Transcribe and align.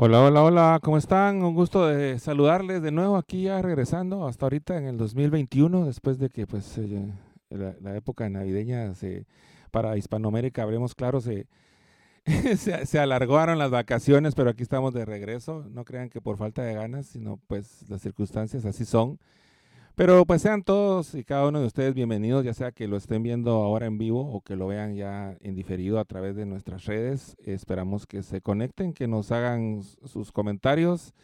Hola, 0.00 0.22
hola, 0.22 0.44
hola, 0.44 0.80
¿cómo 0.80 0.96
están? 0.96 1.42
Un 1.42 1.54
gusto 1.54 1.88
de 1.88 2.20
saludarles 2.20 2.82
de 2.82 2.92
nuevo 2.92 3.16
aquí 3.16 3.42
ya 3.42 3.60
regresando 3.60 4.28
hasta 4.28 4.46
ahorita 4.46 4.76
en 4.78 4.84
el 4.84 4.96
2021, 4.96 5.86
después 5.86 6.20
de 6.20 6.30
que 6.30 6.46
pues 6.46 6.78
eh, 6.78 7.12
la, 7.50 7.96
época 7.96 8.30
navideña 8.30 8.94
se, 8.94 9.26
para 9.72 9.96
Hispanoamérica, 9.96 10.62
hablemos 10.62 10.94
claro, 10.94 11.20
se, 11.20 11.46
se, 12.54 12.98
alargaron 13.00 13.58
las 13.58 13.72
vacaciones, 13.72 14.36
pero 14.36 14.50
aquí 14.50 14.62
estamos 14.62 14.94
de 14.94 15.04
regreso. 15.04 15.64
No 15.68 15.84
crean 15.84 16.10
que 16.10 16.20
por 16.20 16.36
falta 16.36 16.62
de 16.62 16.74
ganas, 16.74 17.06
sino 17.06 17.40
pues 17.48 17.84
las 17.88 18.00
circunstancias 18.00 18.64
así 18.66 18.84
son. 18.84 19.18
Pero 19.98 20.24
pues 20.26 20.42
sean 20.42 20.62
todos 20.62 21.16
y 21.16 21.24
cada 21.24 21.48
uno 21.48 21.58
de 21.58 21.66
ustedes 21.66 21.92
bienvenidos, 21.92 22.44
ya 22.44 22.54
sea 22.54 22.70
que 22.70 22.86
lo 22.86 22.96
estén 22.96 23.24
viendo 23.24 23.50
ahora 23.50 23.86
en 23.86 23.98
vivo 23.98 24.20
o 24.20 24.42
que 24.42 24.54
lo 24.54 24.68
vean 24.68 24.94
ya 24.94 25.36
en 25.40 25.56
diferido 25.56 25.98
a 25.98 26.04
través 26.04 26.36
de 26.36 26.46
nuestras 26.46 26.84
redes. 26.84 27.36
Esperamos 27.44 28.06
que 28.06 28.22
se 28.22 28.40
conecten, 28.40 28.92
que 28.92 29.08
nos 29.08 29.32
hagan 29.32 29.82
sus 30.04 30.30
comentarios 30.30 31.14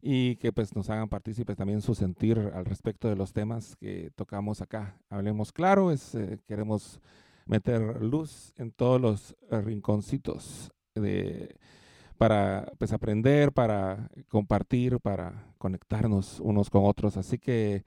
y 0.00 0.36
que 0.36 0.52
pues 0.52 0.76
nos 0.76 0.88
hagan 0.88 1.08
partícipes 1.08 1.56
también 1.56 1.80
su 1.80 1.96
sentir 1.96 2.38
al 2.54 2.64
respecto 2.64 3.08
de 3.08 3.16
los 3.16 3.32
temas 3.32 3.74
que 3.74 4.12
tocamos 4.14 4.62
acá. 4.62 4.96
Hablemos 5.10 5.50
claro, 5.50 5.90
es, 5.90 6.14
eh, 6.14 6.38
queremos 6.46 7.00
meter 7.46 8.00
luz 8.02 8.52
en 8.56 8.70
todos 8.70 9.00
los 9.00 9.36
rinconcitos 9.50 10.70
de, 10.94 11.56
para 12.18 12.70
pues 12.78 12.92
aprender, 12.92 13.50
para 13.50 14.08
compartir, 14.28 15.00
para 15.00 15.44
conectarnos 15.58 16.38
unos 16.38 16.70
con 16.70 16.84
otros. 16.84 17.16
Así 17.16 17.36
que 17.36 17.82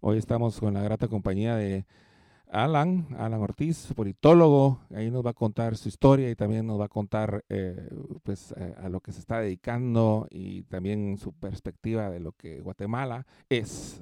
Hoy 0.00 0.16
estamos 0.18 0.60
con 0.60 0.74
la 0.74 0.82
grata 0.82 1.08
compañía 1.08 1.56
de 1.56 1.84
Alan, 2.52 3.08
Alan 3.18 3.40
Ortiz, 3.40 3.92
politólogo. 3.96 4.78
Ahí 4.94 5.10
nos 5.10 5.26
va 5.26 5.30
a 5.30 5.34
contar 5.34 5.76
su 5.76 5.88
historia 5.88 6.30
y 6.30 6.36
también 6.36 6.68
nos 6.68 6.78
va 6.78 6.84
a 6.84 6.88
contar 6.88 7.44
eh, 7.48 7.90
pues, 8.22 8.54
eh, 8.56 8.76
a 8.80 8.88
lo 8.88 9.00
que 9.00 9.10
se 9.10 9.18
está 9.18 9.40
dedicando 9.40 10.28
y 10.30 10.62
también 10.62 11.18
su 11.18 11.32
perspectiva 11.32 12.10
de 12.10 12.20
lo 12.20 12.30
que 12.30 12.60
Guatemala 12.60 13.26
es, 13.48 14.00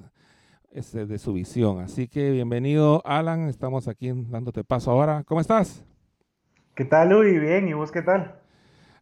es 0.70 0.92
de 0.92 1.18
su 1.18 1.32
visión. 1.32 1.80
Así 1.80 2.08
que 2.08 2.30
bienvenido, 2.30 3.00
Alan. 3.06 3.48
Estamos 3.48 3.88
aquí 3.88 4.12
dándote 4.14 4.64
paso 4.64 4.90
ahora. 4.90 5.24
¿Cómo 5.24 5.40
estás? 5.40 5.82
¿Qué 6.74 6.84
tal, 6.84 7.08
Luis? 7.08 7.40
Bien, 7.40 7.68
¿y 7.68 7.72
vos 7.72 7.90
qué 7.90 8.02
tal? 8.02 8.38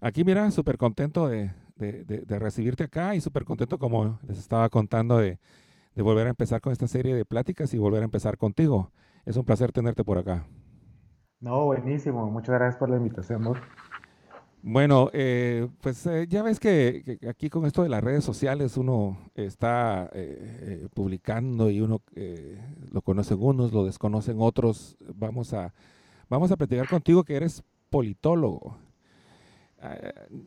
Aquí, 0.00 0.22
mira, 0.22 0.48
súper 0.52 0.78
contento 0.78 1.26
de, 1.26 1.50
de 1.74 2.38
recibirte 2.38 2.84
acá 2.84 3.16
y 3.16 3.20
súper 3.20 3.44
contento, 3.44 3.80
como 3.80 4.20
les 4.28 4.38
estaba 4.38 4.68
contando, 4.68 5.18
de 5.18 5.40
de 5.94 6.02
volver 6.02 6.26
a 6.26 6.30
empezar 6.30 6.60
con 6.60 6.72
esta 6.72 6.88
serie 6.88 7.14
de 7.14 7.24
pláticas 7.24 7.72
y 7.74 7.78
volver 7.78 8.02
a 8.02 8.04
empezar 8.04 8.36
contigo. 8.36 8.90
Es 9.24 9.36
un 9.36 9.44
placer 9.44 9.72
tenerte 9.72 10.04
por 10.04 10.18
acá. 10.18 10.46
No, 11.40 11.66
buenísimo. 11.66 12.30
Muchas 12.30 12.54
gracias 12.54 12.76
por 12.76 12.90
la 12.90 12.96
invitación, 12.96 13.42
Bueno, 14.62 15.10
eh, 15.12 15.68
pues 15.82 16.06
eh, 16.06 16.26
ya 16.28 16.42
ves 16.42 16.58
que, 16.58 17.18
aquí 17.28 17.50
con 17.50 17.66
esto 17.66 17.82
de 17.82 17.88
las 17.88 18.02
redes 18.02 18.24
sociales 18.24 18.76
uno 18.76 19.18
está 19.34 20.10
eh, 20.14 20.88
publicando 20.94 21.70
y 21.70 21.80
uno 21.80 22.00
lo 22.90 23.02
conocen 23.02 23.38
unos, 23.40 23.72
lo 23.72 23.84
desconocen 23.84 24.36
otros. 24.38 24.96
Vamos 25.14 25.52
a, 25.52 25.74
vamos 26.28 26.50
a 26.50 26.56
platicar 26.56 26.88
contigo 26.88 27.24
que 27.24 27.36
eres 27.36 27.62
politólogo. 27.90 28.78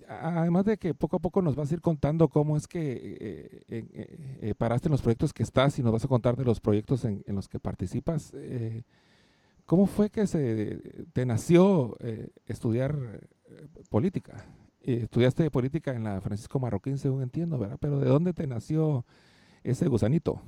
Además 0.07 0.65
de 0.65 0.77
que 0.77 0.93
poco 0.93 1.17
a 1.17 1.19
poco 1.19 1.41
nos 1.41 1.55
vas 1.55 1.69
a 1.71 1.73
ir 1.75 1.81
contando 1.81 2.27
cómo 2.29 2.57
es 2.57 2.67
que 2.67 2.91
eh, 2.91 3.63
eh, 3.69 4.37
eh, 4.41 4.55
paraste 4.55 4.87
en 4.87 4.93
los 4.93 5.01
proyectos 5.01 5.33
que 5.33 5.43
estás 5.43 5.77
y 5.77 5.83
nos 5.83 5.91
vas 5.91 6.05
a 6.05 6.07
contar 6.07 6.35
de 6.35 6.45
los 6.45 6.59
proyectos 6.59 7.05
en, 7.05 7.23
los 7.27 7.47
que 7.47 7.59
participas. 7.59 8.33
¿Cómo 9.65 9.85
fue 9.85 10.09
que 10.09 10.25
se 10.27 10.81
te 11.13 11.25
nació 11.25 11.97
estudiar 12.45 12.95
política? 13.89 14.45
estudiaste 14.81 15.51
política 15.51 15.91
en 15.91 16.05
la 16.05 16.21
Francisco 16.21 16.59
Marroquín, 16.59 16.97
según 16.97 17.21
entiendo, 17.21 17.59
¿verdad? 17.59 17.77
Pero 17.79 17.99
¿de 17.99 18.07
dónde 18.07 18.33
te 18.33 18.47
nació 18.47 19.05
ese 19.61 19.87
gusanito? 19.89 20.41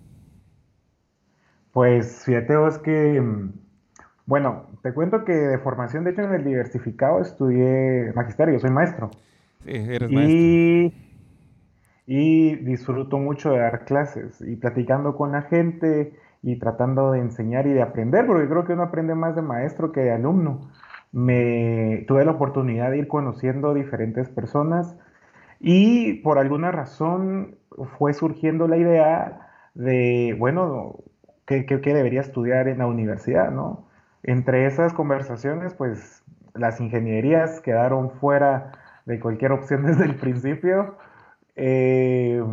Pues 1.73 2.23
fíjate 2.23 2.56
vos 2.56 2.77
que 2.77 3.20
mm, 3.20 3.52
bueno, 4.30 4.67
te 4.84 4.94
cuento 4.94 5.26
que 5.26 5.34
de 5.34 5.58
formación, 5.58 6.04
de 6.04 6.12
hecho, 6.12 6.22
en 6.22 6.32
el 6.32 6.44
diversificado 6.44 7.20
estudié 7.20 8.14
magisterio, 8.14 8.60
soy 8.60 8.70
maestro. 8.70 9.10
Sí, 9.66 9.72
eres 9.72 10.12
maestro. 10.12 11.00
Y 12.06 12.56
disfruto 12.58 13.18
mucho 13.18 13.50
de 13.50 13.58
dar 13.58 13.86
clases 13.86 14.39
y 14.42 14.56
platicando 14.56 15.16
con 15.16 15.32
la 15.32 15.42
gente 15.42 16.14
y 16.44 16.60
tratando 16.60 17.12
de 17.12 17.22
enseñar 17.22 17.66
y 17.66 17.73
de 17.73 17.82
aprender, 17.82 18.28
porque 18.28 18.48
creo 18.48 18.66
que 18.66 18.73
uno 18.73 18.84
aprende 18.84 19.16
más 19.16 19.36
de 19.36 19.42
maestro 19.42 19.92
que 19.92 20.02
de 20.02 20.12
alumno. 20.12 20.70
Me 21.12 22.06
tuve 22.08 22.23
la 22.23 22.34
oportunidad 22.34 22.92
de 22.92 23.00
ir 23.00 23.08
conociendo 23.08 23.73
diferentes 23.73 24.30
personas 24.30 24.95
y 25.60 26.22
por 26.22 26.38
alguna 26.38 26.72
razón 26.72 27.56
fue 27.98 28.14
surgiendo 28.14 28.68
la 28.68 28.78
idea 28.78 29.50
de, 29.73 30.36
bueno, 30.38 30.98
¿qué, 31.48 31.66
qué 31.66 31.94
debería 31.95 32.22
estudiar 32.22 32.68
en 32.68 32.78
la 32.78 32.86
universidad, 32.86 33.50
no? 33.50 33.89
Entre 34.24 34.66
esas 34.66 34.94
conversaciones, 34.94 35.74
pues 35.74 36.24
las 36.54 36.80
ingenierías 36.82 37.62
quedaron 37.62 38.12
fuera 38.12 38.72
de 39.06 39.20
cualquier 39.20 39.52
opción 39.52 39.86
desde 39.86 40.06
el 40.06 40.16
principio. 40.16 40.98
Eh, 41.56 42.44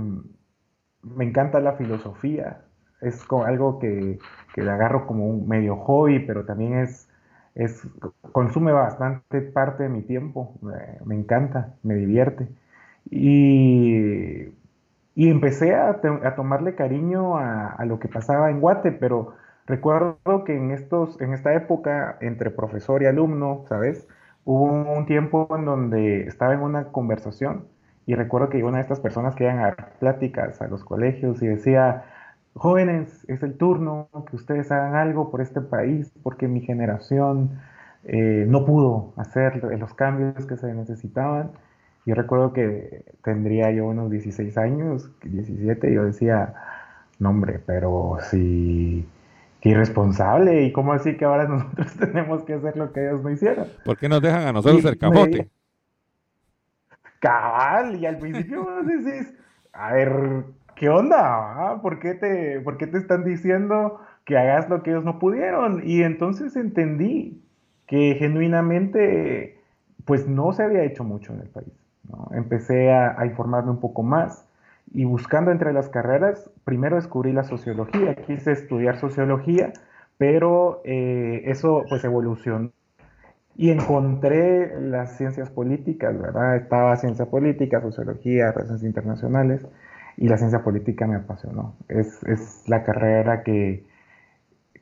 me 1.03 1.25
encanta 1.25 1.60
la 1.60 1.72
filosofía, 1.72 2.62
es 3.00 3.25
algo 3.31 3.78
que, 3.78 4.19
que 4.54 4.62
le 4.62 4.71
agarro 4.71 5.06
como 5.06 5.28
un 5.28 5.49
medio 5.49 5.77
hobby, 5.77 6.21
pero 6.21 6.44
también 6.44 6.75
es, 6.78 7.09
consume 8.33 8.72
bastante 8.72 9.41
parte 9.41 9.84
de 9.84 9.88
mi 9.88 10.03
tiempo, 10.03 10.54
me 11.04 11.15
encanta, 11.15 11.75
me 11.83 11.94
divierte. 11.94 12.48
Y, 13.10 14.48
y 15.15 15.31
empecé 15.31 15.75
a, 15.75 16.00
a, 16.25 16.34
tomarle 16.34 16.75
cariño 16.75 17.38
a, 17.38 17.69
a, 17.69 17.84
lo 17.84 17.98
que 17.98 18.09
pasaba 18.09 18.50
en 18.50 18.60
Guate, 18.60 18.93
pero 18.93 19.34
Recuerdo 19.66 20.44
que 20.44 20.56
en, 20.56 20.71
estos, 20.71 21.21
en 21.21 21.32
esta 21.32 21.54
época, 21.54 22.19
entre 22.21 22.50
profesor 22.50 23.03
y 23.03 23.06
alumno, 23.06 23.65
¿sabes? 23.69 24.06
Hubo 24.44 24.65
un 24.65 25.06
tiempo 25.06 25.49
en 25.56 25.65
donde 25.65 26.22
estaba 26.22 26.54
en 26.54 26.60
una 26.60 26.93
conversación 26.93 27.66
y 28.06 28.15
recuerdo 28.15 28.49
que 28.49 28.62
una 28.62 28.78
de 28.78 28.82
estas 28.82 29.00
personas 29.00 29.34
que 29.34 29.44
iban 29.44 29.59
a 29.59 29.62
dar 29.62 29.93
pláticas 29.99 30.62
a 30.62 30.69
los 30.69 30.84
colegios 30.84 31.43
y 31.43 31.49
decía, 31.49 32.04
jóvenes, 32.54 33.25
es 33.28 33.43
el 33.43 33.56
turno 33.56 34.09
que 34.31 34.37
ustedes 34.37 34.71
hagan 34.71 34.94
algo 34.94 35.31
por 35.31 35.41
este 35.41 35.60
país 35.60 36.12
porque 36.22 36.47
mi 36.47 36.60
generación 36.60 37.60
eh, 38.04 38.44
no 38.48 38.65
pudo 38.65 39.12
hacer 39.16 39.65
los 39.78 39.94
cambios 39.94 40.47
que 40.47 40.56
se 40.56 40.72
necesitaban. 40.75 41.50
Yo 42.06 42.15
recuerdo 42.15 42.53
que 42.53 43.04
tendría 43.25 43.72
yo 43.72 43.87
unos 43.87 44.10
16 44.12 44.56
años, 44.59 45.10
17, 45.25 45.91
y 45.91 45.94
yo 45.94 46.04
decía, 46.04 46.54
no 47.19 47.31
hombre, 47.31 47.60
pero 47.66 48.19
si 48.31 49.09
irresponsable. 49.66 50.62
¿Y 50.65 50.72
cómo 50.72 50.93
así 50.93 51.16
que 51.16 51.25
ahora 51.25 51.44
nosotros 51.49 51.93
tenemos 51.94 52.44
que 52.44 52.54
hacer 52.54 52.77
lo 52.77 52.93
que 52.93 53.06
ellos 53.06 53.22
no 53.22 53.31
hicieron? 53.31 53.66
¿Por 53.84 53.99
qué 53.99 54.09
nos 54.09 54.22
dejan 54.22 54.47
a 54.47 54.53
nosotros 54.53 54.84
el 54.84 54.99
camote? 54.99 55.50
Cabal, 57.21 57.97
y 57.97 58.06
al 58.06 58.19
principio 58.19 58.62
vos 58.62 58.87
decís, 59.04 59.34
a 59.72 59.93
ver, 59.93 60.44
¿qué 60.75 60.88
onda? 60.88 61.81
¿Por 61.82 61.99
qué, 61.99 62.15
te, 62.15 62.60
¿Por 62.60 62.77
qué 62.77 62.87
te 62.87 62.99
están 62.99 63.25
diciendo 63.25 64.00
que 64.25 64.37
hagas 64.37 64.69
lo 64.69 64.82
que 64.82 64.91
ellos 64.91 65.04
no 65.04 65.19
pudieron? 65.19 65.83
Y 65.84 66.03
entonces 66.03 66.56
entendí 66.56 67.43
que 67.87 68.16
genuinamente, 68.19 69.60
pues 70.04 70.28
no 70.28 70.53
se 70.53 70.62
había 70.62 70.84
hecho 70.84 71.04
mucho 71.04 71.33
en 71.33 71.41
el 71.41 71.48
país. 71.48 71.72
Empecé 72.33 72.93
a 72.93 73.25
informarme 73.27 73.71
un 73.71 73.81
poco 73.81 74.04
más 74.04 74.45
y 74.92 75.04
buscando 75.04 75.50
entre 75.50 75.72
las 75.72 75.88
carreras, 75.88 76.50
primero 76.64 76.97
descubrí 76.97 77.32
la 77.32 77.44
sociología, 77.44 78.14
quise 78.26 78.52
estudiar 78.52 78.98
sociología, 78.98 79.72
pero 80.19 80.80
eh, 80.84 81.42
eso 81.47 81.84
pues 81.88 82.04
evolucionó. 82.04 82.70
Y 83.58 83.70
encontré 83.70 84.80
las 84.80 85.16
ciencias 85.16 85.50
políticas, 85.50 86.19
¿verdad? 86.20 86.56
Estaba 86.56 86.97
ciencia 86.97 87.27
política, 87.27 87.80
sociología, 87.80 88.53
relaciones 88.53 88.84
internacionales, 88.84 89.66
y 90.18 90.28
la 90.28 90.36
ciencia 90.36 90.62
política 90.62 91.06
me 91.06 91.16
apasionó. 91.16 91.74
Es, 91.88 92.22
es 92.24 92.62
la 92.68 92.84
carrera 92.84 93.42
que, 93.42 93.84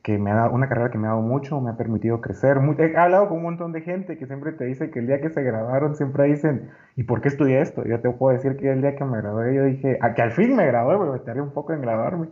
que 0.05 0.19
me 0.19 0.29
ha 0.29 0.35
dado, 0.35 0.53
una 0.53 0.69
carrera 0.69 0.91
que 0.91 0.99
me 0.99 1.07
ha 1.07 1.09
dado 1.09 1.23
mucho, 1.23 1.59
me 1.59 1.71
ha 1.71 1.77
permitido 1.77 2.21
crecer. 2.21 2.59
he 2.77 2.95
hablado 2.95 3.27
con 3.27 3.37
un 3.37 3.43
montón 3.43 3.71
de 3.71 3.81
gente 3.81 4.19
que 4.19 4.27
siempre 4.27 4.51
te 4.51 4.63
dice 4.65 4.91
que 4.91 4.99
el 4.99 5.07
día 5.07 5.19
que 5.19 5.31
se 5.31 5.41
graduaron 5.41 5.95
siempre 5.95 6.25
dicen, 6.25 6.69
¿y 6.95 7.05
por 7.05 7.21
qué 7.21 7.29
estudié 7.29 7.59
esto? 7.59 7.83
Yo 7.85 7.99
te 7.99 8.11
puedo 8.11 8.37
decir 8.37 8.55
que 8.55 8.71
el 8.71 8.81
día 8.81 8.95
que 8.95 9.03
me 9.03 9.17
gradué, 9.17 9.55
yo 9.55 9.63
dije, 9.63 9.97
que 10.15 10.21
al 10.21 10.29
fin 10.29 10.55
me 10.55 10.67
gradué, 10.67 11.11
me 11.11 11.17
tardé 11.21 11.41
un 11.41 11.49
poco 11.49 11.73
en 11.73 11.81
graduarme. 11.81 12.27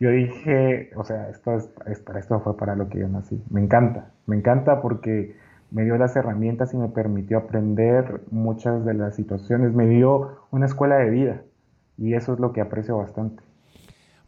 Yo 0.00 0.08
dije, 0.08 0.92
o 0.96 1.04
sea, 1.04 1.28
esto, 1.28 1.58
es, 1.58 1.70
esto 2.16 2.40
fue 2.40 2.56
para 2.56 2.74
lo 2.74 2.88
que 2.88 3.00
yo 3.00 3.08
nací. 3.08 3.44
Me 3.50 3.60
encanta, 3.60 4.12
me 4.24 4.36
encanta 4.36 4.80
porque 4.80 5.36
me 5.70 5.84
dio 5.84 5.98
las 5.98 6.16
herramientas 6.16 6.72
y 6.72 6.78
me 6.78 6.88
permitió 6.88 7.36
aprender 7.36 8.22
muchas 8.30 8.86
de 8.86 8.94
las 8.94 9.14
situaciones, 9.14 9.74
me 9.74 9.86
dio 9.86 10.38
una 10.52 10.64
escuela 10.64 10.96
de 10.96 11.10
vida 11.10 11.42
y 11.98 12.14
eso 12.14 12.32
es 12.32 12.40
lo 12.40 12.54
que 12.54 12.62
aprecio 12.62 12.96
bastante. 12.96 13.42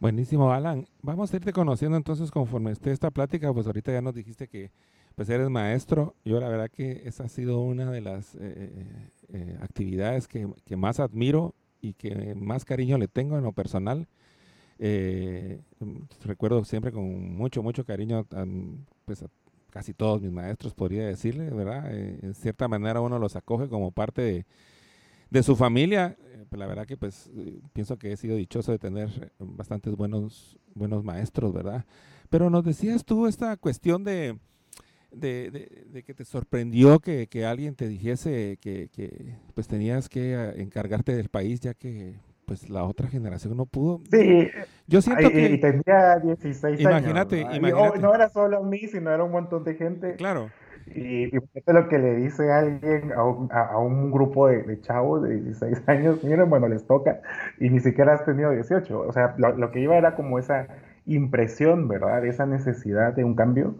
Buenísimo, 0.03 0.51
Alan. 0.51 0.85
Vamos 1.01 1.31
a 1.31 1.37
irte 1.37 1.53
conociendo 1.53 1.95
entonces 1.95 2.29
conforme 2.29 2.71
esté 2.71 2.91
esta 2.91 3.09
plática, 3.09 3.53
pues 3.53 3.67
ahorita 3.67 3.93
ya 3.93 4.01
nos 4.01 4.13
dijiste 4.13 4.49
que 4.49 4.69
pues 5.15 5.29
eres 5.29 5.49
maestro. 5.49 6.13
Yo 6.25 6.41
la 6.41 6.49
verdad 6.49 6.69
que 6.69 7.03
esa 7.05 7.23
ha 7.23 7.29
sido 7.29 7.61
una 7.61 7.89
de 7.89 8.01
las 8.01 8.35
eh, 8.35 8.39
eh, 8.41 9.09
eh, 9.31 9.57
actividades 9.61 10.27
que, 10.27 10.75
más 10.75 10.99
admiro 10.99 11.55
y 11.79 11.93
que 11.93 12.35
más 12.35 12.65
cariño 12.65 12.97
le 12.97 13.07
tengo 13.07 13.37
en 13.37 13.45
lo 13.45 13.53
personal. 13.53 14.09
Eh, 14.77 15.61
recuerdo 16.25 16.65
siempre 16.65 16.91
con 16.91 17.37
mucho, 17.37 17.63
mucho 17.63 17.85
cariño 17.85 18.27
pues, 19.05 19.23
a 19.23 19.27
casi 19.69 19.93
todos 19.93 20.21
mis 20.21 20.33
maestros, 20.33 20.73
podría 20.73 21.05
decirle, 21.05 21.49
¿verdad? 21.49 21.95
en 21.95 22.33
cierta 22.33 22.67
manera 22.67 22.99
uno 22.99 23.19
los 23.19 23.37
acoge 23.37 23.69
como 23.69 23.91
parte 23.91 24.21
de, 24.21 24.45
de 25.29 25.43
su 25.43 25.55
familia. 25.55 26.17
Pues, 26.53 26.59
la 26.59 26.67
verdad 26.67 26.85
que 26.85 26.97
pues 26.97 27.31
pienso 27.73 27.97
que 27.97 28.11
he 28.11 28.15
sido 28.15 28.35
dichoso 28.35 28.71
de 28.71 28.77
tener 28.77 29.31
bastantes 29.39 29.95
buenos, 29.95 30.59
buenos 30.75 31.03
maestros, 31.03 31.51
¿verdad? 31.51 31.83
Pero 32.29 32.51
nos 32.51 32.63
decías 32.63 33.03
tú 33.05 33.25
esta 33.25 33.57
cuestión 33.57 34.03
de, 34.03 34.37
de, 35.09 36.03
que 36.05 36.13
te 36.13 36.23
sorprendió 36.25 36.99
que, 36.99 37.27
alguien 37.43 37.73
te 37.73 37.87
dijese 37.87 38.59
que, 38.61 39.35
pues 39.55 39.67
tenías 39.67 40.09
que 40.09 40.35
ah, 40.35 40.53
encargarte 40.55 41.15
del 41.15 41.29
país 41.29 41.59
ya 41.59 41.73
que 41.73 42.19
pues 42.45 42.69
la 42.69 42.83
otra 42.83 43.07
generación 43.07 43.57
no 43.57 43.65
pudo. 43.65 44.01
Sí, 44.11 44.47
yo 44.85 45.01
siento 45.01 45.31
que... 45.31 45.53
Y 45.53 45.59
tenía 45.59 46.19
16 46.19 46.79
imagínate, 46.79 47.45
años. 47.45 47.57
Imagínate, 47.57 47.97
no 47.97 48.13
era 48.13 48.29
solo 48.29 48.57
a 48.57 48.61
mí, 48.63 48.77
sino 48.79 49.09
era 49.09 49.23
un 49.23 49.31
montón 49.31 49.63
de 49.63 49.73
gente. 49.73 50.17
Claro. 50.17 50.51
Y, 50.87 51.25
y 51.25 51.37
es 51.53 51.63
lo 51.67 51.87
que 51.87 51.97
le 51.97 52.15
dice 52.15 52.51
alguien 52.51 53.11
a 53.13 53.23
un, 53.23 53.49
a, 53.51 53.77
un 53.77 54.11
grupo 54.11 54.47
de, 54.47 54.79
chavos 54.81 55.23
de 55.23 55.41
16 55.41 55.83
años, 55.87 56.23
miren, 56.23 56.49
bueno, 56.49 56.67
les 56.67 56.85
toca, 56.85 57.21
y 57.59 57.69
ni 57.69 57.79
siquiera 57.79 58.13
has 58.13 58.25
tenido 58.25 58.51
18. 58.51 58.99
O 58.99 59.11
sea, 59.11 59.35
lo, 59.37 59.55
lo 59.55 59.71
que 59.71 59.79
iba 59.79 59.97
era 59.97 60.15
como 60.15 60.39
esa 60.39 60.67
impresión, 61.05 61.87
¿verdad? 61.87 62.25
Esa 62.25 62.45
necesidad 62.45 63.13
de 63.13 63.23
un 63.23 63.35
cambio 63.35 63.75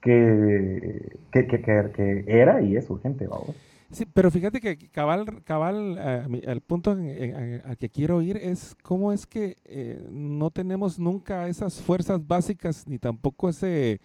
que, 0.00 1.18
que, 1.32 1.46
que, 1.46 2.24
era 2.26 2.62
y 2.62 2.76
es 2.76 2.88
urgente, 2.90 3.26
vamos. 3.26 3.54
Sí, 3.90 4.04
pero 4.12 4.30
fíjate 4.30 4.60
que 4.60 4.76
cabal, 4.90 5.42
cabal 5.44 5.98
el 6.42 6.60
punto 6.60 6.90
al 6.90 7.76
que 7.78 7.88
quiero 7.88 8.20
ir 8.20 8.36
es 8.36 8.76
cómo 8.82 9.12
es 9.12 9.26
que 9.26 9.56
eh, 9.64 10.06
no 10.10 10.50
tenemos 10.50 10.98
nunca 10.98 11.48
esas 11.48 11.80
fuerzas 11.80 12.26
básicas 12.26 12.86
ni 12.86 12.98
tampoco 12.98 13.48
ese, 13.48 14.00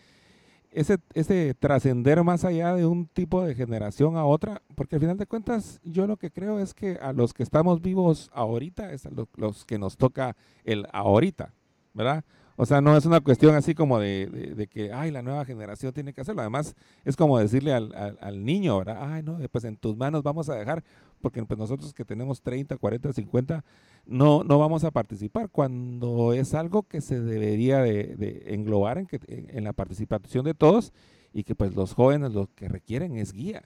ese, 0.74 0.98
ese 1.14 1.54
trascender 1.54 2.24
más 2.24 2.44
allá 2.46 2.74
de 2.74 2.86
un 2.86 3.08
tipo 3.08 3.44
de 3.44 3.56
generación 3.56 4.18
a 4.18 4.26
otra, 4.26 4.62
porque 4.76 4.96
al 4.96 5.02
final 5.02 5.18
de 5.18 5.28
cuentas 5.28 5.80
yo 5.84 6.08
lo 6.08 6.18
que 6.18 6.32
creo 6.32 6.60
es 6.60 6.74
que 6.74 6.98
a 7.02 7.14
los 7.14 7.34
que 7.34 7.44
estamos 7.44 7.82
vivos 7.82 8.30
ahorita 8.34 8.92
es 8.92 9.06
a 9.06 9.12
los 9.36 9.66
que 9.66 9.78
nos 9.78 9.98
toca 9.98 10.36
el 10.64 10.88
ahorita, 10.92 11.54
¿verdad? 11.94 12.24
O 12.56 12.66
sea, 12.66 12.82
no 12.82 12.96
es 12.96 13.06
una 13.06 13.20
cuestión 13.20 13.56
así 13.56 13.74
como 13.74 14.00
de, 14.00 14.68
que, 14.72 14.94
ay, 14.94 15.10
la 15.10 15.24
nueva 15.24 15.44
generación 15.44 15.92
tiene 15.92 16.14
que 16.14 16.22
hacerlo. 16.22 16.42
Además, 16.42 16.76
es 17.04 17.16
como 17.16 17.40
decirle 17.40 17.74
al, 17.74 18.46
niño, 18.46 18.78
¿verdad? 18.78 18.98
Ay, 19.02 19.24
no, 19.24 19.40
pues 19.52 19.64
en 19.64 19.76
tus 19.76 19.98
manos 19.98 20.22
vamos 20.22 20.50
a 20.50 20.56
dejar, 20.56 20.84
porque 21.22 21.44
pues 21.44 21.58
nosotros 21.58 21.94
que 21.94 22.06
tenemos 22.06 22.42
30, 22.42 22.78
40, 22.78 23.14
50, 23.14 23.66
no, 24.06 24.44
no 24.44 24.60
vamos 24.60 24.84
a 24.84 24.92
participar, 24.92 25.50
cuando 25.50 26.34
es 26.34 26.54
algo 26.54 26.84
que 26.84 27.02
se 27.02 27.20
debería 27.20 27.80
de, 27.80 28.44
englobar 28.48 29.00
en, 29.00 29.08
que, 29.08 29.20
en, 29.28 29.64
la 29.64 29.74
participación 29.74 30.46
de 30.46 30.54
todos 30.54 30.94
y 31.34 31.44
que 31.44 31.56
pues 31.56 31.76
los 31.76 31.94
jóvenes 31.94 32.34
lo 32.34 32.50
que 32.54 32.68
requieren 32.68 33.18
es 33.18 33.34
guía. 33.34 33.64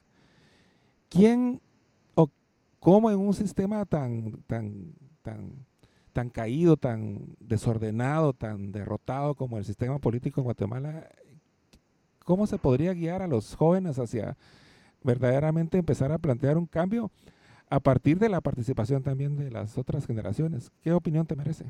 ¿Quién 1.09 1.61
o 2.15 2.29
cómo 2.79 3.11
en 3.11 3.19
un 3.19 3.33
sistema 3.33 3.83
tan, 3.85 4.43
tan, 4.47 4.93
tan 5.23 5.66
tan 6.17 6.31
caído, 6.31 6.77
tan 6.77 7.35
desordenado, 7.39 8.33
tan 8.33 8.71
derrotado 8.71 9.35
como 9.35 9.59
el 9.59 9.65
sistema 9.65 9.99
político 9.99 10.41
en 10.41 10.45
Guatemala, 10.45 11.07
¿cómo 12.25 12.47
se 12.47 12.57
podría 12.57 12.95
guiar 12.95 13.21
a 13.21 13.27
los 13.27 13.55
jóvenes 13.55 13.99
hacia 13.99 14.35
verdaderamente 15.03 15.77
empezar 15.77 16.11
a 16.11 16.17
plantear 16.17 16.57
un 16.57 16.65
cambio 16.65 17.11
a 17.69 17.79
partir 17.79 18.17
de 18.17 18.29
la 18.29 18.41
participación 18.41 19.03
también 19.03 19.35
de 19.35 19.51
las 19.51 19.77
otras 19.77 20.07
generaciones? 20.07 20.71
¿Qué 20.81 20.91
opinión 20.91 21.27
te 21.27 21.35
merece? 21.35 21.65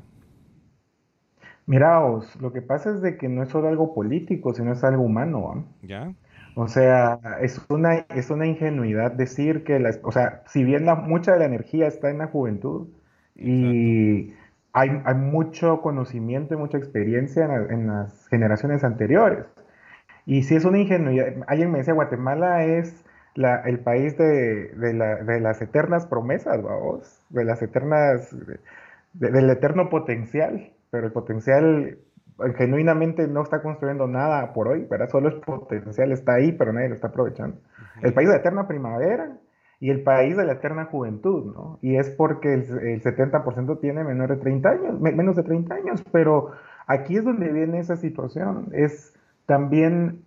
Miraos, 1.66 2.34
lo 2.40 2.50
que 2.50 2.62
pasa 2.62 2.94
es 2.94 3.02
de 3.02 3.18
que 3.18 3.28
no 3.28 3.42
es 3.42 3.50
solo 3.50 3.68
algo 3.68 3.92
político, 3.92 4.54
sino 4.54 4.72
es 4.72 4.82
algo 4.82 5.02
humano. 5.02 5.66
¿Ya? 5.82 6.14
O 6.54 6.68
sea, 6.68 7.20
es 7.42 7.60
una, 7.68 8.06
es 8.14 8.30
una 8.30 8.46
ingenuidad 8.46 9.12
decir 9.12 9.62
que, 9.62 9.78
las, 9.78 10.00
o 10.04 10.10
sea, 10.10 10.42
si 10.46 10.64
bien 10.64 10.86
la, 10.86 10.94
mucha 10.94 11.34
de 11.34 11.40
la 11.40 11.44
energía 11.44 11.86
está 11.86 12.08
en 12.08 12.16
la 12.16 12.28
juventud, 12.28 12.88
y 13.38 14.32
hay, 14.78 15.14
mucho 15.14 15.80
conocimiento 15.80 16.54
y 16.54 16.56
mucha 16.56 16.78
experiencia 16.78 17.44
en, 17.44 17.86
las 17.88 18.28
generaciones 18.28 18.84
anteriores. 18.84 19.46
Y 20.26 20.42
si 20.42 20.56
es 20.56 20.64
una 20.64 20.78
ingenuidad, 20.78 21.26
alguien 21.46 21.70
me 21.72 21.78
decía, 21.78 21.94
Guatemala 21.94 22.64
es 22.64 23.04
el 23.34 23.80
país 23.80 24.16
de, 24.18 25.40
las 25.40 25.62
eternas 25.62 26.06
promesas, 26.06 26.62
vamos, 26.62 27.24
de 27.30 27.44
las 27.44 27.62
eternas, 27.62 28.34
del 29.14 29.50
eterno 29.50 29.88
potencial, 29.88 30.72
pero 30.90 31.06
el 31.06 31.12
potencial 31.12 31.98
genuinamente 32.56 33.26
no 33.26 33.42
está 33.42 33.62
construyendo 33.62 34.06
nada 34.06 34.52
por 34.52 34.68
hoy, 34.68 34.84
¿verdad? 34.84 35.08
Solo 35.08 35.28
es 35.28 35.34
potencial, 35.36 36.12
está 36.12 36.34
ahí, 36.34 36.52
pero 36.52 36.72
nadie 36.72 36.88
lo 36.88 36.94
está 36.94 37.08
aprovechando. 37.08 37.58
El 38.02 38.12
país 38.14 38.28
de 38.28 38.34
la 38.34 38.40
eterna 38.40 38.68
primavera, 38.68 39.32
y 39.80 39.90
el 39.90 40.02
país 40.02 40.36
de 40.36 40.44
la 40.44 40.54
eterna 40.54 40.86
juventud, 40.86 41.54
¿no? 41.54 41.78
Y 41.82 41.96
es 41.96 42.10
porque 42.10 42.52
el, 42.54 42.66
70% 43.02 43.80
tiene 43.80 44.02
menor 44.02 44.30
de 44.30 44.36
30 44.36 44.68
años, 44.68 45.00
menos 45.00 45.36
de 45.36 45.44
30 45.44 45.74
años, 45.74 46.04
pero 46.10 46.50
aquí 46.86 47.16
es 47.16 47.24
donde 47.24 47.52
viene 47.52 47.78
esa 47.78 47.96
situación. 47.96 48.68
Es 48.72 49.14
también, 49.46 50.24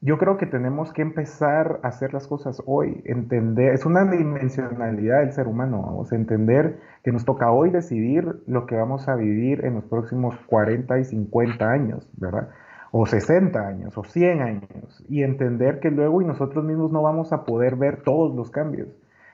yo 0.00 0.18
creo 0.18 0.36
que 0.36 0.46
tenemos 0.46 0.92
que 0.92 1.02
empezar 1.02 1.78
a 1.84 1.88
hacer 1.88 2.12
las 2.12 2.26
cosas 2.26 2.60
hoy, 2.66 3.00
entender, 3.04 3.74
es 3.74 3.86
una 3.86 4.04
dimensionalidad 4.04 5.20
del 5.20 5.32
ser 5.32 5.46
humano, 5.46 5.82
vamos 5.82 6.12
a 6.12 6.16
entender 6.16 6.80
que 7.04 7.12
nos 7.12 7.24
toca 7.24 7.52
hoy 7.52 7.70
decidir 7.70 8.42
lo 8.46 8.66
que 8.66 8.74
vamos 8.74 9.08
a 9.08 9.14
vivir 9.14 9.64
en 9.64 9.74
los 9.74 9.84
próximos 9.84 10.36
40 10.46 10.98
y 10.98 11.04
50 11.04 11.70
años, 11.70 12.10
¿verdad? 12.16 12.48
O 12.90 13.06
60 13.06 13.66
años, 13.66 13.98
o 13.98 14.04
100 14.04 14.40
años, 14.40 15.04
y 15.08 15.22
entender 15.22 15.80
que 15.80 15.90
luego 15.90 16.22
y 16.22 16.24
nosotros 16.24 16.64
mismos 16.64 16.90
no 16.90 17.02
vamos 17.02 17.32
a 17.32 17.44
poder 17.44 17.76
ver 17.76 18.02
todos 18.02 18.34
los 18.34 18.50
cambios. 18.50 18.88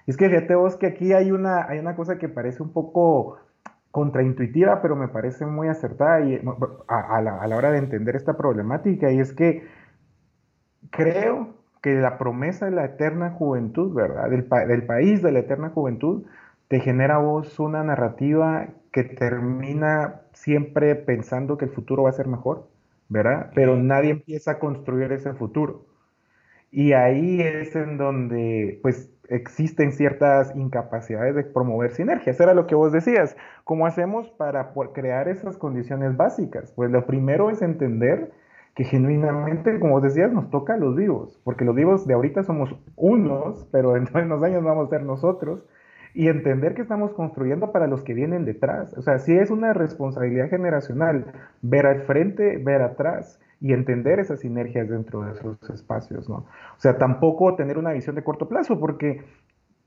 Es 0.06 0.16
que 0.16 0.28
fíjate 0.28 0.54
vos 0.54 0.76
que 0.76 0.86
aquí 0.86 1.12
hay 1.12 1.30
una, 1.30 1.66
hay 1.68 1.78
una 1.78 1.96
cosa 1.96 2.18
que 2.18 2.28
parece 2.28 2.62
un 2.62 2.72
poco 2.72 3.38
contraintuitiva, 3.90 4.82
pero 4.82 4.96
me 4.96 5.08
parece 5.08 5.46
muy 5.46 5.68
acertada 5.68 6.20
y, 6.20 6.40
a, 6.88 7.20
la, 7.22 7.38
a 7.38 7.46
la 7.46 7.56
hora 7.56 7.70
de 7.70 7.78
entender 7.78 8.16
esta 8.16 8.36
problemática, 8.36 9.12
y 9.12 9.20
es 9.20 9.32
que 9.32 9.66
creo 10.90 11.54
que 11.80 11.94
la 11.94 12.18
promesa 12.18 12.66
de 12.66 12.72
la 12.72 12.86
eterna 12.86 13.30
juventud, 13.30 13.94
¿verdad? 13.94 14.30
Del, 14.30 14.48
del, 14.48 14.86
país 14.86 15.22
de 15.22 15.32
la 15.32 15.40
eterna 15.40 15.70
juventud, 15.70 16.24
te 16.68 16.80
genera 16.80 17.18
vos 17.18 17.60
una 17.60 17.84
narrativa 17.84 18.68
que 18.90 19.04
termina 19.04 20.22
siempre 20.32 20.94
pensando 20.94 21.58
que 21.58 21.66
el 21.66 21.70
futuro 21.70 22.04
va 22.04 22.10
a 22.10 22.14
ser 22.14 22.26
mejor 22.26 22.68
¿verdad? 23.08 23.50
Pero 23.54 23.76
nadie 23.76 24.10
empieza 24.10 24.52
a 24.52 24.58
construir 24.58 25.12
ese 25.12 25.32
futuro. 25.34 25.86
Y 26.70 26.92
ahí 26.92 27.40
es 27.40 27.76
en 27.76 27.98
donde, 27.98 28.80
pues, 28.82 29.10
existen 29.28 29.92
ciertas 29.92 30.54
incapacidades 30.56 31.34
de 31.34 31.44
promover 31.44 31.92
sinergias. 31.92 32.40
Era 32.40 32.54
lo 32.54 32.66
que 32.66 32.74
vos 32.74 32.92
decías. 32.92 33.36
¿Cómo 33.64 33.86
hacemos 33.86 34.28
para 34.30 34.72
crear 34.92 35.28
esas 35.28 35.56
condiciones 35.56 36.16
básicas? 36.16 36.72
Pues 36.72 36.90
lo 36.90 37.06
primero 37.06 37.50
es 37.50 37.62
entender 37.62 38.32
que 38.74 38.84
genuinamente, 38.84 39.78
como 39.78 39.94
vos 39.94 40.02
decías, 40.02 40.32
nos 40.32 40.50
toca 40.50 40.74
a 40.74 40.76
los 40.76 40.96
vivos, 40.96 41.40
porque 41.44 41.64
los 41.64 41.76
vivos 41.76 42.06
de 42.06 42.14
ahorita 42.14 42.42
somos 42.42 42.74
unos, 42.96 43.68
pero 43.70 43.92
dentro 43.92 44.18
de 44.18 44.26
unos 44.26 44.42
años 44.42 44.64
vamos 44.64 44.88
a 44.88 44.90
ser 44.90 45.04
nosotros, 45.04 45.64
y 46.14 46.28
entender 46.28 46.74
que 46.74 46.82
estamos 46.82 47.12
construyendo 47.12 47.72
para 47.72 47.88
los 47.88 48.04
que 48.04 48.14
vienen 48.14 48.44
detrás. 48.44 48.96
O 48.96 49.02
sea, 49.02 49.18
sí 49.18 49.36
es 49.36 49.50
una 49.50 49.72
responsabilidad 49.72 50.48
generacional 50.48 51.26
ver 51.60 51.86
al 51.86 52.02
frente, 52.02 52.56
ver 52.58 52.82
atrás 52.82 53.40
y 53.60 53.72
entender 53.72 54.20
esas 54.20 54.40
sinergias 54.40 54.88
dentro 54.88 55.22
de 55.22 55.32
esos 55.32 55.58
espacios, 55.70 56.28
¿no? 56.28 56.36
O 56.36 56.78
sea, 56.78 56.98
tampoco 56.98 57.56
tener 57.56 57.78
una 57.78 57.92
visión 57.92 58.14
de 58.14 58.22
corto 58.22 58.48
plazo, 58.48 58.78
porque 58.78 59.22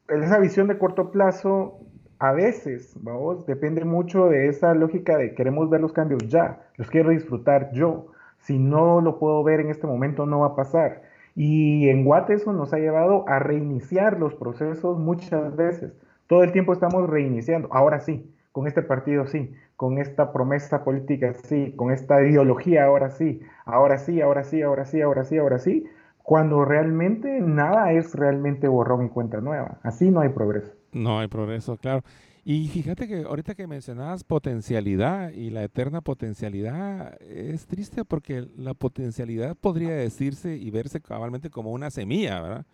esa 0.09 0.37
visión 0.39 0.67
de 0.67 0.77
corto 0.77 1.11
plazo 1.11 1.79
a 2.19 2.33
veces, 2.33 2.97
vamos, 3.01 3.45
depende 3.45 3.85
mucho 3.85 4.27
de 4.27 4.47
esa 4.47 4.73
lógica 4.73 5.17
de 5.17 5.33
queremos 5.33 5.69
ver 5.69 5.81
los 5.81 5.93
cambios 5.93 6.27
ya, 6.27 6.61
los 6.75 6.89
quiero 6.89 7.11
disfrutar 7.11 7.71
yo. 7.71 8.07
Si 8.39 8.57
no 8.59 9.01
lo 9.01 9.19
puedo 9.19 9.43
ver 9.43 9.61
en 9.61 9.69
este 9.69 9.87
momento, 9.87 10.25
no 10.25 10.39
va 10.39 10.47
a 10.47 10.55
pasar. 10.55 11.03
Y 11.35 11.89
en 11.89 12.03
Guate 12.03 12.33
eso 12.33 12.51
nos 12.51 12.73
ha 12.73 12.79
llevado 12.79 13.27
a 13.29 13.39
reiniciar 13.39 14.19
los 14.19 14.33
procesos 14.35 14.97
muchas 14.97 15.55
veces. 15.55 15.93
Todo 16.27 16.43
el 16.43 16.51
tiempo 16.51 16.73
estamos 16.73 17.09
reiniciando. 17.09 17.69
Ahora 17.71 17.99
sí, 17.99 18.31
con 18.51 18.67
este 18.67 18.81
partido 18.81 19.27
sí, 19.27 19.53
con 19.75 19.99
esta 19.99 20.33
promesa 20.33 20.83
política 20.83 21.33
sí, 21.33 21.73
con 21.75 21.91
esta 21.91 22.21
ideología 22.23 22.85
ahora 22.85 23.11
sí, 23.11 23.41
ahora 23.65 23.99
sí, 23.99 24.19
ahora 24.21 24.43
sí, 24.43 24.61
ahora 24.61 24.85
sí, 24.85 25.01
ahora 25.01 25.23
sí, 25.23 25.37
ahora 25.37 25.59
sí, 25.59 25.85
cuando 26.23 26.65
realmente 26.65 27.39
nada 27.39 27.93
es 27.93 28.13
realmente 28.15 28.67
borrón 28.67 29.05
y 29.05 29.09
cuenta 29.09 29.39
nueva. 29.41 29.77
Así 29.83 30.09
no 30.09 30.21
hay 30.21 30.29
progreso. 30.29 30.71
No 30.91 31.19
hay 31.19 31.27
progreso, 31.27 31.77
claro. 31.77 32.01
Y 32.43 32.67
fíjate 32.69 33.07
que 33.07 33.23
ahorita 33.23 33.55
que 33.55 33.67
mencionabas 33.67 34.23
potencialidad 34.23 35.31
y 35.31 35.49
la 35.49 35.63
eterna 35.63 36.01
potencialidad, 36.01 37.21
es 37.21 37.67
triste 37.67 38.05
porque 38.05 38.47
la 38.55 38.73
potencialidad 38.73 39.55
podría 39.55 39.91
decirse 39.91 40.55
y 40.55 40.71
verse 40.71 40.99
cabalmente 41.01 41.49
como 41.49 41.71
una 41.71 41.91
semilla, 41.91 42.41
¿verdad? 42.41 42.65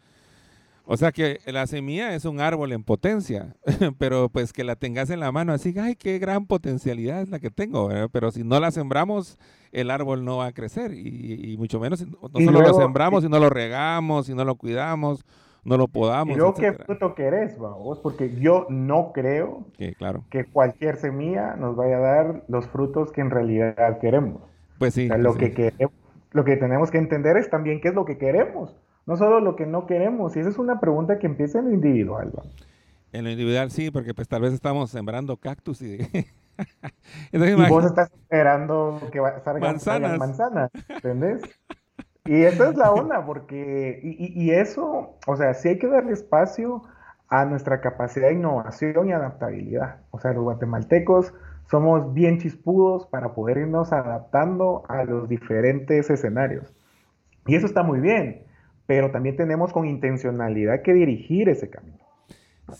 O 0.85 0.97
sea 0.97 1.13
que 1.13 1.39
la 1.45 1.65
semilla 1.65 2.13
es 2.13 2.25
un 2.25 2.41
árbol 2.41 2.73
en 2.73 2.83
potencia, 2.83 3.55
pero 3.97 4.27
pues 4.27 4.51
que 4.51 4.65
la 4.65 4.75
tengas 4.75 5.09
en 5.09 5.21
la 5.21 5.31
mano 5.31 5.53
así, 5.53 5.73
ay, 5.79 5.95
qué 5.95 6.19
gran 6.19 6.45
potencialidad 6.45 7.21
es 7.21 7.29
la 7.29 7.39
que 7.39 7.49
tengo, 7.49 7.89
pero 8.11 8.31
si 8.31 8.43
no 8.43 8.59
la 8.59 8.69
sembramos, 8.71 9.39
el 9.71 9.89
árbol 9.89 10.25
no 10.25 10.37
va 10.37 10.47
a 10.47 10.51
crecer 10.51 10.93
y, 10.93 11.55
mucho 11.57 11.79
menos, 11.79 12.05
no 12.05 12.39
solo 12.39 12.61
lo 12.61 12.73
sembramos, 12.73 13.23
sino 13.23 13.39
lo 13.39 13.49
regamos, 13.49 14.25
si 14.25 14.33
no 14.33 14.43
lo 14.43 14.55
cuidamos, 14.55 15.25
no 15.63 15.77
lo 15.77 15.87
podamos. 15.87 16.35
¿Y 16.35 16.37
luego 16.37 16.53
qué 16.53 16.73
fruto 16.73 17.15
querés, 17.15 17.57
vos? 17.57 17.99
Porque 17.99 18.35
yo 18.35 18.65
no 18.69 19.13
creo 19.13 19.65
que, 19.77 19.93
claro. 19.93 20.25
que 20.29 20.43
cualquier 20.43 20.97
semilla 20.97 21.55
nos 21.55 21.77
vaya 21.77 21.97
a 21.97 22.01
dar 22.01 22.43
los 22.49 22.67
frutos 22.67 23.13
que 23.13 23.21
en 23.21 23.29
realidad 23.29 23.99
queremos. 23.99 24.41
Pues 24.79 24.95
sí. 24.95 25.07
lo, 25.07 25.33
pues 25.33 25.55
que 25.55 25.73
lo 26.31 26.43
que 26.43 26.57
tenemos 26.57 26.91
que 26.91 26.97
entender 26.97 27.37
es 27.37 27.49
también 27.49 27.79
qué 27.79 27.87
es 27.87 27.93
lo 27.93 28.03
que 28.03 28.17
queremos 28.17 28.75
no 29.05 29.17
solo 29.17 29.39
lo 29.39 29.55
que 29.55 29.65
no 29.65 29.85
queremos. 29.85 30.35
Y 30.35 30.39
esa 30.39 30.49
es 30.49 30.57
una 30.57 30.79
pregunta 30.79 31.19
que 31.19 31.27
empieza 31.27 31.59
en 31.59 31.65
lo 31.65 31.73
individual. 31.73 32.31
En 33.11 33.23
lo 33.23 33.29
individual 33.29 33.71
sí, 33.71 33.91
porque 33.91 34.13
pues 34.13 34.27
tal 34.27 34.41
vez 34.41 34.53
estamos 34.53 34.89
sembrando 34.89 35.37
cactus 35.37 35.81
y... 35.81 35.97
y 37.31 37.53
vos 37.67 37.85
estás 37.85 38.11
esperando 38.11 39.01
que 39.11 39.19
salgan 39.43 39.61
manzanas. 39.61 40.19
manzanas, 40.19 40.71
¿entendés? 40.87 41.41
Y 42.25 42.43
esa 42.43 42.69
es 42.69 42.77
la 42.77 42.91
onda, 42.91 43.25
porque, 43.25 43.99
y, 44.01 44.41
y, 44.41 44.51
eso, 44.51 45.17
o 45.27 45.35
sea, 45.35 45.53
sí 45.55 45.69
hay 45.69 45.79
que 45.79 45.87
darle 45.87 46.13
espacio 46.13 46.83
a 47.27 47.43
nuestra 47.43 47.81
capacidad 47.81 48.27
de 48.27 48.35
innovación 48.35 49.09
y 49.09 49.11
adaptabilidad. 49.11 49.97
O 50.11 50.19
sea, 50.19 50.31
los 50.31 50.43
guatemaltecos 50.43 51.33
somos 51.69 52.13
bien 52.13 52.39
chispudos 52.39 53.07
para 53.07 53.33
poder 53.33 53.57
irnos 53.57 53.91
adaptando 53.91 54.83
a 54.87 55.03
los 55.03 55.27
diferentes 55.27 56.09
escenarios. 56.09 56.73
Y 57.45 57.55
eso 57.55 57.65
está 57.65 57.83
muy 57.83 57.99
bien 57.99 58.45
pero 58.85 59.11
también 59.11 59.35
tenemos 59.35 59.71
con 59.71 59.85
intencionalidad 59.85 60.81
que 60.81 60.93
dirigir 60.93 61.49
ese 61.49 61.69
camino. 61.69 61.99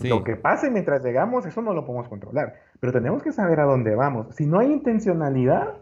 Lo 0.02 0.24
que 0.24 0.36
pase 0.36 0.72
mientras 0.72 1.04
llegamos, 1.04 1.46
eso 1.46 1.62
no 1.62 1.74
lo 1.74 1.86
podemos 1.86 2.08
controlar, 2.08 2.54
pero 2.80 2.94
tenemos 2.94 3.22
que 3.22 3.32
saber 3.32 3.60
a 3.60 3.66
dónde 3.66 3.96
vamos. 3.96 4.34
Si 4.36 4.46
no 4.46 4.60
hay 4.60 4.72
intencionalidad, 4.72 5.78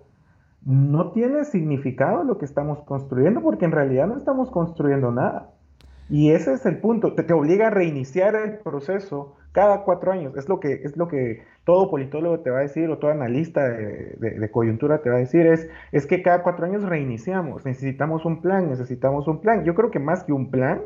no 0.65 1.11
tiene 1.11 1.43
significado 1.45 2.23
lo 2.23 2.37
que 2.37 2.45
estamos 2.45 2.79
construyendo 2.83 3.41
porque 3.41 3.65
en 3.65 3.71
realidad 3.71 4.07
no 4.07 4.17
estamos 4.17 4.51
construyendo 4.51 5.11
nada. 5.11 5.51
Y 6.11 6.31
ese 6.31 6.51
es 6.51 6.65
el 6.65 6.79
punto, 6.79 7.13
te, 7.13 7.31
obliga 7.31 7.67
a 7.67 7.69
reiniciar 7.69 8.35
el 8.35 8.57
proceso 8.57 9.37
cada 9.53 9.85
cuatro 9.85 10.11
años. 10.11 10.35
Es 10.35 10.49
lo 10.49 10.59
que, 10.59 10.73
es 10.83 10.97
lo 10.97 11.07
que 11.07 11.41
todo 11.63 11.89
politólogo 11.89 12.41
te 12.41 12.49
va 12.49 12.59
a 12.59 12.63
decir 12.63 12.89
o 12.89 12.97
todo 12.97 13.11
analista 13.11 13.63
de, 13.69 14.51
coyuntura 14.51 15.01
te 15.01 15.09
va 15.09 15.15
a 15.15 15.19
decir, 15.19 15.47
es, 15.47 15.69
es 15.93 16.05
que 16.05 16.21
cada 16.21 16.43
cuatro 16.43 16.65
años 16.65 16.83
reiniciamos, 16.83 17.63
necesitamos 17.63 18.25
un 18.25 18.41
plan, 18.41 18.69
necesitamos 18.69 19.25
un 19.29 19.39
plan. 19.39 19.63
Yo 19.63 19.73
creo 19.73 19.89
que 19.89 19.99
más 19.99 20.25
que 20.25 20.33
un 20.33 20.51
plan, 20.51 20.81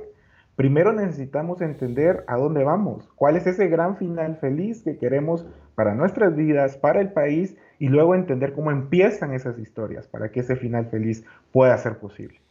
primero 0.56 0.94
necesitamos 0.94 1.60
entender 1.60 2.24
a 2.28 2.38
dónde 2.38 2.64
vamos, 2.64 3.10
cuál 3.16 3.36
es 3.36 3.48
ese 3.48 3.68
gran 3.68 3.98
final 3.98 4.38
feliz 4.38 4.84
que 4.84 5.00
queremos 5.00 5.44
para 5.74 5.96
nuestras 5.96 6.36
vidas, 6.36 6.78
para 6.78 7.02
el 7.02 7.12
país, 7.14 7.58
y 7.80 7.90
luego 7.90 8.14
entender 8.14 8.54
cómo 8.54 8.70
empiezan 8.70 9.34
esas 9.34 9.58
historias 9.58 10.08
para 10.08 10.30
que 10.30 10.42
ese 10.42 10.56
final 10.56 10.86
feliz 10.86 11.26
pueda 11.52 11.76
ser 11.80 11.98
posible. 11.98 12.45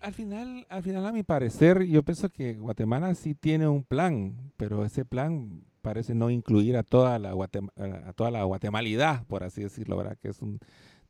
Al 0.00 0.14
final, 0.14 0.66
al 0.70 0.82
final, 0.82 1.06
a 1.06 1.12
mi 1.12 1.22
parecer, 1.22 1.84
yo 1.84 2.02
pienso 2.02 2.30
que 2.30 2.54
Guatemala 2.54 3.14
sí 3.14 3.34
tiene 3.34 3.68
un 3.68 3.84
plan, 3.84 4.34
pero 4.56 4.84
ese 4.86 5.04
plan 5.04 5.62
parece 5.82 6.14
no 6.14 6.30
incluir 6.30 6.78
a 6.78 6.82
toda 6.82 7.18
la, 7.18 7.32
a 7.32 8.12
toda 8.14 8.30
la 8.30 8.44
guatemalidad, 8.44 9.26
por 9.26 9.44
así 9.44 9.62
decirlo, 9.62 9.98
¿verdad? 9.98 10.16
Que 10.16 10.28
es 10.28 10.40
un 10.40 10.58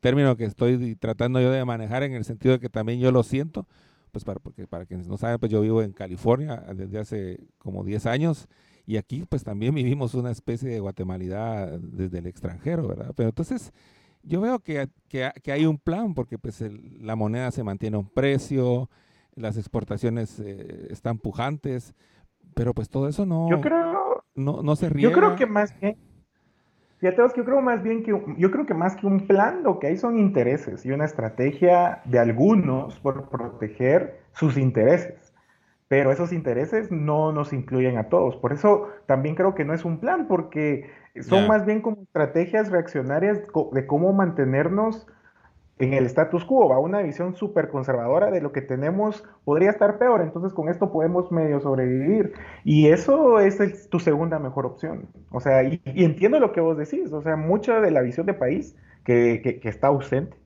término 0.01 0.35
que 0.35 0.43
estoy 0.43 0.95
tratando 0.97 1.39
yo 1.39 1.51
de 1.51 1.63
manejar 1.63 2.03
en 2.03 2.13
el 2.13 2.25
sentido 2.25 2.55
de 2.55 2.59
que 2.59 2.67
también 2.69 2.99
yo 2.99 3.13
lo 3.13 3.23
siento, 3.23 3.65
pues 4.11 4.25
para, 4.25 4.41
porque 4.41 4.67
para 4.67 4.85
quienes 4.85 5.07
no 5.07 5.17
saben, 5.17 5.39
pues 5.39 5.51
yo 5.51 5.61
vivo 5.61 5.81
en 5.81 5.93
California 5.93 6.57
desde 6.75 6.99
hace 6.99 7.39
como 7.59 7.85
10 7.85 8.05
años 8.07 8.49
y 8.85 8.97
aquí 8.97 9.25
pues 9.29 9.45
también 9.45 9.73
vivimos 9.73 10.15
una 10.15 10.31
especie 10.31 10.67
de 10.67 10.81
guatemalidad 10.81 11.79
desde 11.79 12.17
el 12.17 12.27
extranjero, 12.27 12.89
¿verdad? 12.89 13.13
Pero 13.15 13.29
entonces 13.29 13.71
yo 14.23 14.41
veo 14.41 14.59
que, 14.59 14.87
que, 15.07 15.51
hay 15.51 15.65
un 15.65 15.77
plan 15.77 16.13
porque 16.13 16.37
pues 16.37 16.63
la 16.99 17.15
moneda 17.15 17.51
se 17.51 17.63
mantiene 17.63 17.95
a 17.97 17.99
un 17.99 18.09
precio, 18.09 18.89
las 19.35 19.57
exportaciones 19.57 20.39
eh, 20.39 20.87
están 20.89 21.17
pujantes, 21.17 21.95
pero 22.53 22.73
pues 22.73 22.89
todo 22.89 23.07
eso 23.07 23.25
no, 23.25 23.49
yo 23.49 23.61
creo, 23.61 24.23
no, 24.35 24.61
no 24.63 24.75
se 24.75 24.89
ríe. 24.89 25.03
Yo 25.03 25.11
creo 25.11 25.35
que 25.35 25.45
más 25.45 25.77
bien, 25.79 25.97
fíjate, 26.97 27.21
yo 27.35 27.45
creo 27.45 27.61
más 27.61 27.81
bien 27.83 28.03
que, 28.03 28.11
yo 28.37 28.51
creo 28.51 28.65
que 28.65 28.73
más 28.73 28.95
que 28.95 29.07
un 29.07 29.27
plan, 29.27 29.63
lo 29.63 29.79
que 29.79 29.87
hay 29.87 29.97
son 29.97 30.19
intereses 30.19 30.85
y 30.85 30.91
una 30.91 31.05
estrategia 31.05 32.01
de 32.05 32.19
algunos 32.19 32.99
por 32.99 33.29
proteger 33.29 34.21
sus 34.33 34.57
intereses 34.57 35.20
pero 35.91 36.09
esos 36.13 36.31
intereses 36.31 36.89
no 36.89 37.33
nos 37.33 37.51
incluyen 37.51 37.97
a 37.97 38.07
todos. 38.07 38.37
Por 38.37 38.53
eso 38.53 38.87
también 39.07 39.35
creo 39.35 39.55
que 39.55 39.65
no 39.65 39.73
es 39.73 39.83
un 39.83 39.99
plan, 39.99 40.25
porque 40.29 40.89
son 41.19 41.47
más 41.49 41.65
bien 41.65 41.81
como 41.81 42.03
estrategias 42.03 42.71
reaccionarias 42.71 43.41
de 43.73 43.87
cómo 43.87 44.13
mantenernos 44.13 45.05
en 45.79 45.93
el 45.93 46.05
status 46.05 46.45
quo, 46.45 46.69
va 46.69 46.79
una 46.79 47.01
visión 47.01 47.35
súper 47.35 47.67
conservadora 47.67 48.31
de 48.31 48.39
lo 48.39 48.53
que 48.53 48.61
tenemos 48.61 49.25
podría 49.43 49.69
estar 49.69 49.97
peor, 49.97 50.21
entonces 50.21 50.53
con 50.53 50.69
esto 50.69 50.93
podemos 50.93 51.29
medio 51.29 51.59
sobrevivir. 51.59 52.35
Y 52.63 52.87
eso 52.87 53.41
es 53.41 53.89
tu 53.89 53.99
segunda 53.99 54.39
mejor 54.39 54.65
opción. 54.65 55.09
O 55.29 55.41
sea, 55.41 55.61
y, 55.61 55.81
entiendo 55.83 56.39
lo 56.39 56.53
que 56.53 56.61
vos 56.61 56.77
decís, 56.77 57.11
o 57.11 57.21
sea, 57.21 57.35
mucha 57.35 57.81
de 57.81 57.91
la 57.91 57.99
visión 57.99 58.25
de 58.27 58.33
país 58.33 58.77
que, 59.03 59.59
que 59.61 59.67
está 59.67 59.87
ausente 59.87 60.40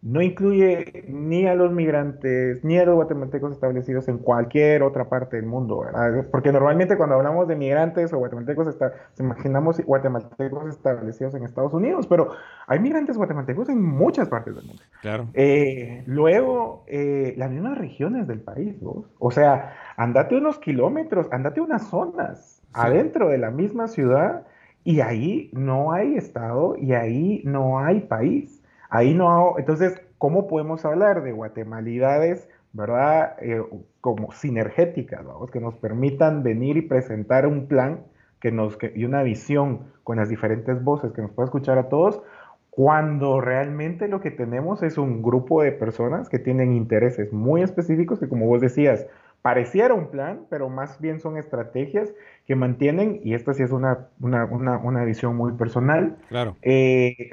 no 0.00 0.22
incluye 0.22 1.04
ni 1.08 1.46
a 1.46 1.54
los 1.54 1.72
migrantes, 1.72 2.62
ni 2.64 2.78
a 2.78 2.84
los 2.84 2.94
guatemaltecos 2.94 3.52
establecidos 3.52 4.06
en 4.06 4.18
cualquier 4.18 4.84
otra 4.84 5.08
parte 5.08 5.36
del 5.36 5.46
mundo, 5.46 5.80
¿verdad? 5.80 6.26
Porque 6.30 6.52
normalmente 6.52 6.96
cuando 6.96 7.16
hablamos 7.16 7.48
de 7.48 7.56
migrantes 7.56 8.12
o 8.12 8.18
guatemaltecos, 8.18 8.68
está, 8.68 8.92
imaginamos 9.18 9.80
guatemaltecos 9.84 10.68
establecidos 10.68 11.34
en 11.34 11.42
Estados 11.42 11.74
Unidos, 11.74 12.06
pero 12.06 12.30
hay 12.68 12.78
migrantes 12.78 13.16
guatemaltecos 13.16 13.68
en 13.68 13.82
muchas 13.82 14.28
partes 14.28 14.54
del 14.54 14.66
mundo. 14.66 14.82
Claro. 15.02 15.28
Eh, 15.34 16.04
luego, 16.06 16.84
eh, 16.86 17.34
las 17.36 17.50
mismas 17.50 17.76
regiones 17.76 18.28
del 18.28 18.40
país, 18.40 18.80
¿vos? 18.80 19.04
O 19.18 19.32
sea, 19.32 19.74
andate 19.96 20.36
unos 20.36 20.60
kilómetros, 20.60 21.26
andate 21.32 21.60
unas 21.60 21.88
zonas 21.88 22.62
adentro 22.72 23.28
de 23.30 23.38
la 23.38 23.50
misma 23.50 23.88
ciudad 23.88 24.46
y 24.84 25.00
ahí 25.00 25.50
no 25.52 25.92
hay 25.92 26.14
Estado 26.14 26.76
y 26.76 26.92
ahí 26.92 27.42
no 27.44 27.80
hay 27.80 28.00
país. 28.00 28.57
Ahí 28.90 29.14
no, 29.14 29.58
entonces, 29.58 30.00
¿cómo 30.18 30.46
podemos 30.46 30.84
hablar 30.84 31.22
de 31.22 31.32
guatemalidades, 31.32 32.48
verdad, 32.72 33.36
eh, 33.40 33.62
como 34.00 34.32
sinergéticas, 34.32 35.24
vamos, 35.24 35.50
que 35.50 35.60
nos 35.60 35.74
permitan 35.74 36.42
venir 36.42 36.76
y 36.76 36.82
presentar 36.82 37.46
un 37.46 37.66
plan 37.66 38.00
que 38.40 38.52
nos, 38.52 38.78
y 38.94 39.04
una 39.04 39.22
visión 39.22 39.80
con 40.04 40.16
las 40.16 40.28
diferentes 40.28 40.82
voces 40.82 41.12
que 41.12 41.22
nos 41.22 41.32
pueda 41.32 41.46
escuchar 41.46 41.78
a 41.78 41.88
todos, 41.88 42.22
cuando 42.70 43.40
realmente 43.40 44.06
lo 44.06 44.20
que 44.20 44.30
tenemos 44.30 44.82
es 44.82 44.98
un 44.98 45.20
grupo 45.20 45.62
de 45.62 45.72
personas 45.72 46.28
que 46.28 46.38
tienen 46.38 46.72
intereses 46.72 47.32
muy 47.32 47.62
específicos 47.62 48.20
que, 48.20 48.28
como 48.28 48.46
vos 48.46 48.60
decías, 48.60 49.06
pareciera 49.42 49.94
un 49.94 50.08
plan, 50.08 50.46
pero 50.48 50.68
más 50.68 51.00
bien 51.00 51.20
son 51.20 51.36
estrategias 51.36 52.14
que 52.46 52.54
mantienen, 52.54 53.20
y 53.24 53.34
esta 53.34 53.52
sí 53.52 53.64
es 53.64 53.72
una, 53.72 54.06
una, 54.20 54.44
una, 54.44 54.78
una 54.78 55.04
visión 55.04 55.36
muy 55.36 55.52
personal, 55.52 56.16
claro. 56.28 56.56
Eh, 56.62 57.30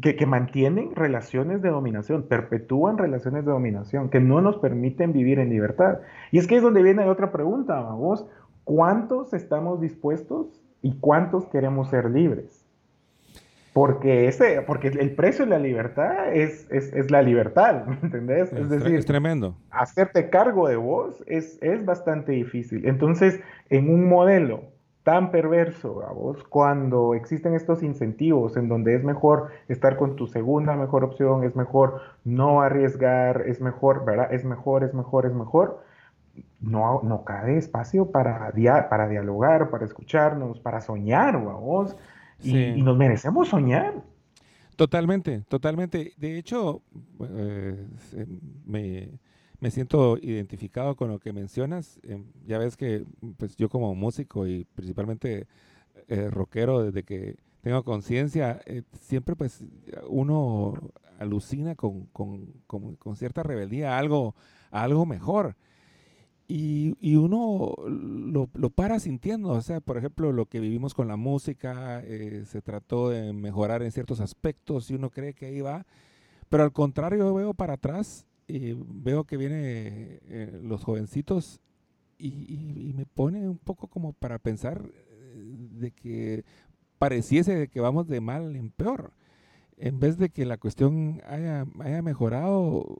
que, 0.00 0.26
mantienen 0.26 0.94
relaciones 0.94 1.60
de 1.60 1.70
dominación, 1.70 2.22
perpetúan 2.24 2.98
relaciones 2.98 3.44
de 3.44 3.50
dominación, 3.50 4.10
que 4.10 4.20
no 4.20 4.40
nos 4.40 4.58
permiten 4.58 5.12
vivir 5.12 5.38
en 5.38 5.50
libertad. 5.50 5.98
Y 6.30 6.38
es 6.38 6.46
que 6.46 6.56
es 6.56 6.62
donde 6.62 6.82
viene 6.82 7.04
otra 7.08 7.32
pregunta, 7.32 7.80
vos, 7.80 8.26
¿cuántos 8.64 9.34
estamos 9.34 9.80
dispuestos 9.80 10.62
y 10.82 10.98
cuántos 10.98 11.46
queremos 11.46 11.90
ser 11.90 12.10
libres? 12.10 12.64
Porque, 13.72 14.28
ese, 14.28 14.62
porque 14.62 14.88
el 14.88 15.14
precio 15.14 15.44
de 15.44 15.50
la 15.50 15.58
libertad 15.58 16.32
es, 16.32 16.68
es, 16.70 17.10
la 17.10 17.22
libertad, 17.22 17.84
¿me 17.86 17.98
entendés? 18.02 18.52
Es, 18.52 18.68
decir, 18.68 18.94
es 18.94 19.06
tremendo. 19.06 19.56
Hacerte 19.70 20.30
cargo 20.30 20.68
de 20.68 20.76
vos 20.76 21.22
es, 21.26 21.58
es 21.60 21.84
bastante 21.84 22.32
difícil. 22.32 22.86
Entonces, 22.86 23.40
en 23.68 23.90
un 23.90 24.08
modelo 24.08 24.62
tan 25.08 25.30
perverso 25.30 26.04
a 26.06 26.12
vos 26.12 26.44
cuando 26.50 27.14
existen 27.14 27.54
estos 27.54 27.82
incentivos 27.82 28.58
en 28.58 28.68
donde 28.68 28.94
es 28.94 29.02
mejor 29.02 29.48
estar 29.66 29.96
con 29.96 30.16
tu 30.16 30.26
segunda 30.26 30.76
mejor 30.76 31.02
opción, 31.02 31.44
es 31.44 31.56
mejor 31.56 32.02
no 32.24 32.60
arriesgar, 32.60 33.44
es 33.46 33.58
mejor, 33.62 34.04
¿verdad? 34.04 34.30
Es 34.34 34.44
mejor, 34.44 34.84
es 34.84 34.92
mejor, 34.92 35.24
es 35.24 35.32
mejor. 35.32 35.82
No, 36.60 37.00
no 37.02 37.24
cabe 37.24 37.56
espacio 37.56 38.10
para, 38.10 38.52
para 38.90 39.08
dialogar, 39.08 39.70
para 39.70 39.86
escucharnos, 39.86 40.60
para 40.60 40.82
soñar, 40.82 41.38
vos. 41.38 41.96
Y, 42.42 42.58
y 42.58 42.82
nos 42.82 42.98
merecemos 42.98 43.48
soñar. 43.48 43.94
Totalmente, 44.76 45.40
totalmente. 45.48 46.12
De 46.18 46.36
hecho, 46.36 46.82
eh, 47.20 47.86
me, 48.66 49.08
me 49.60 49.70
siento 49.70 50.18
identificado 50.18 50.96
con 50.96 51.10
lo 51.10 51.18
que 51.18 51.32
mencionas. 51.32 51.98
Em, 52.02 52.24
ya 52.46 52.58
ves 52.58 52.76
que 52.76 53.04
pues 53.36 53.56
yo 53.56 53.68
como 53.68 53.94
músico 53.94 54.46
y 54.46 54.64
principalmente 54.74 55.46
eh, 56.08 56.30
rockero 56.30 56.82
desde 56.84 57.02
que 57.02 57.36
tengo 57.62 57.82
conciencia, 57.84 58.60
eh, 58.66 58.82
siempre 59.00 59.36
pues 59.36 59.64
uno 60.08 60.74
alucina 61.18 61.74
con, 61.74 62.06
con, 62.06 62.46
con, 62.66 63.16
cierta 63.16 63.42
rebeldía 63.42 63.96
a 63.96 63.98
algo, 63.98 64.34
a 64.70 64.82
algo 64.84 65.04
mejor. 65.06 65.56
y, 66.48 67.16
uno 67.16 67.74
lo, 67.88 68.48
lo, 68.54 68.70
para 68.70 69.00
sintiendo, 69.00 69.50
o 69.50 69.60
sea, 69.60 69.80
por 69.80 69.98
ejemplo, 69.98 70.32
lo 70.32 70.46
que 70.46 70.60
vivimos 70.60 70.94
con 70.94 71.08
la 71.08 71.16
música, 71.16 72.00
eh, 72.04 72.44
se 72.46 72.62
trató 72.62 73.10
de 73.10 73.32
mejorar 73.34 73.82
en 73.82 73.92
ciertos 73.92 74.20
aspectos 74.20 74.90
y 74.90 74.94
uno 74.94 75.10
cree 75.10 75.34
que 75.34 75.46
ahí 75.46 75.60
va, 75.60 75.84
pero 76.48 76.62
al 76.62 76.72
contrario, 76.72 77.18
yo 77.18 77.34
veo 77.34 77.54
para 77.54 77.74
atrás 77.74 78.27
y 78.48 78.72
veo 78.74 79.24
que 79.24 79.36
vienen 79.36 80.20
eh, 80.26 80.60
los 80.62 80.82
jovencitos 80.82 81.60
y, 82.18 82.94
me 82.96 83.06
pone 83.06 83.48
un 83.48 83.58
poco 83.58 83.86
como 83.86 84.12
para 84.12 84.40
pensar 84.40 84.90
eh, 84.92 85.44
de 85.70 85.92
que 85.92 86.44
pareciese 86.98 87.68
que 87.68 87.80
vamos 87.80 88.08
de 88.08 88.20
mal 88.20 88.56
en 88.56 88.70
peor. 88.70 89.12
En 89.76 90.00
vez 90.00 90.18
de 90.18 90.30
que 90.30 90.44
la 90.44 90.56
cuestión 90.56 91.20
haya, 91.28 91.64
haya 91.78 92.02
mejorado, 92.02 92.98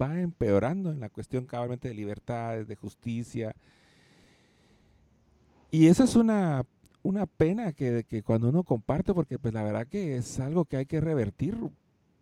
va 0.00 0.20
empeorando 0.20 0.90
en 0.90 1.00
la 1.00 1.08
cuestión 1.08 1.46
cabalmente 1.46 1.88
de 1.88 1.94
libertades, 1.94 2.68
de 2.68 2.76
justicia. 2.76 3.54
Y 5.70 5.86
eso 5.86 6.04
es 6.04 6.14
una, 6.16 6.66
una 7.02 7.24
pena 7.24 7.72
que, 7.72 8.04
que, 8.04 8.22
cuando 8.22 8.50
uno 8.50 8.64
comparte, 8.64 9.14
porque 9.14 9.38
pues 9.38 9.54
la 9.54 9.62
verdad 9.62 9.86
que 9.86 10.18
es 10.18 10.40
algo 10.40 10.66
que 10.66 10.76
hay 10.76 10.86
que 10.86 11.00
revertir 11.00 11.56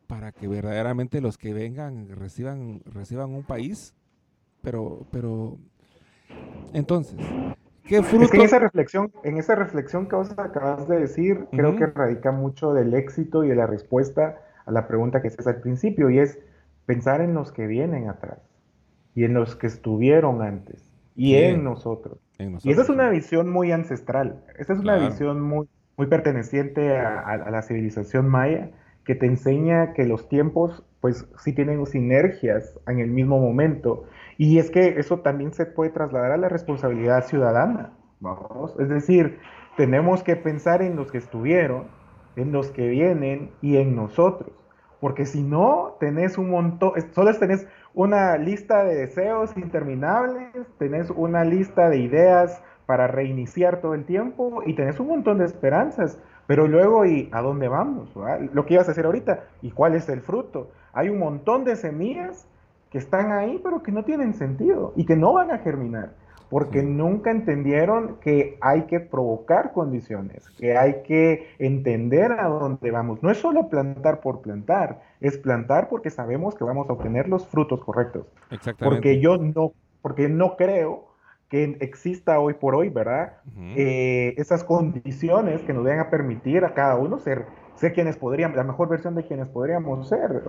para 0.07 0.33
que 0.33 0.49
verdaderamente 0.49 1.21
los 1.21 1.39
que 1.39 1.53
vengan 1.53 2.09
reciban, 2.09 2.81
reciban 2.87 3.31
un 3.31 3.43
país. 3.43 3.95
Pero, 4.63 5.07
pero, 5.11 5.59
entonces, 6.73 7.17
¿qué 7.85 8.03
fruto? 8.03 8.35
en 8.35 8.41
esa 8.41 8.59
reflexión, 8.59 9.13
en 9.23 9.39
esa 9.39 9.55
reflexión 9.55 10.09
que 10.09 10.17
vos 10.17 10.31
acabas 10.37 10.89
de 10.89 10.99
decir, 10.99 11.47
creo 11.53 11.77
que 11.77 11.87
radica 11.87 12.33
mucho 12.33 12.73
del 12.73 12.95
éxito 12.95 13.45
y 13.45 13.49
de 13.49 13.55
la 13.55 13.67
respuesta 13.67 14.41
a 14.65 14.73
la 14.73 14.89
pregunta 14.89 15.23
que 15.23 15.29
haces 15.29 15.47
al 15.47 15.61
principio, 15.61 16.11
y 16.11 16.19
es, 16.19 16.39
pensar 16.87 17.21
en 17.21 17.35
los 17.35 17.53
que 17.53 17.67
vienen 17.67 18.09
atrás 18.09 18.39
y 19.15 19.25
en 19.25 19.35
los 19.35 19.57
que 19.57 19.67
estuvieron 19.67 20.43
antes 20.43 20.93
y 21.15 21.35
en, 21.35 21.65
nosotros. 21.65 22.19
Y 22.39 22.71
esa 22.71 22.83
es 22.83 22.89
una 22.89 23.11
visión 23.11 23.49
muy 23.51 23.73
ancestral, 23.73 24.45
esa 24.59 24.75
es 24.75 24.79
una 24.79 24.97
visión 24.97 25.41
muy, 25.41 25.69
muy 25.97 26.07
perteneciente 26.07 26.97
a, 26.97 27.51
la 27.51 27.63
civilización 27.63 28.29
maya 28.29 28.71
que 29.07 29.15
te 29.15 29.27
enseña 29.27 29.95
que 29.95 30.05
los 30.05 30.29
tiempos 30.29 30.85
pues 31.01 31.27
sí 31.39 31.53
tienen 31.53 31.85
sinergias 31.87 32.79
en 32.89 32.99
el 32.99 33.11
mismo 33.11 33.39
momento 33.39 34.05
y 34.37 34.59
es 34.59 34.71
que 34.71 34.99
eso 34.99 35.21
también 35.21 35.53
se 35.53 35.65
puede 35.65 35.91
trasladar 35.91 36.33
a 36.33 36.37
la 36.37 36.49
responsabilidad 36.49 37.25
ciudadana, 37.25 37.93
vamos, 38.21 38.75
es 38.79 38.89
decir, 38.89 39.39
tenemos 39.77 40.23
que 40.23 40.37
pensar 40.37 40.83
en 40.83 40.97
los 40.97 41.11
que 41.11 41.19
estuvieron, 41.19 41.85
en 42.35 42.53
los 42.53 42.71
que 42.71 42.89
vienen 42.89 43.51
y 43.63 43.77
en 43.77 43.95
nosotros. 43.95 44.51
Porque 45.01 45.27
si 45.27 45.43
no, 45.43 45.97
tenés 46.01 46.39
un 46.39 46.51
montón, 46.51 46.93
solo 47.13 47.33
tenés 47.39 47.67
una 47.93 48.39
lista 48.39 48.85
de 48.85 48.95
deseos 48.95 49.57
interminables, 49.57 50.49
tenés 50.79 51.11
una 51.11 51.45
lista 51.45 51.91
de 51.91 51.99
ideas 51.99 52.63
para 52.87 53.07
reiniciar 53.07 53.81
todo 53.81 53.95
el 53.95 54.05
tiempo 54.05 54.63
y 54.65 54.75
tenés 54.75 54.99
un 54.99 55.09
montón 55.09 55.39
de 55.39 55.45
esperanzas. 55.45 56.19
Pero 56.47 56.69
luego, 56.69 57.05
¿y 57.05 57.29
a 57.33 57.43
dónde 57.43 57.69
vamos? 57.69 58.09
Lo 58.53 58.67
que 58.67 58.75
ibas 58.75 58.89
a 58.89 58.93
hacer 58.93 59.07
ahorita, 59.07 59.45
¿y 59.63 59.71
cuál 59.71 59.95
es 59.95 60.09
el 60.09 60.21
fruto? 60.21 60.71
Hay 60.93 61.09
un 61.09 61.19
montón 61.19 61.65
de 61.65 61.77
semillas 61.77 62.47
que 62.91 62.99
están 62.99 63.33
ahí, 63.33 63.61
pero 63.63 63.83
que 63.83 63.93
no 63.93 64.05
tienen 64.05 64.35
sentido 64.35 64.93
y 64.97 65.05
que 65.05 65.17
no 65.17 65.33
van 65.33 65.51
a 65.51 65.59
germinar 65.59 66.11
porque 66.49 66.83
nunca 66.83 67.31
entendieron 67.31 68.17
que 68.21 68.57
hay 68.61 68.83
que 68.83 69.01
provocar 69.01 69.73
condiciones, 69.73 70.49
que 70.51 70.77
hay 70.77 71.03
que 71.03 71.49
entender 71.59 72.33
a 72.33 72.49
dónde 72.49 72.91
vamos. 72.91 73.23
No 73.23 73.31
es 73.31 73.39
solo 73.39 73.69
plantar 73.69 74.21
por 74.21 74.43
plantar, 74.43 75.01
es 75.21 75.39
plantar 75.39 75.89
porque 75.89 76.11
sabemos 76.11 76.55
que 76.55 76.65
vamos 76.65 76.89
a 76.89 76.93
obtener 76.93 77.29
los 77.29 77.47
frutos 77.47 77.85
correctos. 77.85 78.27
Exactamente. 78.51 78.85
Porque 78.85 79.21
yo 79.21 79.39
no, 79.39 79.73
porque 80.03 80.29
no 80.29 80.57
creo 80.57 81.06
que 81.49 81.77
exista 81.81 82.41
hoy 82.41 82.55
por 82.55 82.75
hoy, 82.75 82.89
¿verdad? 82.89 83.35
Eh, 83.57 84.35
esas 84.37 84.65
condiciones 84.65 85.63
que 85.63 85.73
nos 85.73 85.85
den 85.85 86.01
a 86.01 86.11
permitir 86.11 86.65
a 86.65 86.75
cada 86.75 86.97
uno 86.97 87.19
ser, 87.19 87.47
ser 87.77 87.93
quienes 87.93 88.17
podríamos, 88.17 88.57
la 88.57 88.65
mejor 88.65 88.89
versión 88.89 89.15
de 89.15 89.25
quienes 89.25 89.49
podríamos 89.49 90.09
ser. 90.09 90.43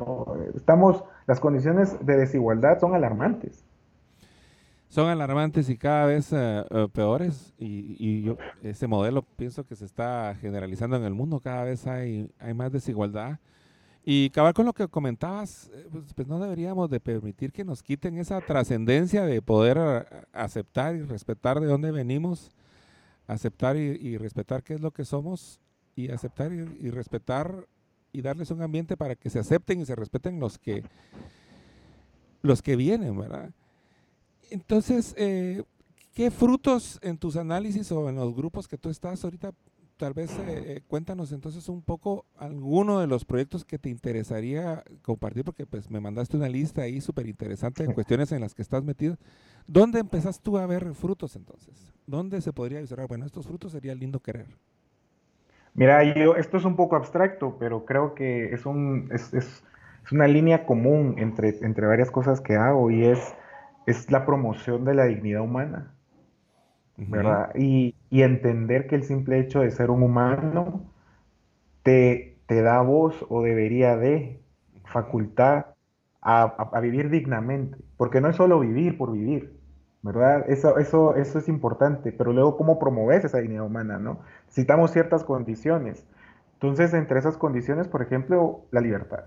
Estamos, 0.55 1.03
las 1.27 1.39
condiciones 1.39 2.03
de 2.05 2.17
desigualdad 2.17 2.79
son 2.79 2.95
alarmantes. 2.95 3.63
Son 4.89 5.10
alarmantes 5.10 5.69
y 5.69 5.77
cada 5.77 6.05
vez 6.07 6.31
eh, 6.33 6.63
eh, 6.69 6.88
peores. 6.91 7.53
Y, 7.60 8.23
yo 8.23 8.38
ese 8.63 8.88
modelo 8.88 9.21
pienso 9.21 9.65
que 9.65 9.75
se 9.75 9.86
está 9.86 10.36
generalizando 10.39 10.95
en 10.95 11.03
el 11.03 11.13
mundo. 11.13 11.39
Cada 11.41 11.63
vez 11.63 11.86
hay 11.86 12.31
hay 12.39 12.53
más 12.53 12.71
desigualdad 12.71 13.39
y 14.09 14.27
acabar 14.27 14.53
con 14.53 14.65
lo 14.65 14.71
que 14.71 14.87
comentabas 14.87 15.69
eh, 15.73 15.85
pues, 15.91 16.13
pues, 16.15 16.27
no 16.29 16.39
deberíamos 16.39 16.89
de 16.89 17.01
permitir 17.01 17.51
que 17.51 17.65
nos 17.65 17.83
quiten 17.83 18.17
esa 18.17 18.39
trascendencia 18.39 19.25
de 19.25 19.41
poder 19.41 19.77
aceptar 20.31 20.95
y 20.95 21.01
respetar 21.01 21.59
de 21.59 21.67
dónde 21.67 21.91
venimos 21.91 22.49
aceptar 23.27 23.75
y, 23.75 24.17
respetar 24.17 24.63
qué 24.63 24.75
es 24.75 24.79
lo 24.79 24.91
que 24.91 25.03
somos 25.03 25.59
y 25.93 26.09
aceptar 26.09 26.53
y, 26.53 26.89
respetar 26.89 27.67
y 28.13 28.21
darles 28.21 28.49
un 28.49 28.61
ambiente 28.61 28.95
para 28.95 29.15
que 29.15 29.29
se 29.29 29.39
acepten 29.39 29.81
y 29.81 29.85
se 29.85 29.95
respeten 29.97 30.39
los 30.39 30.57
que 30.57 30.85
los 32.43 32.61
que 32.61 32.77
vienen 32.77 33.17
verdad 33.17 33.51
entonces, 34.49 35.13
eh, 35.17 35.63
¿qué 36.13 36.31
frutos 36.31 36.97
en 37.01 37.17
tus 37.17 37.35
análisis 37.35 37.91
o 37.91 38.07
en 38.07 38.15
los 38.15 38.33
grupos 38.33 38.69
que 38.69 38.77
tú 38.77 38.89
estás 38.89 39.21
ahorita? 39.25 39.51
Tal 39.97 40.13
vez 40.13 40.31
eh, 40.39 40.43
eh, 40.47 40.81
cuéntanos 40.88 41.31
entonces 41.31 41.67
un 41.69 41.81
poco 41.81 42.25
alguno 42.38 42.99
de 42.99 43.07
los 43.07 43.25
proyectos 43.25 43.65
que 43.65 43.79
te 43.79 43.89
interesaría 43.89 44.83
compartir, 45.01 45.43
porque 45.43 45.65
pues 45.65 45.89
me 45.89 45.99
mandaste 45.99 46.38
una 46.38 46.47
lista 46.47 46.83
ahí 46.83 47.01
súper 47.01 47.27
interesante 47.27 47.86
de 47.86 47.93
cuestiones 47.95 48.31
en 48.31 48.41
las 48.41 48.53
que 48.53 48.62
estás 48.62 48.83
metido. 48.83 49.17
¿Dónde 49.67 49.99
empezás 49.99 50.39
tú 50.39 50.57
a 50.57 50.65
ver 50.65 50.93
frutos 50.93 51.36
entonces? 51.36 51.93
¿Dónde 52.05 52.41
se 52.41 52.53
podría 52.53 52.79
observar, 52.79 53.07
bueno, 53.07 53.25
estos 53.25 53.47
frutos 53.47 53.71
sería 53.71 53.95
lindo 53.95 54.19
querer? 54.19 54.47
Mira, 55.73 56.03
yo, 56.03 56.36
esto 56.36 56.57
es 56.57 56.65
un 56.65 56.75
poco 56.75 56.95
abstracto, 56.95 57.57
pero 57.60 57.86
creo 57.86 58.15
que 58.15 58.53
es, 58.53 58.65
un, 58.65 59.10
es, 59.12 59.33
es, 59.33 59.63
es 60.05 60.12
una 60.12 60.27
línea 60.27 60.65
común 60.65 61.15
entre, 61.17 61.57
entre 61.62 61.86
varias 61.86 62.12
cosas 62.12 62.39
que 62.39 62.55
hago 62.55 62.89
y 62.89 63.03
es 63.03 63.19
es 63.88 64.12
la 64.12 64.25
promoción 64.25 64.83
de 64.83 64.93
la 64.93 65.05
dignidad 65.05 65.41
humana, 65.41 65.93
¿verdad? 66.97 67.51
Y, 67.55 67.95
entender 68.10 68.88
que 68.88 68.95
el 68.95 69.03
simple 69.03 69.39
hecho 69.39 69.62
de 69.62 69.71
ser 69.71 69.91
un 69.91 70.03
humano 70.03 70.91
te, 71.83 72.38
te 72.47 72.62
da 72.62 72.81
voz 72.81 73.25
o 73.29 73.43
debería 73.43 73.95
de 73.95 74.41
facultad 74.86 75.67
a, 76.21 76.79
vivir 76.81 77.10
dignamente, 77.10 77.77
porque 77.95 78.19
no 78.19 78.29
es 78.29 78.36
solo 78.36 78.60
vivir 78.60 78.97
por 78.97 79.13
vivir, 79.13 79.57
¿verdad? 80.01 80.49
Eso, 80.49 80.77
eso, 80.77 81.15
eso 81.15 81.39
es 81.39 81.47
importante, 81.47 82.12
pero 82.12 82.33
luego 82.33 82.57
cómo 82.57 82.79
promoves 82.79 83.23
esa 83.23 83.38
dignidad 83.38 83.65
humana, 83.65 83.97
¿no? 83.97 84.19
Necesitamos 84.47 84.91
ciertas 84.91 85.23
condiciones. 85.23 86.05
Entonces, 86.53 86.93
entre 86.93 87.19
esas 87.19 87.38
condiciones, 87.38 87.88
por 87.88 88.01
ejemplo, 88.01 88.65
la 88.71 88.81
libertad. 88.81 89.25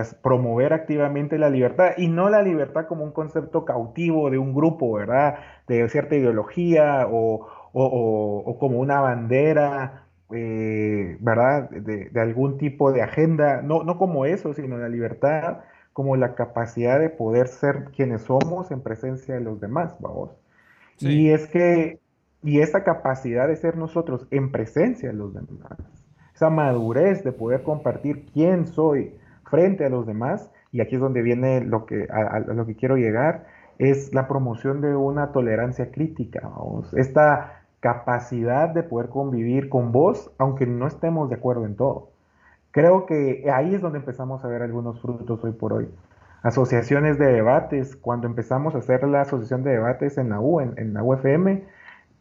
O 0.00 0.22
promover 0.22 0.72
activamente 0.72 1.38
la 1.38 1.50
libertad 1.50 1.92
y 1.96 2.08
no 2.08 2.28
la 2.28 2.42
libertad 2.42 2.86
como 2.86 3.04
un 3.04 3.12
concepto 3.12 3.64
cautivo 3.64 4.30
de 4.30 4.38
un 4.38 4.54
grupo, 4.54 4.92
¿verdad? 4.92 5.36
De 5.68 5.88
cierta 5.88 6.16
ideología 6.16 7.06
o, 7.10 8.56
como 8.58 8.78
una 8.78 9.00
bandera, 9.00 10.06
eh, 10.32 11.16
¿verdad? 11.20 11.70
De, 11.70 12.10
algún 12.20 12.58
tipo 12.58 12.92
de 12.92 13.02
agenda, 13.02 13.62
no, 13.62 13.84
no 13.84 13.98
como 13.98 14.26
eso, 14.26 14.54
sino 14.54 14.78
la 14.78 14.88
libertad 14.88 15.58
como 15.94 16.16
la 16.16 16.34
capacidad 16.34 16.98
de 16.98 17.08
poder 17.08 17.46
ser 17.46 17.84
quienes 17.96 18.22
somos 18.22 18.70
en 18.72 18.82
presencia 18.82 19.36
de 19.36 19.40
los 19.40 19.60
demás, 19.60 19.94
vamos. 20.00 20.30
Y 20.98 21.30
es 21.30 21.46
que, 21.46 22.00
y 22.42 22.60
esa 22.60 22.82
capacidad 22.82 23.48
de 23.48 23.56
ser 23.56 23.76
nosotros 23.76 24.26
en 24.30 24.50
presencia 24.50 25.08
de 25.08 25.14
los 25.14 25.32
demás, 25.32 25.78
esa 26.34 26.50
madurez 26.50 27.22
de 27.22 27.30
poder 27.30 27.62
compartir 27.62 28.26
quién 28.32 28.66
soy, 28.66 29.14
frente 29.54 29.84
a 29.84 29.88
los 29.88 30.04
demás, 30.04 30.50
y 30.72 30.80
aquí 30.80 30.96
es 30.96 31.00
donde 31.00 31.22
viene 31.22 31.60
lo 31.60 31.86
que, 31.86 32.08
a, 32.10 32.40
lo 32.40 32.66
que 32.66 32.74
quiero 32.74 32.96
llegar, 32.96 33.46
es 33.78 34.12
la 34.12 34.26
promoción 34.26 34.80
de 34.80 34.96
una 34.96 35.30
tolerancia 35.30 35.92
crítica, 35.92 36.50
esta 36.96 37.62
capacidad 37.78 38.68
de 38.70 38.82
poder 38.82 39.10
convivir 39.10 39.68
con 39.68 39.92
vos, 39.92 40.32
aunque 40.38 40.66
no 40.66 40.88
estemos 40.88 41.28
de 41.28 41.36
acuerdo 41.36 41.66
en 41.66 41.76
todo. 41.76 42.08
Creo 42.72 43.06
que 43.06 43.48
ahí 43.54 43.76
es 43.76 43.80
donde 43.80 43.98
empezamos 43.98 44.44
a 44.44 44.48
ver 44.48 44.62
algunos 44.62 45.00
frutos 45.00 45.44
hoy 45.44 45.52
por 45.52 45.72
hoy. 45.72 45.88
Asociaciones 46.42 47.16
de 47.16 47.26
debates, 47.26 47.94
cuando 47.94 48.26
empezamos 48.26 48.74
a 48.74 48.78
hacer 48.78 49.04
la 49.04 49.20
asociación 49.20 49.62
de 49.62 49.70
debates 49.70 50.18
en 50.18 50.30
la 50.30 50.40
U, 50.40 50.60
en, 50.60 50.94
la 50.94 51.04
UFM, 51.04 51.62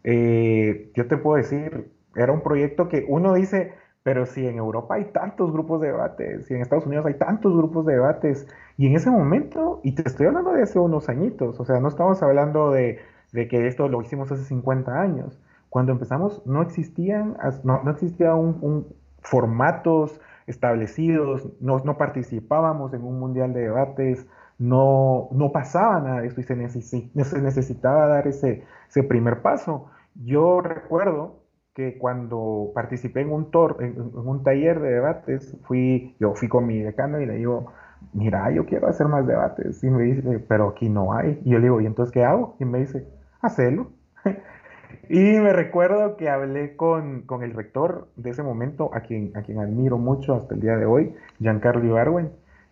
eh, 0.04 0.92
yo 0.94 1.08
te 1.08 1.18
puedo 1.18 1.38
decir, 1.38 1.90
era 2.16 2.32
un 2.32 2.42
proyecto 2.42 2.90
que 2.90 3.04
uno 3.08 3.34
dice, 3.34 3.74
pero 4.04 4.26
si 4.26 4.46
en 4.46 4.58
Europa 4.58 4.96
hay 4.96 5.06
tantos 5.06 5.52
grupos 5.52 5.80
de 5.82 5.88
debates, 5.88 6.46
si 6.46 6.54
en 6.54 6.62
Estados 6.62 6.86
Unidos 6.86 7.06
hay 7.06 7.16
tantos 7.16 7.56
grupos 7.56 7.86
de 7.86 7.94
debates, 7.94 8.48
y 8.78 8.88
en 8.88 8.96
ese 8.96 9.10
momento, 9.10 9.80
y 9.84 9.96
te 9.96 10.04
estoy 10.06 10.28
hablando 10.28 10.52
de 10.52 10.64
hace 10.64 10.78
unos 10.78 11.08
añitos, 11.08 11.60
o 11.60 11.66
sea, 11.66 11.80
no 11.80 11.88
estamos 11.88 12.22
hablando 12.22 12.72
de, 12.72 13.00
que 13.32 13.68
esto 13.68 13.88
lo 13.88 14.02
hicimos 14.02 14.32
hace 14.32 14.44
50 14.44 14.92
años. 15.00 15.40
Cuando 15.70 15.92
empezamos 15.94 16.46
no 16.46 16.62
existían, 16.62 17.38
no, 17.64 17.82
no 17.84 17.92
existía 17.92 18.36
un, 18.36 18.88
formatos 19.22 20.20
establecidos, 20.48 21.48
no, 21.62 21.80
no, 21.80 21.98
participábamos 21.98 22.94
en 22.94 23.04
un 23.04 23.20
mundial 23.20 23.54
de 23.54 23.62
debates, 23.62 24.28
no, 24.60 25.30
no 25.32 25.52
pasaba 25.52 26.00
nada 26.02 26.22
de 26.22 26.28
eso 26.28 26.42
y 26.42 26.44
se, 26.44 26.56
necesitaba 26.56 28.08
dar 28.08 28.28
ese, 28.28 28.66
ese 28.90 29.04
primer 29.04 29.42
paso. 29.42 29.88
Yo 30.16 30.62
recuerdo 30.62 31.43
que 31.74 31.98
cuando 31.98 32.72
participé 32.76 33.22
en 33.22 33.32
un, 33.32 33.52
tor 33.52 33.78
en, 33.80 34.00
un 34.00 34.44
taller 34.44 34.80
de 34.80 34.90
debates, 34.90 35.58
fui, 35.64 36.16
yo 36.20 36.36
fui 36.36 36.48
con 36.48 36.68
mi 36.68 36.80
decano 36.80 37.20
y 37.20 37.26
le 37.26 37.36
digo, 37.36 37.72
mira, 38.14 38.52
yo 38.52 38.66
quiero 38.66 38.88
hacer 38.88 39.08
más 39.08 39.26
debates. 39.26 39.84
Y 39.84 39.90
me 39.90 40.04
dice, 40.04 40.40
pero 40.48 40.70
aquí 40.70 40.90
no 40.90 41.14
hay. 41.14 41.42
Y 41.44 41.52
yo 41.52 41.58
le 41.58 41.66
digo, 41.66 41.82
¿y 41.82 41.86
entonces 41.86 42.14
qué 42.14 42.24
hago? 42.24 42.56
Y 42.60 42.66
me 42.66 42.80
dice, 42.80 43.08
hacelo. 43.42 43.92
y 45.10 45.20
me 45.20 45.52
recuerdo 45.54 46.16
que 46.16 46.30
hablé 46.30 46.76
con, 46.76 47.24
con, 47.24 47.44
el 47.44 47.54
rector 47.54 48.08
de 48.16 48.30
ese 48.30 48.44
momento, 48.44 48.92
a 48.94 49.02
quien, 49.02 49.36
a 49.36 49.42
quien 49.42 49.60
admiro 49.60 49.98
mucho 49.98 50.36
hasta 50.36 50.54
el 50.54 50.62
día 50.62 50.78
de 50.78 50.86
hoy, 50.86 51.16
Giancarlo 51.40 51.86
Ibarwen, 51.86 52.32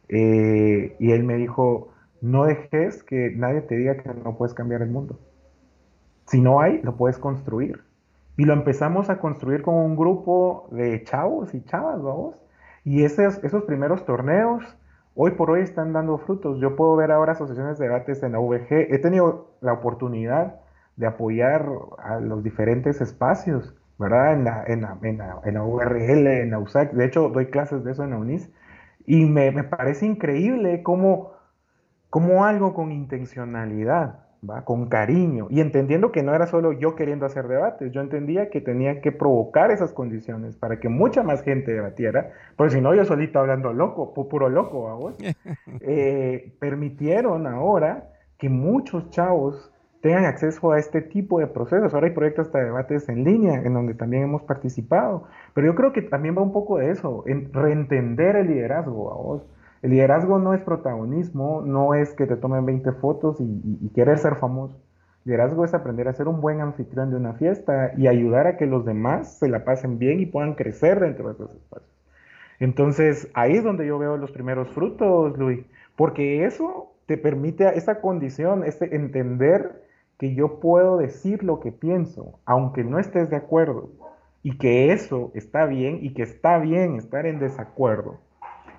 eh, 0.09 0.95
y 0.99 1.11
él 1.11 1.23
me 1.23 1.35
dijo, 1.35 1.89
no 2.21 2.43
dejes 2.45 3.03
que 3.03 3.31
nadie 3.35 3.61
te 3.61 3.75
diga 3.75 3.97
que 3.97 4.09
no 4.13 4.37
puedes 4.37 4.53
cambiar 4.53 4.83
el 4.83 4.89
mundo. 4.89 5.19
Si 6.27 6.39
no 6.39 6.61
hay, 6.61 6.81
lo 6.83 6.95
puedes 6.95 7.17
construir. 7.17 7.81
Y 8.37 8.45
lo 8.45 8.53
empezamos 8.53 9.09
a 9.09 9.19
construir 9.19 9.61
con 9.61 9.75
un 9.75 9.95
grupo 9.95 10.67
de 10.71 11.03
chavos 11.03 11.53
y 11.53 11.63
chavas, 11.63 12.01
vamos. 12.01 12.35
Y 12.83 13.03
esos, 13.03 13.43
esos 13.43 13.63
primeros 13.63 14.05
torneos, 14.05 14.63
hoy 15.15 15.31
por 15.31 15.51
hoy 15.51 15.61
están 15.61 15.93
dando 15.93 16.17
frutos. 16.17 16.59
Yo 16.59 16.75
puedo 16.75 16.95
ver 16.95 17.11
ahora 17.11 17.33
asociaciones 17.33 17.77
de 17.77 17.85
debates 17.87 18.23
en 18.23 18.31
la 18.31 18.39
VG. 18.39 18.93
He 18.93 18.99
tenido 18.99 19.51
la 19.61 19.73
oportunidad 19.73 20.55
de 20.95 21.07
apoyar 21.07 21.67
a 21.99 22.19
los 22.19 22.43
diferentes 22.43 23.01
espacios, 23.01 23.75
¿verdad? 23.99 24.33
En 24.33 24.43
la, 24.45 24.63
en 24.65 24.81
la, 24.81 24.97
en 25.03 25.17
la, 25.17 25.39
en 25.43 25.53
la 25.55 25.63
URL, 25.63 26.27
en 26.27 26.51
la 26.51 26.59
USAC. 26.59 26.93
De 26.93 27.05
hecho, 27.05 27.29
doy 27.29 27.47
clases 27.47 27.83
de 27.83 27.91
eso 27.91 28.03
en 28.03 28.11
la 28.11 28.17
UNIS. 28.17 28.49
Y 29.05 29.25
me, 29.25 29.51
me 29.51 29.63
parece 29.63 30.05
increíble 30.05 30.83
cómo, 30.83 31.33
cómo 32.09 32.45
algo 32.45 32.73
con 32.73 32.91
intencionalidad, 32.91 34.20
¿va? 34.47 34.63
con 34.65 34.87
cariño, 34.87 35.47
y 35.49 35.61
entendiendo 35.61 36.11
que 36.11 36.23
no 36.23 36.33
era 36.33 36.47
solo 36.47 36.73
yo 36.73 36.95
queriendo 36.95 37.25
hacer 37.25 37.47
debates, 37.47 37.91
yo 37.91 38.01
entendía 38.01 38.49
que 38.49 38.61
tenía 38.61 39.01
que 39.01 39.11
provocar 39.11 39.71
esas 39.71 39.93
condiciones 39.93 40.55
para 40.55 40.79
que 40.79 40.89
mucha 40.89 41.23
más 41.23 41.43
gente 41.43 41.71
debatiera, 41.71 42.31
porque 42.55 42.73
si 42.73 42.81
no 42.81 42.93
yo 42.95 43.05
solito 43.05 43.39
hablando 43.39 43.73
loco, 43.73 44.13
puro 44.13 44.49
loco, 44.49 44.97
vos, 44.97 45.17
eh, 45.81 46.53
permitieron 46.59 47.47
ahora 47.47 48.09
que 48.37 48.49
muchos 48.49 49.09
chavos 49.11 49.71
tengan 50.01 50.25
acceso 50.25 50.71
a 50.71 50.79
este 50.79 51.01
tipo 51.01 51.39
de 51.39 51.47
procesos. 51.47 51.93
Ahora 51.93 52.07
hay 52.07 52.13
proyectos 52.13 52.51
de 52.51 52.63
debates 52.63 53.07
en 53.07 53.23
línea 53.23 53.61
en 53.61 53.73
donde 53.73 53.93
también 53.93 54.23
hemos 54.23 54.41
participado, 54.41 55.27
pero 55.53 55.67
yo 55.67 55.75
creo 55.75 55.93
que 55.93 56.01
también 56.01 56.35
va 56.35 56.41
un 56.41 56.51
poco 56.51 56.79
de 56.79 56.89
eso, 56.89 57.23
en 57.27 57.53
reentender 57.53 58.35
el 58.35 58.47
liderazgo 58.47 59.11
a 59.11 59.15
vos. 59.15 59.47
El 59.81 59.91
liderazgo 59.91 60.37
no 60.37 60.53
es 60.53 60.61
protagonismo, 60.61 61.63
no 61.65 61.95
es 61.95 62.13
que 62.13 62.27
te 62.27 62.35
tomen 62.35 62.65
20 62.65 62.91
fotos 62.93 63.37
y, 63.39 63.89
querer 63.95 64.19
ser 64.19 64.35
famoso. 64.35 64.79
Liderazgo 65.25 65.65
es 65.65 65.73
aprender 65.73 66.07
a 66.07 66.13
ser 66.13 66.27
un 66.27 66.41
buen 66.41 66.61
anfitrión 66.61 67.09
de 67.09 67.15
una 67.15 67.33
fiesta 67.33 67.91
y 67.97 68.07
ayudar 68.07 68.47
a 68.47 68.57
que 68.57 68.65
los 68.65 68.85
demás 68.85 69.37
se 69.39 69.47
la 69.47 69.63
pasen 69.63 69.97
bien 69.97 70.19
y 70.19 70.25
puedan 70.25 70.53
crecer 70.53 70.99
dentro 70.99 71.27
de 71.27 71.33
esos 71.33 71.55
espacios. 71.55 71.89
Entonces, 72.59 73.27
ahí 73.33 73.53
es 73.53 73.63
donde 73.63 73.87
yo 73.87 73.97
veo 73.97 74.17
los 74.17 74.31
primeros 74.31 74.69
frutos, 74.69 75.35
Luis, 75.37 75.65
porque 75.95 76.45
eso 76.45 76.91
te 77.07 77.17
permite 77.17 77.67
esa 77.75 78.01
condición, 78.01 78.63
ese 78.63 78.95
entender 78.95 79.83
que 80.19 80.35
yo 80.35 80.59
puedo 80.59 80.97
decir 80.97 81.43
lo 81.43 81.59
que 81.59 81.71
pienso, 81.71 82.39
aunque 82.45 82.83
no 82.83 82.99
estés 82.99 83.31
de 83.31 83.35
acuerdo, 83.35 83.89
y 84.43 84.57
que 84.59 84.93
eso 84.93 85.31
está 85.33 85.65
bien 85.65 85.99
y 86.01 86.13
que 86.13 86.21
está 86.21 86.59
bien 86.59 86.95
estar 86.95 87.25
en 87.25 87.39
desacuerdo. 87.39 88.19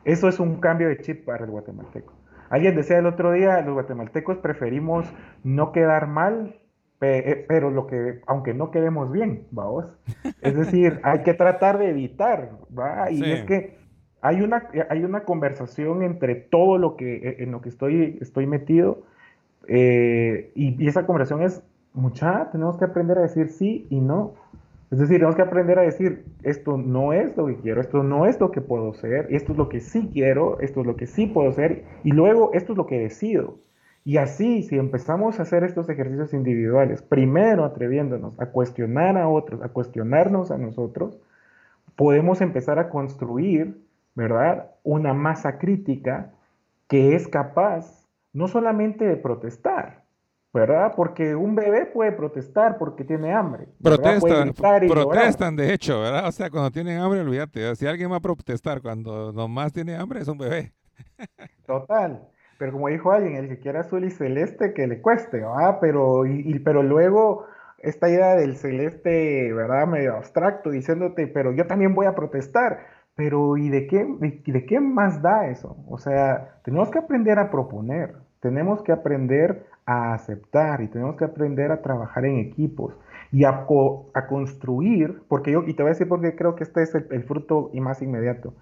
Eso 0.05 0.29
es 0.29 0.41
un 0.41 0.61
cambio 0.61 0.89
de 0.89 0.99
chip 0.99 1.25
para 1.25 1.45
el 1.45 1.51
guatemalteco. 1.51 2.13
Alguien 2.51 2.77
decía 2.77 2.99
el 2.99 3.07
otro 3.07 3.33
día, 3.33 3.61
los 3.63 3.75
guatemaltecos 3.75 4.39
preferimos 4.39 5.07
no 5.43 5.73
quedar 5.73 6.07
mal, 6.07 6.57
eh, 7.01 7.45
pero 7.49 7.71
lo 7.71 7.87
que, 7.87 8.21
aunque 8.27 8.55
no 8.55 8.71
quedemos 8.71 9.11
bien, 9.11 9.47
vamos. 9.51 9.87
Es 10.41 10.55
decir, 10.55 11.01
hay 11.03 11.23
que 11.23 11.35
tratar 11.35 11.79
de 11.79 11.91
evitar, 11.91 12.51
¿va? 12.77 13.11
Y 13.11 13.25
es 13.25 13.45
que 13.45 13.79
hay 14.21 14.43
una, 14.43 14.69
hay 14.89 15.03
una 15.05 15.25
conversación 15.25 16.03
entre 16.03 16.35
todo 16.35 16.79
lo 16.79 16.97
que, 16.97 17.17
eh, 17.17 17.37
en 17.39 17.53
lo 17.53 17.61
que 17.61 17.71
estoy, 17.71 18.19
estoy 18.21 18.47
metido, 18.47 19.03
eh, 19.67 20.53
y, 20.55 20.83
y, 20.83 20.89
esa 20.89 21.07
conversación 21.07 21.43
es, 21.43 21.63
mucha, 21.95 22.51
tenemos 22.51 22.77
que 22.79 22.85
aprender 22.85 23.19
a 23.19 23.23
decir 23.23 23.49
sí 23.49 23.87
y 23.91 24.01
no. 24.01 24.35
Es 24.93 24.99
decir, 24.99 25.17
tenemos 25.17 25.37
que 25.37 25.43
aprender 25.43 25.79
a 25.79 25.83
decir, 25.83 26.27
esto 26.43 26.77
no 26.77 27.15
es 27.15 27.35
lo 27.35 27.47
que 27.47 27.57
quiero, 27.57 27.81
esto 27.81 28.03
no 28.03 28.27
es 28.27 28.39
lo 28.39 28.51
que 28.51 28.61
puedo 28.61 28.93
ser, 28.93 29.27
esto 29.31 29.53
es 29.53 29.59
lo 29.59 29.71
que 29.71 29.81
sí 29.81 30.11
quiero, 30.13 30.61
esto 30.61 30.83
es 30.83 30.87
lo 30.87 30.97
que 30.97 31.07
sí 31.07 31.27
puedo 31.27 31.51
ser, 31.53 31.87
y 32.05 32.11
luego 32.11 32.51
esto 32.53 32.75
es 32.75 32.77
lo 32.77 32.87
que 32.87 32.99
decido. 32.99 33.59
Y 34.05 34.19
así, 34.19 34.63
si 34.63 34.77
empezamos 34.77 35.39
a 35.39 35.45
hacer 35.45 35.65
estos 35.65 35.89
ejercicios 35.89 36.35
individuales, 36.35 37.01
primero 37.01 37.65
atreviéndonos 37.65 38.39
a 38.39 38.51
cuestionar 38.51 39.17
a 39.17 39.31
otros, 39.31 39.63
a 39.63 39.71
cuestionarnos 39.71 40.51
a 40.51 40.59
nosotros, 40.59 41.19
podemos 41.97 42.43
empezar 42.43 42.79
a 42.79 42.91
construir, 42.91 43.81
¿verdad? 44.15 44.73
Una 44.83 45.15
masa 45.15 45.57
crítica 45.57 46.33
que 46.87 47.15
es 47.15 47.29
capaz 47.29 48.07
no 48.35 48.47
solamente 48.47 49.07
de 49.07 49.17
protestar, 49.17 50.02
¿verdad? 50.53 50.93
Porque 50.95 51.35
un 51.35 51.55
bebé 51.55 51.87
puede 51.87 52.13
protestar 52.13 52.77
porque 52.79 53.05
tiene 53.05 53.33
hambre. 53.33 53.69
Protestan, 53.83 54.53
protestan 54.53 55.57
de 55.57 55.73
hecho, 55.73 56.01
¿verdad? 56.01 56.29
O 56.29 56.33
sea, 56.33 56.51
cuando 56.51 56.71
tienen 56.71 56.99
hambre, 56.99 57.21
olvídate. 57.21 57.75
Si 57.77 57.87
alguien 57.87 58.13
va 58.13 58.17
a 58.17 58.21
protestar 58.21 58.83
cuando 58.83 59.33
nomás 59.33 59.73
tiene 59.73 59.97
hambre, 59.97 60.21
es 60.21 60.29
un 60.29 60.39
bebé. 60.39 60.73
Total. 61.67 62.29
Pero 62.59 62.73
como 62.73 62.89
dijo 62.89 63.11
alguien, 63.11 63.37
el 63.37 63.49
que 63.49 63.59
quiera 63.59 63.81
azul 63.81 64.05
y 64.05 64.11
celeste, 64.11 64.75
que 64.75 64.87
le 64.87 65.01
cueste, 65.01 65.39
¿verdad? 65.39 65.79
Pero, 65.81 66.27
y, 66.27 66.59
pero 66.61 66.83
luego 66.83 67.47
esta 67.79 68.09
idea 68.09 68.37
del 68.37 68.57
celeste, 68.57 69.53
¿verdad? 69.53 69.87
Medio 69.87 70.17
abstracto, 70.17 70.71
diciéndote, 70.71 71.27
pero 71.27 71.53
yo 71.53 71.67
también 71.67 71.95
voy 71.95 72.07
a 72.07 72.15
protestar. 72.15 72.87
Pero 73.15 73.57
¿y 73.57 73.69
de 73.69 73.87
qué, 73.87 74.07
de 74.47 74.67
qué 74.67 74.81
más 74.81 75.21
da 75.23 75.49
eso? 75.49 75.77
O 75.89 75.99
sea, 75.99 76.61
tenemos 76.65 76.91
que 76.91 76.99
aprender 76.99 77.39
a 77.39 77.51
proponer, 77.51 78.15
tenemos 78.43 78.83
que 78.83 78.91
aprender 78.91 79.67
a 79.87 80.15
aceptar 80.15 80.83
y 80.83 80.89
tenemos 80.89 81.17
que 81.17 81.25
aprender 81.25 81.71
a 81.71 81.81
trabajar 81.81 82.25
en 82.27 82.39
equipos 82.39 82.99
y 83.31 83.45
a, 83.45 83.67
a 84.15 84.27
construir, 84.27 85.23
porque 85.29 85.53
yo, 85.53 85.63
y 85.65 85.75
te 85.75 85.83
voy 85.85 85.91
a 85.91 85.95
decir 85.95 86.09
porque 86.09 86.35
creo 86.35 86.57
que 86.57 86.65
este 86.65 86.83
es 86.83 86.93
el, 86.95 87.23
fruto 87.23 87.71
y 87.73 87.81
más 87.81 88.03
inmediato, 88.03 88.53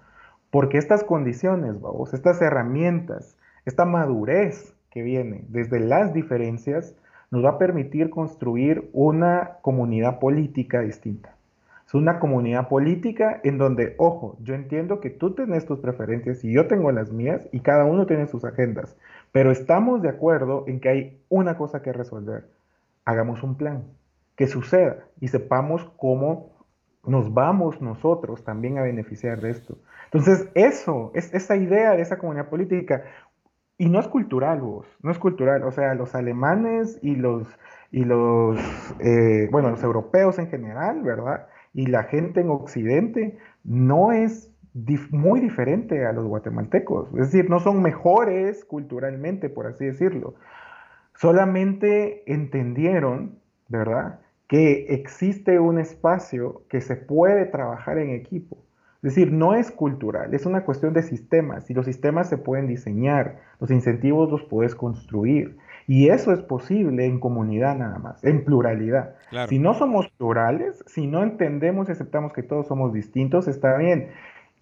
porque 0.51 0.77
estas 0.77 1.03
condiciones, 1.03 1.81
vamos, 1.81 2.13
estas 2.13 2.39
herramientas, 2.43 3.35
esta 3.65 3.85
madurez 3.85 4.75
que 4.91 5.01
viene 5.01 5.45
desde 5.49 5.79
las 5.79 6.13
diferencias, 6.13 6.95
nos 7.31 7.43
va 7.43 7.51
a 7.51 7.57
permitir 7.57 8.11
construir 8.11 8.87
una 8.93 9.57
comunidad 9.63 10.19
política 10.19 10.81
distinta. 10.81 11.35
Es 11.87 11.95
una 11.95 12.19
comunidad 12.19 12.69
política 12.69 13.41
en 13.43 13.57
donde, 13.57 13.95
ojo, 13.97 14.37
yo 14.41 14.53
entiendo 14.53 15.01
que 15.01 15.09
tú 15.09 15.33
tienes 15.33 15.65
tus 15.65 15.79
preferencias 15.79 16.43
y 16.45 16.53
yo 16.53 16.67
tengo 16.67 16.91
las 16.91 17.11
mías 17.11 17.49
y 17.51 17.59
cada 17.59 17.83
uno 17.83 18.05
tiene 18.05 18.27
sus 18.27 18.45
agendas, 18.45 18.95
pero 19.31 19.51
estamos 19.51 20.01
de 20.01 20.09
acuerdo 20.09 20.65
en 20.67 20.79
que 20.79 20.89
hay 20.89 21.21
una 21.29 21.57
cosa 21.57 21.81
que 21.81 21.93
resolver. 21.93 22.49
Hagamos 23.05 23.43
un 23.43 23.55
plan, 23.55 23.83
que 24.35 24.47
suceda 24.47 25.05
y 25.19 25.29
sepamos 25.29 25.89
cómo 25.97 26.51
nos 27.05 27.33
vamos 27.33 27.81
nosotros 27.81 28.43
también 28.43 28.77
a 28.77 28.83
beneficiar 28.83 29.41
de 29.41 29.51
esto. 29.51 29.77
Entonces, 30.05 30.49
eso, 30.53 31.11
es 31.15 31.33
esa 31.33 31.55
idea 31.55 31.91
de 31.91 32.01
esa 32.01 32.17
comunidad 32.17 32.49
política, 32.49 33.03
y 33.77 33.89
no 33.89 33.99
es 33.99 34.07
cultural, 34.07 34.61
vos, 34.61 34.85
no 35.01 35.09
es 35.09 35.17
cultural, 35.17 35.63
o 35.63 35.71
sea, 35.71 35.95
los 35.95 36.13
alemanes 36.13 36.99
y 37.01 37.15
los, 37.15 37.47
y 37.91 38.03
los 38.03 38.59
eh, 38.99 39.47
bueno, 39.51 39.71
los 39.71 39.81
europeos 39.83 40.37
en 40.37 40.49
general, 40.49 41.01
¿verdad? 41.01 41.47
Y 41.73 41.87
la 41.87 42.03
gente 42.03 42.41
en 42.41 42.51
Occidente 42.51 43.39
no 43.63 44.11
es 44.11 44.50
muy 45.11 45.39
diferente 45.39 46.05
a 46.05 46.13
los 46.13 46.25
guatemaltecos. 46.25 47.09
Es 47.09 47.31
decir, 47.31 47.49
no 47.49 47.59
son 47.59 47.81
mejores 47.81 48.65
culturalmente, 48.65 49.49
por 49.49 49.67
así 49.67 49.85
decirlo. 49.85 50.35
Solamente 51.15 52.23
entendieron, 52.31 53.39
¿verdad?, 53.67 54.19
que 54.47 54.93
existe 54.93 55.59
un 55.59 55.79
espacio 55.79 56.63
que 56.69 56.81
se 56.81 56.97
puede 56.97 57.45
trabajar 57.45 57.97
en 57.97 58.09
equipo. 58.09 58.57
Es 59.03 59.15
decir, 59.15 59.31
no 59.31 59.55
es 59.55 59.71
cultural, 59.71 60.33
es 60.33 60.45
una 60.45 60.63
cuestión 60.63 60.93
de 60.93 61.01
sistemas 61.01 61.69
y 61.71 61.73
los 61.73 61.85
sistemas 61.85 62.29
se 62.29 62.37
pueden 62.37 62.67
diseñar, 62.67 63.39
los 63.59 63.71
incentivos 63.71 64.29
los 64.29 64.43
puedes 64.43 64.75
construir. 64.75 65.57
Y 65.87 66.09
eso 66.09 66.31
es 66.31 66.41
posible 66.41 67.05
en 67.05 67.19
comunidad 67.19 67.75
nada 67.77 67.97
más, 67.97 68.23
en 68.23 68.45
pluralidad. 68.45 69.15
Si 69.49 69.57
no 69.57 69.73
somos 69.73 70.07
plurales, 70.09 70.83
si 70.85 71.07
no 71.07 71.23
entendemos 71.23 71.89
y 71.89 71.93
aceptamos 71.93 72.31
que 72.31 72.43
todos 72.43 72.67
somos 72.67 72.93
distintos, 72.93 73.47
está 73.47 73.75
bien. 73.77 74.09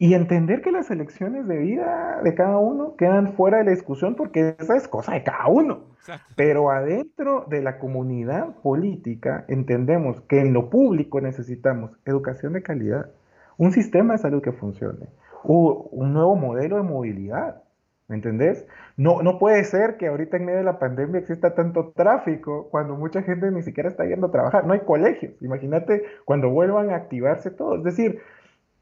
Y 0.01 0.13
entender 0.13 0.62
que 0.62 0.71
las 0.71 0.89
elecciones 0.89 1.45
de 1.45 1.57
vida 1.57 2.21
de 2.23 2.33
cada 2.33 2.57
uno 2.57 2.95
quedan 2.95 3.33
fuera 3.33 3.57
de 3.57 3.65
la 3.65 3.71
discusión 3.71 4.15
porque 4.15 4.55
esa 4.57 4.77
es 4.77 4.88
cosa 4.88 5.13
de 5.13 5.23
cada 5.23 5.47
uno. 5.47 5.89
Pero 6.38 6.71
adentro 6.71 7.45
de 7.49 7.62
la 7.62 7.77
comunidad 7.79 8.55
política 8.63 9.43
entendemos 9.49 10.21
que 10.21 10.39
en 10.39 10.53
lo 10.53 10.69
público 10.69 11.19
necesitamos 11.19 11.99
educación 12.05 12.53
de 12.53 12.63
calidad, 12.63 13.12
un 13.57 13.73
sistema 13.73 14.13
de 14.13 14.19
salud 14.19 14.41
que 14.41 14.53
funcione, 14.53 15.07
un 15.43 16.13
nuevo 16.13 16.38
modelo 16.38 16.77
de 16.77 16.83
movilidad, 16.83 17.62
¿Me 18.09 18.15
entendés? 18.15 18.65
No, 18.97 19.21
no 19.21 19.38
puede 19.38 19.63
ser 19.63 19.97
que 19.97 20.07
ahorita 20.07 20.38
en 20.38 20.45
medio 20.45 20.57
de 20.57 20.65
la 20.65 20.79
pandemia 20.79 21.19
exista 21.19 21.53
tanto 21.53 21.93
tráfico 21.95 22.67
cuando 22.71 22.95
mucha 22.95 23.21
gente 23.21 23.51
ni 23.51 23.62
siquiera 23.62 23.88
está 23.88 24.03
yendo 24.03 24.27
a 24.27 24.31
trabajar. 24.31 24.65
No 24.65 24.73
hay 24.73 24.79
colegios. 24.79 25.39
Imagínate 25.43 26.03
cuando 26.25 26.49
vuelvan 26.49 26.89
a 26.89 26.95
activarse 26.95 27.51
todo. 27.51 27.75
Es 27.75 27.83
decir, 27.83 28.19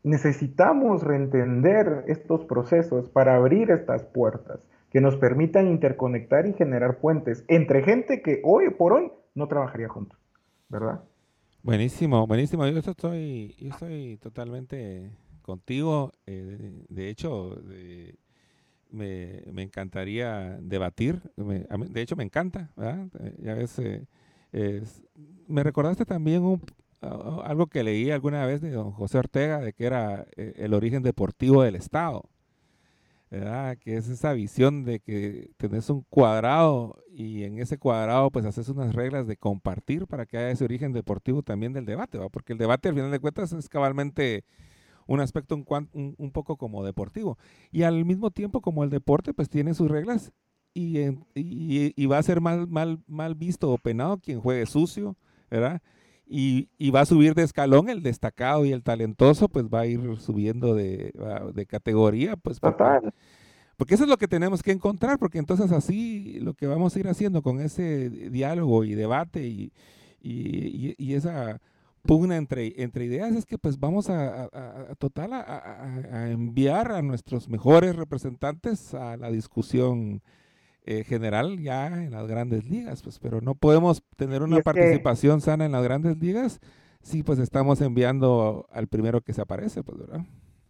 necesitamos 0.04 1.04
reentender 1.04 2.06
estos 2.08 2.46
procesos 2.46 3.10
para 3.10 3.36
abrir 3.36 3.72
estas 3.72 4.04
puertas 4.04 4.60
que 4.92 5.02
nos 5.02 5.18
permitan 5.18 5.68
interconectar 5.68 6.48
y 6.48 6.54
generar 6.54 7.00
puentes 7.00 7.44
entre 7.48 7.84
gente 7.84 8.22
que 8.22 8.42
hoy 8.44 8.70
por 8.70 8.94
hoy 8.94 9.12
no 9.36 9.48
trabajaría 9.48 9.90
juntos, 9.90 10.18
¿verdad? 10.70 11.02
Buenísimo, 11.64 12.26
buenísimo. 12.26 12.66
Yo 12.68 12.80
estoy, 12.80 13.56
yo 13.60 13.70
estoy 13.70 14.18
totalmente 14.18 15.12
contigo. 15.42 16.12
Eh, 16.26 16.86
de, 16.88 17.10
hecho, 17.10 17.62
me, 18.90 19.44
encantaría 19.58 20.58
debatir. 20.62 21.22
de 21.36 22.02
hecho, 22.02 22.16
me 22.16 22.24
encanta. 22.24 22.72
¿verdad? 22.78 23.08
Ya 23.40 23.56
ves, 23.56 23.80
eh, 23.80 24.84
me 25.48 25.64
recordaste 25.64 26.06
también 26.06 26.44
un, 26.44 26.62
algo 27.02 27.68
que 27.68 27.84
leí 27.84 28.12
alguna 28.12 28.46
vez 28.46 28.62
de 28.62 28.72
don 28.72 28.92
José 28.92 29.18
Ortega, 29.20 29.60
de 29.60 29.74
que 29.74 29.86
era 29.86 30.26
eh, 30.36 30.54
el 30.58 30.74
origen 30.74 31.04
deportivo 31.04 31.64
del 31.64 31.76
Estado. 31.76 32.24
¿verdad? 33.30 33.78
Que 33.78 33.98
es 33.98 34.08
esa 34.08 34.34
visión 34.34 34.86
de 34.86 35.00
que 35.00 35.52
tenés 35.58 35.90
un 35.90 36.06
cuadrado 36.10 36.98
y 37.10 37.44
en 37.44 37.60
ese 37.60 37.78
cuadrado 37.78 38.32
pues 38.32 38.46
haces 38.46 38.70
unas 38.70 38.96
reglas 38.96 39.28
de 39.28 39.36
compartir 39.36 40.08
para 40.08 40.26
que 40.26 40.38
haya 40.38 40.52
ese 40.52 40.64
origen 40.64 40.94
deportivo 40.94 41.44
también 41.44 41.74
del 41.74 41.86
debate, 41.86 42.18
¿va? 42.18 42.30
Porque 42.30 42.54
el 42.54 42.60
debate 42.60 42.88
al 42.90 42.96
final 42.96 43.12
de 43.12 43.20
cuentas 43.20 43.52
es 43.52 43.68
cabalmente 43.68 44.46
un 45.08 45.20
aspecto 45.20 45.56
un, 45.56 46.16
un, 46.18 46.32
poco 46.32 46.58
como 46.58 46.86
deportivo. 46.86 47.38
Y 47.72 47.84
al 47.84 48.06
mismo 48.06 48.32
tiempo 48.32 48.62
como 48.62 48.84
el 48.84 48.90
deporte 48.90 49.34
pues 49.34 49.50
tiene 49.50 49.74
sus 49.74 49.90
reglas 49.90 50.32
y, 50.74 51.00
y, 51.36 51.94
y 51.96 52.06
va 52.06 52.20
a 52.20 52.24
ser 52.24 52.40
mal, 52.40 52.68
mal, 52.68 53.00
mal 53.08 53.36
visto 53.36 53.72
o 53.72 53.78
penado 53.78 54.20
quien 54.20 54.40
juegue 54.40 54.66
sucio, 54.66 55.18
¿verdad? 55.50 55.82
Y, 56.30 56.92
va 56.92 57.02
a 57.02 57.06
subir 57.06 57.34
de 57.34 57.44
escalón 57.44 57.90
el 57.90 58.04
destacado 58.04 58.66
y 58.66 58.72
el 58.72 58.84
talentoso, 58.84 59.48
pues 59.50 59.66
va 59.66 59.82
a 59.82 59.86
ir 59.86 60.02
subiendo 60.20 60.76
de, 60.76 61.14
categoría, 61.68 62.36
pues 62.36 62.60
porque, 62.60 63.12
porque, 63.78 63.96
eso 63.96 64.04
es 64.04 64.10
lo 64.10 64.18
que 64.18 64.28
tenemos 64.28 64.64
que 64.64 64.72
encontrar, 64.72 65.20
porque 65.20 65.38
entonces 65.40 65.72
así 65.72 66.40
lo 66.42 66.54
que 66.54 66.68
vamos 66.68 66.96
a 66.96 67.00
ir 67.00 67.08
haciendo 67.08 67.42
con 67.42 67.62
ese 67.62 68.10
diálogo 68.10 68.84
y 68.84 68.96
debate 68.96 69.48
y, 69.48 69.72
y, 70.22 71.14
esa 71.14 71.62
pugna 72.04 72.38
entre, 72.38 72.82
entre 72.82 73.06
ideas 73.06 73.36
es 73.36 73.46
que 73.46 73.58
pues 73.58 73.80
vamos 73.80 74.10
a, 74.10 74.50
total 74.98 75.34
a 75.34 76.30
enviar 76.30 76.92
a 76.92 77.02
nuestros 77.02 77.50
mejores 77.50 77.96
representantes 77.96 78.94
a 78.94 79.18
la 79.18 79.30
discusión 79.30 80.22
eh, 80.88 81.04
general 81.04 81.60
ya 81.60 81.88
en 81.88 82.12
las 82.12 82.28
grandes 82.28 82.70
ligas, 82.70 83.04
pues, 83.04 83.20
pero 83.20 83.42
no 83.42 83.56
podemos 83.56 84.04
tener 84.16 84.42
una 84.42 84.62
participación 84.62 85.42
sana 85.42 85.66
en 85.66 85.74
las 85.74 85.84
grandes 85.84 86.18
ligas 86.18 86.62
si 87.02 87.24
pues 87.24 87.40
estamos 87.40 87.82
enviando 87.82 88.68
al 88.72 88.88
primero 88.88 89.20
que 89.22 89.34
se 89.34 89.42
aparece, 89.42 89.84
pues, 89.84 89.98
¿verdad? 89.98 90.22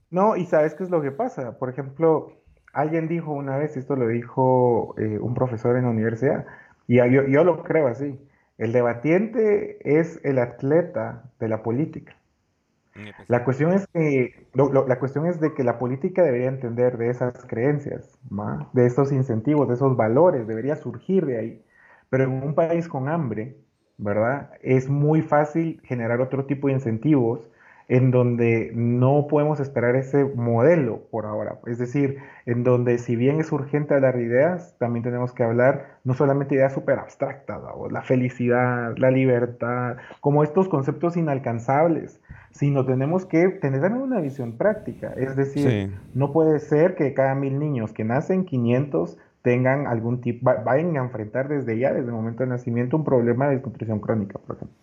No, 0.09 0.35
y 0.35 0.45
sabes 0.45 0.73
qué 0.73 0.83
es 0.83 0.89
lo 0.89 1.01
que 1.01 1.11
pasa. 1.11 1.57
Por 1.59 1.69
ejemplo, 1.69 2.31
alguien 2.73 3.07
dijo 3.07 3.31
una 3.31 3.57
vez, 3.57 3.77
esto 3.77 3.95
lo 3.95 4.07
dijo 4.07 4.95
eh, 4.97 5.19
un 5.21 5.35
profesor 5.35 5.77
en 5.77 5.83
la 5.83 5.91
universidad, 5.91 6.45
y 6.87 6.95
yo, 6.97 7.27
yo 7.27 7.43
lo 7.43 7.63
creo 7.63 7.87
así, 7.87 8.19
el 8.57 8.73
debatiente 8.73 9.77
es 9.83 10.19
el 10.23 10.39
atleta 10.39 11.31
de 11.39 11.47
la 11.47 11.61
política. 11.61 12.15
La 13.27 13.43
cuestión 13.43 13.73
es 13.73 13.87
que 13.87 14.47
la 14.53 14.99
cuestión 14.99 15.25
es 15.25 15.39
de 15.39 15.53
que 15.53 15.63
la 15.63 15.79
política 15.79 16.23
debería 16.23 16.49
entender 16.49 16.97
de 16.97 17.09
esas 17.09 17.45
creencias, 17.45 18.17
de 18.73 18.85
esos 18.85 19.11
incentivos, 19.11 19.67
de 19.67 19.75
esos 19.75 19.95
valores, 19.95 20.47
debería 20.47 20.75
surgir 20.75 21.25
de 21.25 21.37
ahí. 21.37 21.65
Pero 22.09 22.23
en 22.23 22.31
un 22.31 22.55
país 22.55 22.87
con 22.87 23.09
hambre, 23.09 23.57
¿verdad? 23.97 24.51
Es 24.61 24.89
muy 24.89 25.21
fácil 25.21 25.81
generar 25.83 26.21
otro 26.21 26.45
tipo 26.45 26.67
de 26.67 26.73
incentivos 26.73 27.49
en 27.89 28.11
donde 28.11 28.71
no 28.73 29.27
podemos 29.29 29.59
esperar 29.61 29.95
ese 29.95 30.25
modelo 30.25 31.03
por 31.09 31.25
ahora. 31.25 31.59
Es 31.67 31.77
decir, 31.77 32.17
en 32.45 32.63
donde 32.63 32.97
si 32.97 33.15
bien 33.15 33.39
es 33.39 33.51
urgente 33.51 33.93
hablar 33.93 34.17
de 34.17 34.23
ideas, 34.23 34.75
también 34.77 35.03
tenemos 35.03 35.33
que 35.33 35.43
hablar 35.43 35.97
no 36.03 36.13
solamente 36.13 36.55
ideas 36.55 36.73
súper 36.73 36.99
abstractas, 36.99 37.61
la 37.89 38.01
felicidad, 38.01 38.93
la 38.97 39.09
libertad, 39.09 39.97
como 40.19 40.43
estos 40.43 40.67
conceptos 40.67 41.15
inalcanzables, 41.15 42.21
sino 42.51 42.85
tenemos 42.85 43.25
que 43.25 43.47
tener 43.49 43.91
una 43.93 44.19
visión 44.19 44.57
práctica. 44.57 45.13
Es 45.15 45.35
decir, 45.35 45.97
no 46.13 46.33
puede 46.33 46.59
ser 46.59 46.95
que 46.95 47.13
cada 47.13 47.35
mil 47.35 47.57
niños 47.57 47.93
que 47.93 48.03
nacen, 48.03 48.45
500 48.45 49.17
tengan 49.43 49.87
algún 49.87 50.19
tipo, 50.19 50.51
vayan 50.65 50.97
a 50.97 51.01
enfrentar 51.01 51.47
desde 51.47 51.79
ya, 51.79 51.93
desde 51.93 52.07
el 52.07 52.13
momento 52.13 52.43
de 52.43 52.49
nacimiento, 52.49 52.97
un 52.97 53.05
problema 53.05 53.47
de 53.47 53.55
desnutrición 53.55 53.99
crónica, 54.01 54.39
por 54.39 54.57
ejemplo. 54.57 54.75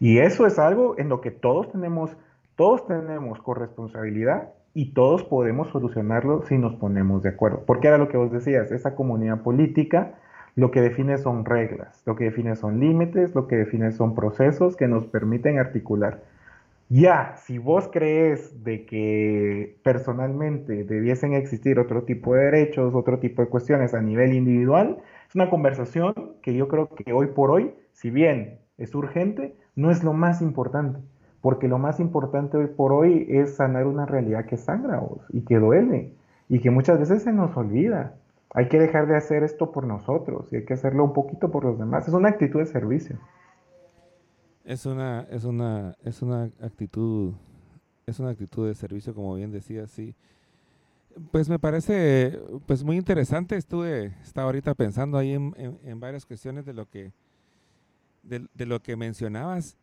Y 0.00 0.18
eso 0.18 0.46
es 0.46 0.58
algo 0.58 0.98
en 0.98 1.08
lo 1.10 1.20
que 1.20 1.30
todos 1.30 1.70
tenemos 1.70 2.16
todos 2.60 2.86
tenemos 2.86 3.40
corresponsabilidad 3.40 4.50
y 4.74 4.92
todos 4.92 5.24
podemos 5.24 5.70
solucionarlo 5.70 6.42
si 6.42 6.58
nos 6.58 6.74
ponemos 6.74 7.22
de 7.22 7.30
acuerdo. 7.30 7.64
Porque 7.64 7.88
era 7.88 7.96
lo 7.96 8.10
que 8.10 8.18
vos 8.18 8.30
decías, 8.30 8.70
esa 8.70 8.94
comunidad 8.94 9.40
política 9.40 10.18
lo 10.56 10.70
que 10.70 10.82
define 10.82 11.16
son 11.16 11.46
reglas, 11.46 12.02
lo 12.04 12.16
que 12.16 12.24
define 12.24 12.56
son 12.56 12.78
límites, 12.78 13.34
lo 13.34 13.46
que 13.48 13.56
define 13.56 13.92
son 13.92 14.14
procesos 14.14 14.76
que 14.76 14.88
nos 14.88 15.06
permiten 15.06 15.58
articular. 15.58 16.20
Ya, 16.90 17.34
si 17.38 17.56
vos 17.56 17.88
crees 17.90 18.62
de 18.62 18.84
que 18.84 19.78
personalmente 19.82 20.84
debiesen 20.84 21.32
existir 21.32 21.78
otro 21.78 22.02
tipo 22.02 22.34
de 22.34 22.44
derechos, 22.44 22.94
otro 22.94 23.20
tipo 23.20 23.40
de 23.40 23.48
cuestiones 23.48 23.94
a 23.94 24.02
nivel 24.02 24.34
individual, 24.34 24.98
es 25.26 25.34
una 25.34 25.48
conversación 25.48 26.12
que 26.42 26.52
yo 26.52 26.68
creo 26.68 26.90
que 26.90 27.10
hoy 27.14 27.28
por 27.28 27.50
hoy, 27.52 27.72
si 27.94 28.10
bien 28.10 28.58
es 28.76 28.94
urgente, 28.94 29.56
no 29.76 29.90
es 29.90 30.04
lo 30.04 30.12
más 30.12 30.42
importante 30.42 31.00
porque 31.40 31.68
lo 31.68 31.78
más 31.78 32.00
importante 32.00 32.56
hoy 32.56 32.66
por 32.66 32.92
hoy 32.92 33.26
es 33.28 33.56
sanar 33.56 33.86
una 33.86 34.06
realidad 34.06 34.44
que 34.44 34.56
sangra 34.56 35.02
y 35.30 35.42
que 35.42 35.58
duele 35.58 36.12
y 36.48 36.60
que 36.60 36.70
muchas 36.70 36.98
veces 36.98 37.22
se 37.22 37.32
nos 37.32 37.56
olvida. 37.56 38.14
Hay 38.52 38.68
que 38.68 38.78
dejar 38.78 39.06
de 39.06 39.16
hacer 39.16 39.42
esto 39.44 39.70
por 39.70 39.86
nosotros 39.86 40.52
y 40.52 40.56
hay 40.56 40.64
que 40.64 40.74
hacerlo 40.74 41.04
un 41.04 41.12
poquito 41.12 41.50
por 41.50 41.64
los 41.64 41.78
demás. 41.78 42.08
Es 42.08 42.14
una 42.14 42.30
actitud 42.30 42.58
de 42.58 42.66
servicio. 42.66 43.16
Es 44.64 44.84
una, 44.84 45.26
es 45.30 45.44
una, 45.44 45.96
es 46.04 46.20
una 46.20 46.50
actitud, 46.60 47.32
es 48.06 48.20
una 48.20 48.30
actitud 48.30 48.66
de 48.66 48.74
servicio, 48.74 49.14
como 49.14 49.34
bien 49.36 49.50
decía, 49.50 49.86
sí. 49.86 50.14
Pues 51.30 51.48
me 51.48 51.58
parece 51.58 52.38
pues 52.66 52.84
muy 52.84 52.96
interesante. 52.96 53.56
Estuve, 53.56 54.14
estaba 54.22 54.46
ahorita 54.46 54.74
pensando 54.74 55.16
ahí 55.16 55.32
en, 55.32 56.00
varias 56.00 56.26
cuestiones 56.26 56.66
de 56.66 56.74
lo 56.74 56.86
que, 56.86 57.12
de 58.22 58.66
lo 58.66 58.80
que 58.80 58.96
mencionabas 58.96 59.76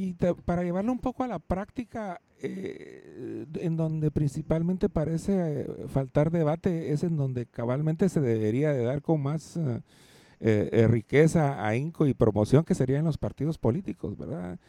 y 0.00 0.14
para 0.44 0.62
llevarlo 0.62 0.92
un 0.92 1.00
poco 1.00 1.24
a 1.24 1.26
la 1.26 1.40
práctica, 1.40 2.20
eh, 2.40 3.46
en 3.54 3.76
donde 3.76 4.12
principalmente 4.12 4.88
parece 4.88 5.62
eh, 5.62 5.66
faltar 5.88 6.30
debate, 6.30 6.92
es 6.92 7.02
en 7.02 7.16
donde 7.16 7.46
cabalmente 7.46 8.08
se 8.08 8.20
debería 8.20 8.72
de 8.72 8.84
dar 8.84 9.02
con 9.02 9.20
más 9.20 9.58
eh, 10.38 10.86
riqueza, 10.88 11.66
ahínco 11.66 12.06
y 12.06 12.14
promoción, 12.14 12.62
que 12.62 12.76
serían 12.76 13.06
los 13.06 13.18
partidos 13.18 13.58
políticos, 13.58 14.16
¿verdad? 14.16 14.60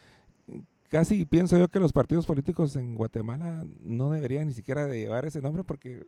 Casi 0.90 1.28
pienso 1.28 1.60
yo 1.60 1.68
que 1.68 1.80
los 1.80 1.94
partidos 1.94 2.26
políticos 2.26 2.76
en 2.76 2.96
Guatemala 2.96 3.68
no 3.84 4.10
deberían 4.10 4.48
ni 4.48 4.54
siquiera 4.56 4.88
de 4.88 5.00
llevar 5.00 5.26
ese 5.26 5.44
nombre 5.44 5.64
porque 5.64 6.08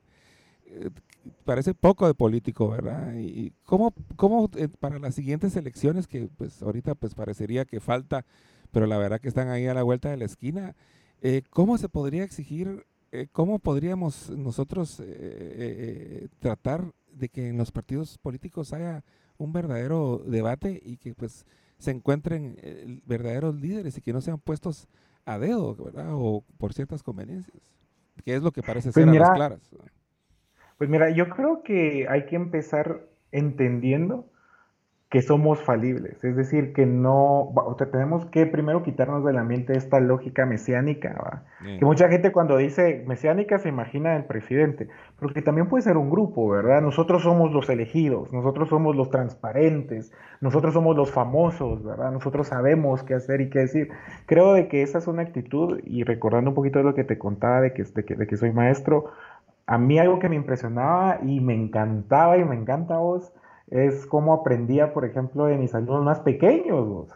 parece 1.45 1.75
poco 1.75 2.07
de 2.07 2.15
político, 2.15 2.69
¿verdad? 2.69 3.13
Y 3.19 3.53
cómo, 3.65 3.93
cómo 4.15 4.49
para 4.79 4.97
las 4.97 5.13
siguientes 5.13 5.55
elecciones, 5.55 6.07
que 6.07 6.27
pues 6.37 6.59
ahorita 6.63 6.95
pues 6.95 7.13
parecería 7.13 7.65
que 7.65 7.79
falta 7.79 8.25
pero 8.71 8.87
la 8.87 8.97
verdad 8.97 9.19
que 9.19 9.27
están 9.27 9.49
ahí 9.49 9.67
a 9.67 9.73
la 9.73 9.83
vuelta 9.83 10.09
de 10.09 10.17
la 10.17 10.25
esquina. 10.25 10.75
Eh, 11.21 11.43
¿Cómo 11.49 11.77
se 11.77 11.89
podría 11.89 12.23
exigir, 12.23 12.85
eh, 13.11 13.27
cómo 13.31 13.59
podríamos 13.59 14.29
nosotros 14.31 15.01
eh, 15.05 16.27
tratar 16.39 16.85
de 17.11 17.29
que 17.29 17.49
en 17.49 17.57
los 17.57 17.71
partidos 17.71 18.17
políticos 18.17 18.73
haya 18.73 19.03
un 19.37 19.53
verdadero 19.53 20.23
debate 20.25 20.81
y 20.83 20.97
que 20.97 21.13
pues 21.13 21.45
se 21.77 21.91
encuentren 21.91 22.57
verdaderos 23.05 23.55
líderes 23.55 23.97
y 23.97 24.01
que 24.01 24.13
no 24.13 24.21
sean 24.21 24.39
puestos 24.39 24.87
a 25.25 25.39
dedo, 25.39 25.75
¿verdad? 25.75 26.09
O 26.11 26.43
por 26.57 26.73
ciertas 26.73 27.03
conveniencias, 27.03 27.57
que 28.23 28.35
es 28.35 28.43
lo 28.43 28.51
que 28.51 28.61
parece 28.61 28.91
pues 28.91 29.05
ser 29.05 29.09
a 29.09 29.13
las 29.13 29.31
claras. 29.31 29.59
Pues 30.77 30.89
mira, 30.89 31.09
yo 31.09 31.29
creo 31.29 31.63
que 31.63 32.07
hay 32.07 32.25
que 32.27 32.35
empezar 32.35 33.07
entendiendo 33.31 34.30
que 35.11 35.21
somos 35.21 35.61
falibles, 35.61 36.23
es 36.23 36.37
decir, 36.37 36.71
que 36.71 36.85
no, 36.85 37.49
o 37.53 37.75
sea, 37.77 37.91
tenemos 37.91 38.25
que 38.27 38.45
primero 38.45 38.81
quitarnos 38.81 39.25
de 39.25 39.33
la 39.33 39.43
mente 39.43 39.77
esta 39.77 39.99
lógica 39.99 40.45
mesiánica, 40.45 41.43
que 41.61 41.83
mucha 41.83 42.07
gente 42.07 42.31
cuando 42.31 42.55
dice 42.55 43.03
mesiánica 43.05 43.59
se 43.59 43.67
imagina 43.67 44.15
el 44.15 44.23
presidente, 44.23 44.87
pero 45.19 45.33
que 45.33 45.41
también 45.41 45.67
puede 45.67 45.81
ser 45.81 45.97
un 45.97 46.09
grupo, 46.09 46.47
¿verdad? 46.47 46.81
Nosotros 46.81 47.23
somos 47.23 47.51
los 47.51 47.69
elegidos, 47.69 48.31
nosotros 48.31 48.69
somos 48.69 48.95
los 48.95 49.09
transparentes, 49.09 50.13
nosotros 50.39 50.73
somos 50.73 50.95
los 50.95 51.11
famosos, 51.11 51.83
¿verdad? 51.83 52.13
Nosotros 52.13 52.47
sabemos 52.47 53.03
qué 53.03 53.15
hacer 53.15 53.41
y 53.41 53.49
qué 53.49 53.59
decir. 53.59 53.89
Creo 54.27 54.53
de 54.53 54.69
que 54.69 54.81
esa 54.81 54.99
es 54.99 55.07
una 55.07 55.23
actitud, 55.23 55.81
y 55.83 56.05
recordando 56.05 56.51
un 56.51 56.55
poquito 56.55 56.79
de 56.79 56.85
lo 56.85 56.95
que 56.95 57.03
te 57.03 57.17
contaba 57.17 57.59
de 57.59 57.73
que, 57.73 57.83
de 57.83 58.05
que, 58.05 58.15
de 58.15 58.27
que 58.27 58.37
soy 58.37 58.53
maestro, 58.53 59.11
a 59.67 59.77
mí 59.77 59.99
algo 59.99 60.19
que 60.19 60.29
me 60.29 60.37
impresionaba 60.37 61.19
y 61.21 61.41
me 61.41 61.53
encantaba 61.53 62.37
y 62.37 62.45
me 62.45 62.55
encanta 62.55 62.95
vos 62.95 63.33
es 63.71 64.05
cómo 64.05 64.33
aprendía, 64.33 64.93
por 64.93 65.05
ejemplo, 65.05 65.45
de 65.45 65.57
mis 65.57 65.73
alumnos 65.73 66.03
más 66.03 66.19
pequeños. 66.19 66.87
Vos. 66.87 67.09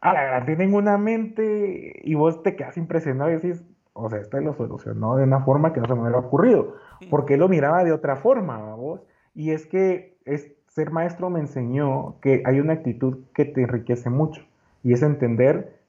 A 0.00 0.12
la 0.12 0.22
verdad, 0.22 0.46
tienen 0.46 0.74
una 0.74 0.96
mente 0.96 2.00
y 2.02 2.14
vos 2.14 2.42
te 2.42 2.56
quedas 2.56 2.76
impresionado 2.76 3.30
y 3.30 3.34
decís, 3.34 3.64
o 3.92 4.08
sea, 4.08 4.20
este 4.20 4.40
lo 4.40 4.54
solucionó 4.54 5.16
de 5.16 5.24
una 5.24 5.40
forma 5.40 5.72
que 5.72 5.80
no 5.80 5.86
se 5.86 5.94
me 5.94 6.02
hubiera 6.02 6.18
ocurrido, 6.18 6.74
porque 7.10 7.34
él 7.34 7.40
lo 7.40 7.48
miraba 7.48 7.82
de 7.84 7.92
otra 7.92 8.16
forma, 8.16 8.74
vos. 8.74 9.00
Y 9.34 9.50
es 9.50 9.66
que 9.66 10.16
es, 10.24 10.50
ser 10.68 10.90
maestro 10.90 11.30
me 11.30 11.40
enseñó 11.40 12.20
que 12.20 12.42
hay 12.44 12.60
una 12.60 12.74
actitud 12.74 13.24
que 13.34 13.46
te 13.46 13.62
enriquece 13.62 14.10
mucho 14.10 14.42
y 14.82 14.92
es 14.92 15.02
entender 15.02 15.80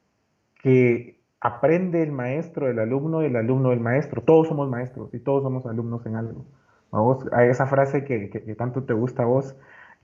que 0.63 1.19
aprende 1.41 2.01
el 2.01 2.11
maestro 2.11 2.67
del 2.67 2.79
alumno 2.79 3.21
y 3.21 3.25
el 3.25 3.35
alumno 3.35 3.69
del 3.71 3.81
maestro. 3.81 4.21
Todos 4.21 4.47
somos 4.47 4.69
maestros 4.69 5.13
y 5.13 5.19
todos 5.19 5.43
somos 5.43 5.65
alumnos 5.65 6.05
en 6.05 6.15
algo. 6.15 6.45
A 6.91 7.01
vos, 7.01 7.25
a 7.33 7.45
esa 7.45 7.67
frase 7.67 8.05
que, 8.05 8.29
que, 8.29 8.39
tanto 8.55 8.83
te 8.83 8.93
gusta 8.93 9.23
a 9.23 9.25
vos, 9.25 9.55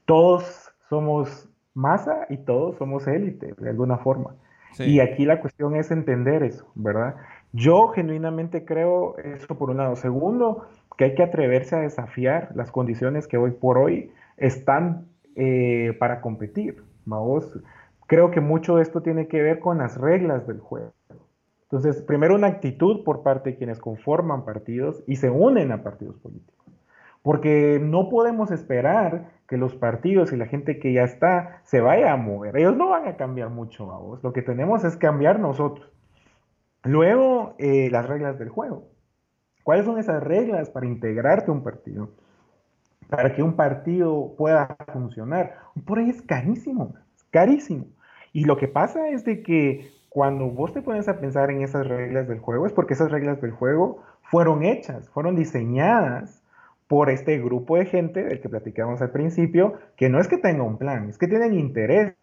todos 0.06 0.74
somos 0.90 1.50
masa 1.74 2.26
y 2.30 2.38
todos 2.38 2.78
somos 2.78 3.08
élite, 3.08 3.54
de 3.58 3.70
alguna 3.70 3.98
forma. 3.98 4.36
Y 4.80 5.00
aquí 5.02 5.26
la 5.26 5.40
cuestión 5.40 5.76
es 5.76 5.92
entender 5.92 6.42
eso, 6.42 6.66
¿verdad? 6.74 7.16
Yo 7.52 7.90
genuinamente 7.90 8.66
creo 8.66 9.16
eso 9.18 9.56
por 9.56 9.70
un 9.70 9.78
lado. 9.78 9.96
Segundo, 9.96 10.66
que 10.98 11.06
hay 11.06 11.16
que 11.16 11.24
atreverse 11.24 11.76
a 11.76 11.80
desafiar 11.80 12.50
las 12.56 12.72
condiciones 12.72 13.28
que 13.28 13.38
hoy 13.38 13.52
por 13.52 13.78
hoy 13.78 14.12
están 14.38 15.06
eh, 15.36 15.96
para 16.00 16.22
competir. 16.22 16.84
Vamos, 17.06 17.60
creo 18.08 18.32
que 18.32 18.42
mucho 18.42 18.78
de 18.78 18.84
esto 18.84 19.02
tiene 19.02 19.28
que 19.28 19.42
ver 19.42 19.60
con 19.60 19.78
las 19.78 19.98
reglas 19.98 20.48
del 20.48 20.60
juego. 20.60 20.94
Entonces, 21.64 22.02
primero 22.02 22.36
una 22.36 22.48
actitud 22.48 23.04
por 23.04 23.24
parte 23.24 23.52
de 23.52 23.56
quienes 23.58 23.80
conforman 23.80 24.46
partidos 24.46 25.04
y 25.08 25.16
se 25.16 25.30
unen 25.30 25.72
a 25.72 25.84
partidos 25.84 26.18
políticos. 26.20 26.63
Porque 27.24 27.80
no 27.82 28.10
podemos 28.10 28.52
esperar 28.52 29.32
que 29.48 29.58
los 29.58 29.76
partidos 29.76 30.32
y 30.32 30.38
la 30.38 30.46
gente 30.46 30.78
que 30.78 30.94
ya 30.94 31.04
está 31.04 31.62
se 31.64 31.82
vaya 31.82 32.14
a 32.14 32.18
mover. 32.18 32.56
Ellos 32.58 32.78
no 32.78 32.90
van 32.90 33.08
a 33.08 33.18
cambiar 33.18 33.50
mucho, 33.50 33.88
vamos. 33.88 34.24
Lo 34.24 34.34
que 34.34 34.42
tenemos 34.42 34.84
es 34.84 34.98
cambiar 34.98 35.40
nosotros. 35.40 35.90
Luego, 36.84 37.56
eh, 37.58 37.90
las 37.90 38.08
reglas 38.08 38.38
del 38.38 38.50
juego. 38.50 38.90
¿Cuáles 39.64 39.86
son 39.86 39.98
esas 39.98 40.22
reglas 40.22 40.70
para 40.70 40.86
integrarte 40.86 41.50
a 41.50 41.54
un 41.54 41.64
partido? 41.64 42.10
Para 43.10 43.34
que 43.34 43.42
un 43.42 43.56
partido 43.56 44.36
pueda 44.38 44.76
funcionar. 44.92 45.56
Por 45.86 46.00
ahí 46.00 46.10
es 46.10 46.22
carísimo, 46.22 46.94
carísimo. 47.32 47.86
Y 48.34 48.44
lo 48.44 48.58
que 48.58 48.68
pasa 48.68 49.08
es 49.10 49.24
de 49.24 49.42
que 49.42 49.90
cuando 50.10 50.50
vos 50.50 50.74
te 50.74 50.82
pones 50.82 51.08
a 51.08 51.20
pensar 51.20 51.50
en 51.50 51.62
esas 51.62 51.88
reglas 51.88 52.28
del 52.28 52.40
juego, 52.40 52.68
es 52.68 52.74
porque 52.74 52.94
esas 52.94 53.12
reglas 53.12 53.42
del 53.42 53.52
juego 53.52 54.04
fueron 54.24 54.64
hechas, 54.64 55.10
fueron 55.10 55.36
diseñadas 55.36 56.43
por 56.88 57.10
este 57.10 57.40
grupo 57.40 57.78
de 57.78 57.86
gente 57.86 58.24
del 58.24 58.42
que 58.42 58.50
platicamos 58.50 59.02
al 59.02 59.12
principio, 59.12 59.74
que 59.96 60.10
no 60.10 60.20
es 60.20 60.28
que 60.28 60.38
tenga 60.38 60.64
un 60.64 60.78
plan, 60.78 61.10
es 61.10 61.18
que 61.18 61.28
tienen 61.28 61.54
intereses 61.54 62.16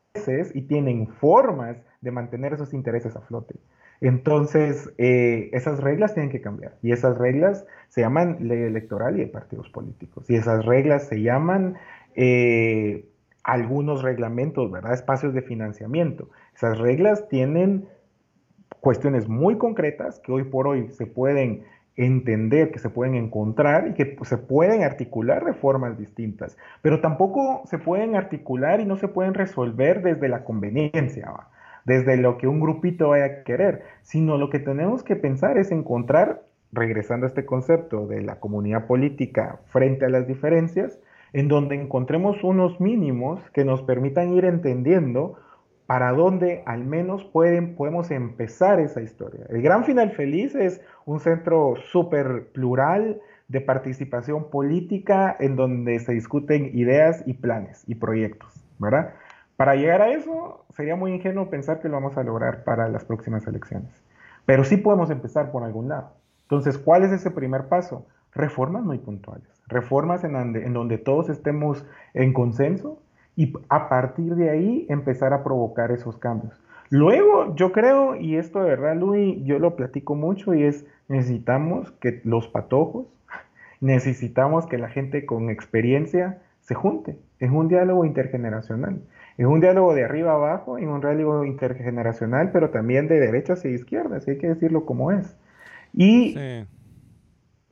y 0.55 0.63
tienen 0.63 1.09
formas 1.09 1.77
de 2.01 2.11
mantener 2.11 2.53
esos 2.53 2.73
intereses 2.75 3.17
a 3.17 3.21
flote. 3.21 3.57
Entonces, 4.01 4.91
eh, 4.97 5.51
esas 5.53 5.81
reglas 5.81 6.15
tienen 6.15 6.31
que 6.31 6.41
cambiar. 6.41 6.77
Y 6.83 6.93
esas 6.93 7.19
reglas 7.19 7.67
se 7.89 8.01
llaman 8.01 8.39
ley 8.41 8.63
electoral 8.63 9.17
y 9.17 9.21
de 9.21 9.27
partidos 9.27 9.69
políticos. 9.69 10.29
Y 10.31 10.37
esas 10.37 10.65
reglas 10.65 11.07
se 11.07 11.21
llaman 11.21 11.77
eh, 12.15 13.07
algunos 13.45 14.03
reglamentos, 14.03 14.71
¿verdad? 14.71 14.95
Espacios 14.95 15.35
de 15.35 15.43
financiamiento. 15.43 16.31
Esas 16.55 16.79
reglas 16.79 17.29
tienen 17.29 17.89
cuestiones 18.81 19.29
muy 19.29 19.59
concretas 19.59 20.21
que 20.21 20.33
hoy 20.33 20.45
por 20.45 20.67
hoy 20.67 20.89
se 20.91 21.07
pueden 21.07 21.65
entender, 21.97 22.71
que 22.71 22.79
se 22.79 22.89
pueden 22.89 23.15
encontrar 23.15 23.89
y 23.89 23.95
que 23.95 24.17
se 24.23 24.39
pueden 24.39 24.83
articular 24.83 25.45
de 25.45 25.53
formas 25.53 25.99
distintas, 25.99 26.57
pero 26.83 27.01
tampoco 27.01 27.63
se 27.67 27.79
pueden 27.79 28.17
articular 28.17 28.81
y 28.81 28.87
no 28.87 28.97
se 28.97 29.09
pueden 29.09 29.35
resolver 29.35 30.03
desde 30.03 30.29
la 30.29 30.45
conveniencia. 30.45 31.33
desde 31.87 32.19
lo 32.19 32.37
que 32.37 32.47
un 32.47 32.61
grupito 32.61 33.09
vaya 33.09 33.25
a 33.25 33.43
querer, 33.43 33.83
sino 34.03 34.37
lo 34.37 34.51
que 34.51 34.59
tenemos 34.59 35.03
que 35.03 35.17
pensar 35.17 35.57
es 35.57 35.73
encontrar, 35.73 36.43
regresando 36.73 37.25
a 37.25 37.29
este 37.29 37.47
concepto 37.47 38.07
de 38.07 38.21
la 38.21 38.39
comunidad 38.39 38.87
política 38.87 39.61
frente 39.65 40.05
a 40.05 40.11
las 40.11 40.29
diferencias, 40.29 40.99
en 41.33 41.49
donde 41.49 41.77
encontremos 41.77 42.45
unos 42.45 42.81
mínimos 42.81 43.41
que 43.53 43.65
nos 43.65 43.83
permitan 43.83 44.35
ir 44.35 44.45
entendiendo 44.45 45.37
para 45.91 46.13
dónde 46.13 46.63
al 46.67 46.85
menos 46.85 47.25
pueden, 47.25 47.75
podemos 47.75 48.13
empezar 48.13 48.79
esa 48.79 49.01
historia. 49.01 49.41
El 49.49 49.61
Gran 49.61 49.85
Final 49.85 50.13
Feliz 50.13 50.55
es 50.55 50.81
un 51.05 51.19
centro 51.19 51.75
súper 51.91 52.47
plural 52.53 53.21
de 53.49 53.61
participación 53.61 54.51
política 54.51 55.35
en 55.41 55.57
donde 55.57 55.99
se 55.99 56.13
discuten 56.13 56.71
ideas 56.75 57.25
y 57.27 57.33
planes 57.33 57.83
y 57.89 57.97
proyectos, 57.97 58.55
¿verdad? 58.79 59.15
Para 59.57 59.75
llegar 59.75 60.01
a 60.01 60.13
eso, 60.13 60.65
sería 60.77 60.95
muy 60.95 61.13
ingenuo 61.13 61.51
pensar 61.51 61.81
que 61.81 61.89
lo 61.89 61.95
vamos 61.95 62.17
a 62.17 62.23
lograr 62.23 62.63
para 62.63 62.89
las 62.89 63.05
próximas 63.05 63.45
elecciones. 63.49 63.91
Pero 64.47 64.63
sí 64.63 64.77
podemos 64.77 65.11
empezar 65.11 65.51
por 65.51 65.65
algún 65.65 65.89
lado. 65.89 66.13
Entonces, 66.43 66.79
¿cuál 66.79 67.03
es 67.03 67.11
ese 67.11 67.33
primer 67.33 67.65
paso? 67.65 68.07
Reformas 68.33 68.85
muy 68.85 68.99
puntuales. 68.99 69.49
Reformas 69.67 70.23
en 70.23 70.35
donde, 70.35 70.65
en 70.65 70.73
donde 70.73 70.99
todos 70.99 71.29
estemos 71.29 71.85
en 72.15 72.33
consenso 72.33 73.01
y 73.41 73.55
a 73.71 73.89
partir 73.89 74.35
de 74.35 74.51
ahí 74.51 74.85
empezar 74.91 75.33
a 75.33 75.43
provocar 75.43 75.93
esos 75.93 76.19
cambios. 76.19 76.53
Luego, 76.91 77.57
yo 77.57 77.73
creo, 77.73 78.15
y 78.15 78.37
esto 78.37 78.63
de 78.63 78.69
verdad, 78.69 78.97
Luis, 78.97 79.43
yo 79.45 79.59
lo 79.59 79.77
platico 79.77 80.15
mucho, 80.15 80.53
y 80.53 80.65
es, 80.65 80.85
necesitamos 81.09 81.91
que 81.93 82.21
los 82.25 82.49
patojos, 82.49 83.07
necesitamos 83.81 84.67
que 84.67 84.77
la 84.77 84.91
gente 84.91 85.25
con 85.25 85.49
experiencia 85.49 86.43
se 86.61 86.75
junte 86.75 87.17
en 87.39 87.57
un 87.57 87.69
diálogo 87.69 88.05
intergeneracional. 88.05 89.01
Es 89.39 89.47
un 89.47 89.61
diálogo 89.61 89.95
de 89.95 90.05
arriba 90.05 90.33
abajo 90.33 90.79
y 90.79 90.85
un 90.85 91.01
diálogo 91.01 91.47
intergeneracional, 91.47 92.51
pero 92.53 92.69
también 92.69 93.09
de 93.09 93.21
derechas 93.21 93.65
e 93.65 93.71
izquierdas, 93.71 94.29
hay 94.29 94.37
que 94.37 94.49
decirlo 94.49 94.85
como 94.85 95.13
es. 95.13 95.35
Y 95.95 96.37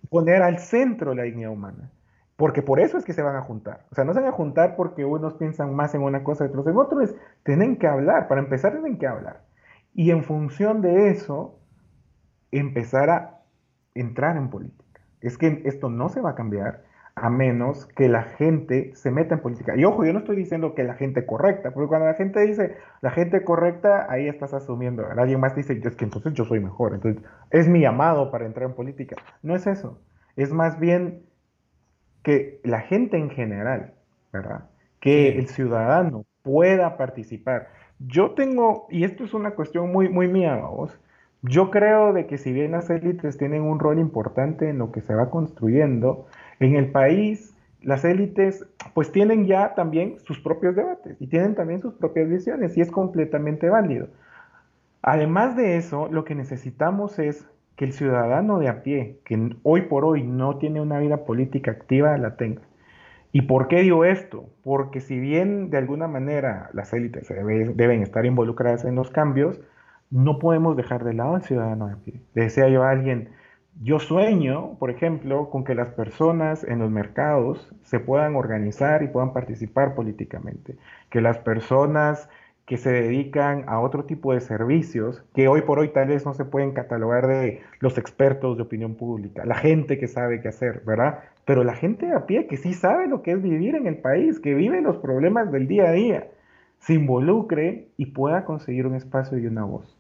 poner 0.09 0.41
al 0.41 0.61
centro 0.61 1.15
la 1.15 1.25
dignidad 1.25 1.51
humana. 1.51 1.91
Porque 2.39 2.63
por 2.63 2.79
eso 2.79 2.97
es 2.97 3.05
que 3.05 3.15
se 3.15 3.23
van 3.23 3.35
a 3.35 3.43
juntar. 3.43 3.85
O 3.91 3.97
sea, 3.97 4.05
no 4.05 4.15
se 4.15 4.21
van 4.21 4.29
a 4.29 4.33
juntar 4.33 4.77
porque 4.77 5.05
unos 5.05 5.35
piensan 5.35 5.75
más 5.75 5.93
en 5.97 6.03
una 6.03 6.23
cosa 6.23 6.45
y 6.45 6.47
otros 6.47 6.69
en 6.69 6.77
otro. 6.77 7.01
Es, 7.01 7.13
tienen 7.43 7.79
que 7.79 7.89
hablar. 7.89 8.29
Para 8.29 8.41
empezar, 8.41 8.71
tienen 8.71 8.97
que 8.97 9.09
hablar. 9.09 9.43
Y 9.93 10.13
en 10.13 10.23
función 10.23 10.81
de 10.81 11.09
eso, 11.09 11.59
empezar 12.53 13.11
a 13.11 13.41
entrar 13.93 14.37
en 14.37 14.51
política. 14.51 15.01
Es 15.21 15.37
que 15.37 15.63
esto 15.65 15.91
no 15.91 16.11
se 16.11 16.21
va 16.21 16.31
a 16.31 16.35
cambiar 16.37 16.85
a 17.17 17.29
menos 17.29 17.87
que 17.87 18.09
la 18.09 18.23
gente 18.23 18.93
se 18.95 19.11
meta 19.11 19.35
en 19.35 19.41
política. 19.41 19.77
Y 19.77 19.85
ojo, 19.85 20.05
yo 20.05 20.13
no 20.13 20.21
estoy 20.21 20.37
diciendo 20.37 20.77
que 20.77 20.85
la 20.85 20.95
gente 20.95 21.27
correcta, 21.27 21.73
porque 21.73 21.89
cuando 21.89 22.07
la 22.07 22.15
gente 22.15 22.39
dice 22.39 22.77
la 23.01 23.11
gente 23.11 23.43
correcta, 23.43 24.07
ahí 24.09 24.29
estás 24.29 24.55
asumiendo. 24.55 25.05
Alguien 25.09 25.41
más 25.41 25.57
dice, 25.57 25.81
es 25.83 25.97
que 25.97 26.05
entonces 26.05 26.35
yo 26.35 26.45
soy 26.45 26.61
mejor, 26.61 26.95
entonces 26.95 27.21
es 27.51 27.67
mi 27.67 27.81
llamado 27.81 28.31
para 28.31 28.47
entrar 28.47 28.69
en 28.69 28.77
política. 28.77 29.17
No 29.43 29.57
es 29.57 29.67
eso, 29.67 30.01
es 30.37 30.53
más 30.53 30.79
bien 30.79 31.28
que 32.23 32.61
la 32.65 32.81
gente 32.81 33.17
en 33.17 33.31
general, 33.31 33.93
¿verdad? 34.33 34.65
Que 35.01 35.39
el 35.39 35.49
ciudadano 35.49 36.25
pueda 36.43 36.97
participar. 36.97 37.69
Yo 37.99 38.33
tengo, 38.33 38.87
y 38.91 39.05
esto 39.05 39.25
es 39.25 39.35
una 39.35 39.53
cuestión 39.53 39.93
muy, 39.93 40.09
muy 40.09 40.29
mía, 40.29 40.57
vos, 40.57 40.99
yo 41.43 41.71
creo 41.71 42.13
de 42.13 42.27
que 42.27 42.39
si 42.39 42.53
bien 42.53 42.73
las 42.73 42.91
élites 42.91 43.39
tienen 43.39 43.63
un 43.63 43.79
rol 43.79 43.99
importante 43.99 44.69
en 44.69 44.79
lo 44.79 44.91
que 44.91 45.01
se 45.01 45.15
va 45.15 45.31
construyendo, 45.31 46.27
en 46.59 46.75
el 46.75 46.91
país, 46.91 47.55
las 47.81 48.05
élites 48.05 48.67
pues 48.93 49.13
tienen 49.13 49.47
ya 49.47 49.75
también 49.75 50.19
sus 50.21 50.41
propios 50.41 50.75
debates 50.75 51.17
y 51.21 51.29
tienen 51.29 51.55
también 51.55 51.81
sus 51.81 51.95
propias 51.95 52.29
visiones 52.29 52.77
y 52.77 52.81
es 52.81 52.91
completamente 52.91 53.69
válido. 53.69 54.09
Además 55.03 55.57
de 55.57 55.77
eso, 55.77 56.09
lo 56.11 56.25
que 56.25 56.35
necesitamos 56.35 57.19
es 57.21 57.47
que 57.79 57.85
el 57.85 57.93
ciudadano 57.93 58.59
de 58.59 58.69
a 58.69 58.83
pie, 58.83 59.21
que 59.25 59.55
hoy 59.63 59.83
por 59.83 60.05
hoy 60.05 60.25
no 60.25 60.59
tiene 60.59 60.81
una 60.81 60.99
vida 60.99 61.25
política 61.25 61.71
activa, 61.71 62.19
la 62.19 62.37
tenga. 62.37 62.63
¿Y 63.31 63.43
por 63.43 63.69
qué 63.69 63.83
digo 63.83 64.05
esto? 64.05 64.51
Porque 64.65 65.01
si 65.01 65.21
bien 65.21 65.71
de 65.71 65.79
alguna 65.79 66.09
manera 66.09 66.71
las 66.73 66.93
élites 66.93 67.29
deben 67.29 68.03
estar 68.03 68.27
involucradas 68.27 68.85
en 68.85 68.97
los 68.97 69.11
cambios, 69.11 69.61
no 70.11 70.41
podemos 70.41 70.77
dejar 70.77 71.05
de 71.05 71.15
lado 71.15 71.37
al 71.37 71.45
ciudadano 71.45 71.87
de 71.87 71.93
a 71.93 71.97
pie. 71.99 72.21
Decía 72.35 72.69
yo 72.69 72.83
a 72.83 72.91
alguien, 72.91 73.29
yo 73.81 74.01
sueño, 74.01 74.77
por 74.81 74.91
ejemplo, 74.91 75.49
con 75.49 75.63
que 75.63 75.77
las 75.77 75.91
personas 75.91 76.65
en 76.65 76.81
los 76.81 76.91
mercados 76.91 77.73
se 77.85 78.01
puedan 78.01 78.35
organizar 78.35 79.05
y 79.05 79.09
puedan 79.09 79.33
participar 79.33 79.95
políticamente, 79.95 80.77
que 81.11 81.21
las 81.21 81.39
personas 81.39 82.29
que 82.69 82.77
se 82.77 82.93
dedican 82.93 83.65
a 83.67 83.81
otro 83.81 84.05
tipo 84.05 84.35
de 84.35 84.41
servicios, 84.41 85.25
que 85.35 85.49
hoy 85.49 85.63
por 85.63 85.79
hoy 85.79 85.89
tal 85.89 86.09
vez 86.09 86.27
no 86.27 86.35
se 86.35 86.45
pueden 86.45 86.73
catalogar 86.73 87.27
de 87.27 87.63
los 87.81 87.97
expertos 87.97 88.59
de 88.59 88.63
opinión 88.63 88.95
pública, 88.95 89.47
la 89.47 89.55
gente 89.55 89.97
que 89.97 90.07
sabe 90.07 90.43
qué 90.43 90.49
hacer, 90.49 90.83
¿verdad? 90.85 91.21
Pero 91.47 91.65
la 91.65 91.75
gente 91.75 92.13
a 92.13 92.27
pie 92.27 92.47
que 92.47 92.59
sí 92.59 92.75
sabe 92.75 93.09
lo 93.09 93.23
que 93.23 93.33
es 93.33 93.43
vivir 93.43 93.75
en 93.75 93.87
el 93.87 93.97
país, 93.97 94.39
que 94.39 94.53
vive 94.53 94.83
los 94.83 94.99
problemas 94.99 95.51
del 95.51 95.67
día 95.67 95.89
a 95.89 95.93
día, 95.93 96.29
se 96.79 96.93
involucre 96.93 97.89
y 97.97 98.07
pueda 98.07 98.45
conseguir 98.45 98.87
un 98.87 98.95
espacio 98.95 99.39
y 99.39 99.47
una 99.47 99.65
voz. 99.65 99.99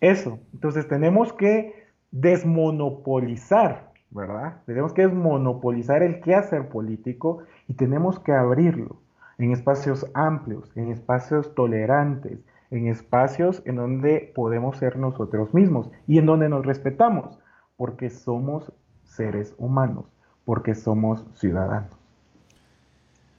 Eso, 0.00 0.38
entonces 0.52 0.86
tenemos 0.86 1.32
que 1.32 1.84
desmonopolizar 2.12 3.92
¿verdad? 4.10 4.62
Tenemos 4.66 4.92
que 4.92 5.02
desmonopolizar 5.02 6.04
el 6.04 6.20
quehacer 6.20 6.68
político 6.68 7.40
y 7.66 7.74
tenemos 7.74 8.20
que 8.20 8.30
abrirlo 8.30 9.00
en 9.38 9.52
espacios 9.52 10.06
amplios, 10.14 10.70
en 10.76 10.90
espacios 10.90 11.54
tolerantes, 11.54 12.38
en 12.70 12.88
espacios 12.88 13.62
en 13.64 13.76
donde 13.76 14.32
podemos 14.34 14.76
ser 14.78 14.96
nosotros 14.96 15.54
mismos 15.54 15.90
y 16.06 16.18
en 16.18 16.26
donde 16.26 16.48
nos 16.48 16.66
respetamos, 16.66 17.38
porque 17.76 18.10
somos 18.10 18.72
seres 19.04 19.54
humanos, 19.58 20.06
porque 20.44 20.74
somos 20.74 21.24
ciudadanos. 21.34 21.90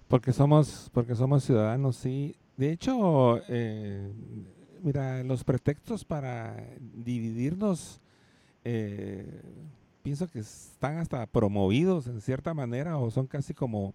Porque 0.07 0.31
somos, 0.33 0.89
porque 0.93 1.15
somos 1.15 1.43
ciudadanos, 1.43 1.95
sí. 1.95 2.35
De 2.57 2.71
hecho, 2.71 3.41
eh, 3.49 4.09
mira, 4.81 5.23
los 5.23 5.43
pretextos 5.43 6.05
para 6.05 6.55
dividirnos, 6.79 7.99
eh, 8.63 9.41
pienso 10.03 10.27
que 10.27 10.39
están 10.39 10.97
hasta 10.97 11.25
promovidos 11.25 12.07
en 12.07 12.21
cierta 12.21 12.53
manera 12.53 12.97
o 12.97 13.09
son 13.09 13.27
casi 13.27 13.53
como, 13.53 13.93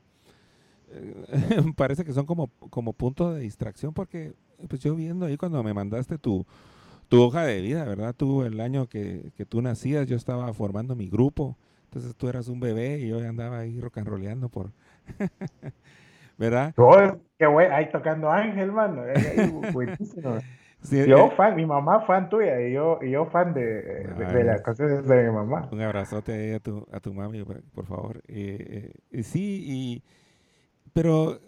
parece 1.76 2.04
que 2.04 2.12
son 2.12 2.26
como, 2.26 2.48
como 2.70 2.92
punto 2.92 3.32
de 3.32 3.40
distracción 3.40 3.92
porque 3.92 4.32
pues 4.68 4.80
yo 4.80 4.94
viendo 4.94 5.26
ahí 5.26 5.36
cuando 5.36 5.62
me 5.62 5.72
mandaste 5.72 6.18
tu, 6.18 6.46
tu 7.08 7.22
hoja 7.22 7.44
de 7.44 7.60
vida, 7.60 7.84
¿verdad? 7.84 8.14
Tú 8.16 8.42
el 8.42 8.60
año 8.60 8.86
que, 8.86 9.32
que 9.36 9.44
tú 9.44 9.62
nacías, 9.62 10.06
yo 10.06 10.16
estaba 10.16 10.52
formando 10.52 10.94
mi 10.94 11.08
grupo, 11.08 11.56
entonces 11.84 12.14
tú 12.16 12.28
eras 12.28 12.48
un 12.48 12.60
bebé 12.60 12.98
y 12.98 13.08
yo 13.08 13.18
andaba 13.18 13.58
ahí 13.58 13.80
rock 13.80 13.98
and 13.98 14.08
rollando 14.08 14.48
por... 14.48 14.70
¿Verdad? 16.40 16.74
qué 17.38 17.46
güey, 17.46 17.66
ahí 17.66 17.90
tocando 17.90 18.30
Ángel, 18.30 18.72
mano. 18.72 19.02
Buenísimo. 19.74 20.38
yo 20.90 21.26
eh, 21.26 21.32
fan, 21.36 21.54
mi 21.54 21.66
mamá 21.66 22.00
fan 22.06 22.30
tuya 22.30 22.58
y 22.62 22.72
yo, 22.72 22.98
y 23.02 23.10
yo 23.10 23.26
fan 23.26 23.52
de, 23.52 23.82
de, 23.82 24.44
las 24.44 24.62
cosas 24.62 25.06
de 25.06 25.22
mi 25.24 25.30
mamá. 25.30 25.68
Un 25.70 25.82
abrazote 25.82 26.54
a 26.54 26.60
tu, 26.60 26.86
a 26.90 26.98
tu 26.98 27.12
mami, 27.12 27.44
por, 27.44 27.84
favor. 27.84 28.22
Eh, 28.26 28.90
eh, 29.10 29.22
sí, 29.22 29.64
y, 29.66 30.02
pero 30.92 31.40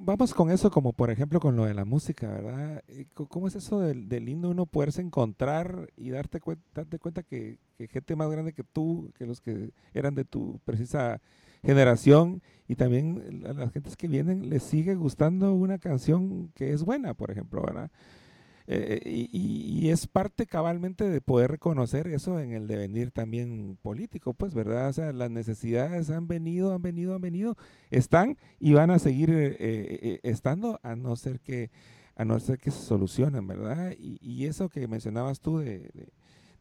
vamos 0.00 0.34
con 0.34 0.50
eso, 0.50 0.70
como 0.70 0.92
por 0.92 1.10
ejemplo 1.10 1.40
con 1.40 1.56
lo 1.56 1.64
de 1.64 1.74
la 1.74 1.84
música, 1.84 2.28
¿verdad? 2.28 2.82
¿Cómo 3.14 3.48
es 3.48 3.56
eso 3.56 3.80
del, 3.80 4.08
lindo 4.08 4.50
uno 4.50 4.66
poderse 4.66 5.00
encontrar 5.00 5.90
y 5.96 6.10
darte, 6.10 6.40
cuenta, 6.40 6.64
darte 6.74 6.98
cuenta 6.98 7.22
que, 7.22 7.58
gente 7.90 8.16
más 8.16 8.30
grande 8.30 8.52
que 8.52 8.64
tú, 8.64 9.10
que 9.16 9.26
los 9.26 9.40
que 9.40 9.72
eran 9.92 10.14
de 10.14 10.24
tu 10.24 10.60
precisa 10.64 11.20
generación 11.64 12.42
y 12.66 12.74
también 12.74 13.44
a 13.46 13.52
las 13.52 13.72
gentes 13.72 13.96
que 13.96 14.08
vienen 14.08 14.50
les 14.50 14.62
sigue 14.62 14.94
gustando 14.94 15.52
una 15.54 15.78
canción 15.78 16.50
que 16.54 16.72
es 16.72 16.82
buena, 16.82 17.14
por 17.14 17.30
ejemplo, 17.30 17.62
¿verdad? 17.62 17.90
Eh, 18.66 19.00
y, 19.04 19.28
y, 19.32 19.90
es 19.90 20.06
parte 20.06 20.46
cabalmente 20.46 21.08
de 21.08 21.20
poder 21.20 21.50
reconocer 21.50 22.06
eso 22.06 22.38
en 22.38 22.52
el 22.52 22.68
devenir 22.68 23.10
también 23.10 23.76
político, 23.82 24.34
pues, 24.34 24.54
¿verdad? 24.54 24.88
O 24.88 24.92
sea, 24.92 25.12
las 25.12 25.30
necesidades 25.30 26.10
han 26.10 26.28
venido, 26.28 26.72
han 26.72 26.82
venido, 26.82 27.14
han 27.14 27.20
venido, 27.20 27.56
están 27.90 28.36
y 28.60 28.72
van 28.74 28.90
a 28.90 28.98
seguir 28.98 29.30
eh, 29.30 29.56
eh, 29.58 30.20
estando 30.22 30.78
a 30.82 30.94
no 30.94 31.16
ser 31.16 31.40
que 31.40 31.70
a 32.14 32.24
no 32.24 32.38
ser 32.38 32.58
que 32.58 32.70
se 32.70 32.82
solucionen, 32.82 33.46
¿verdad? 33.46 33.94
Y, 33.98 34.18
y 34.20 34.46
eso 34.46 34.68
que 34.68 34.86
mencionabas 34.86 35.40
tú 35.40 35.58
de, 35.58 35.90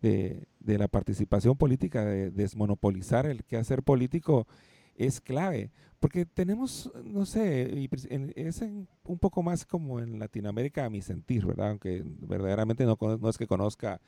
de, 0.02 0.48
de, 0.60 0.78
la 0.78 0.88
participación 0.88 1.58
política, 1.58 2.06
de 2.06 2.32
desmonopolizar 2.32 3.26
el 3.26 3.44
quehacer 3.44 3.84
político, 3.84 4.48
es 4.96 5.20
clave, 5.20 5.72
porque 6.02 6.26
tenemos, 6.26 6.92
no 7.04 7.28
sé, 7.28 7.88
es 8.36 8.62
un 8.62 9.20
poco 9.20 9.44
más 9.44 9.68
como 9.68 10.00
en 10.00 10.18
Latinoamérica 10.18 10.84
a 10.84 10.90
mi 10.90 11.04
sentir, 11.04 11.46
¿verdad? 11.46 11.70
Aunque 11.70 12.02
verdaderamente 12.04 12.86
no, 12.86 12.98
no 13.00 13.30
es 13.30 13.38
que 13.38 13.46
conozca 13.46 14.02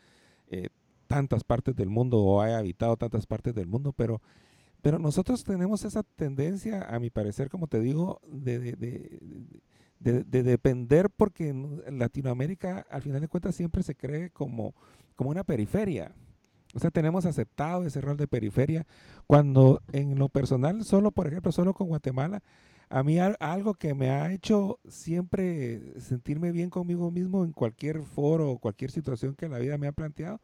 eh, 0.47 0.69
tantas 1.05 1.43
partes 1.43 1.75
del 1.75 1.91
mundo 1.91 2.17
o 2.17 2.41
haya 2.41 2.57
habitado 2.57 2.97
tantas 2.97 3.27
partes 3.27 3.53
del 3.53 3.67
mundo, 3.67 3.93
pero, 3.93 4.23
pero 4.81 4.97
nosotros 4.97 5.43
tenemos 5.43 5.85
esa 5.85 6.01
tendencia, 6.01 6.81
a 6.81 6.99
mi 6.99 7.11
parecer, 7.11 7.47
como 7.47 7.67
te 7.67 7.79
digo, 7.79 8.19
de, 8.27 8.57
de, 8.59 10.23
de, 10.23 10.43
depender 10.43 11.11
porque 11.11 11.49
en 11.49 11.99
Latinoamérica, 11.99 12.87
al 12.89 13.03
final 13.03 13.21
de 13.21 13.27
cuentas, 13.27 13.53
siempre 13.53 13.83
se 13.83 13.93
cree 13.93 14.31
como, 14.31 14.73
como 15.15 15.29
una 15.29 15.43
periferia. 15.43 16.11
O 16.73 16.79
sea, 16.79 16.91
tenemos 16.91 17.25
aceptado 17.25 17.85
ese 17.85 18.01
rol 18.01 18.17
de 18.17 18.27
periferia 18.27 18.85
cuando 19.27 19.81
en 19.91 20.17
lo 20.17 20.29
personal, 20.29 20.83
solo, 20.83 21.11
por 21.11 21.27
ejemplo, 21.27 21.51
solo 21.51 21.73
con 21.73 21.87
Guatemala, 21.87 22.41
a 22.89 23.03
mí 23.03 23.17
algo 23.19 23.73
que 23.73 23.93
me 23.93 24.09
ha 24.09 24.31
hecho 24.31 24.79
siempre 24.87 25.99
sentirme 25.99 26.51
bien 26.51 26.69
conmigo 26.69 27.09
mismo 27.11 27.43
en 27.43 27.51
cualquier 27.51 28.03
foro 28.03 28.51
o 28.51 28.59
cualquier 28.59 28.91
situación 28.91 29.35
que 29.35 29.49
la 29.49 29.59
vida 29.59 29.77
me 29.77 29.87
ha 29.87 29.91
planteado, 29.91 30.39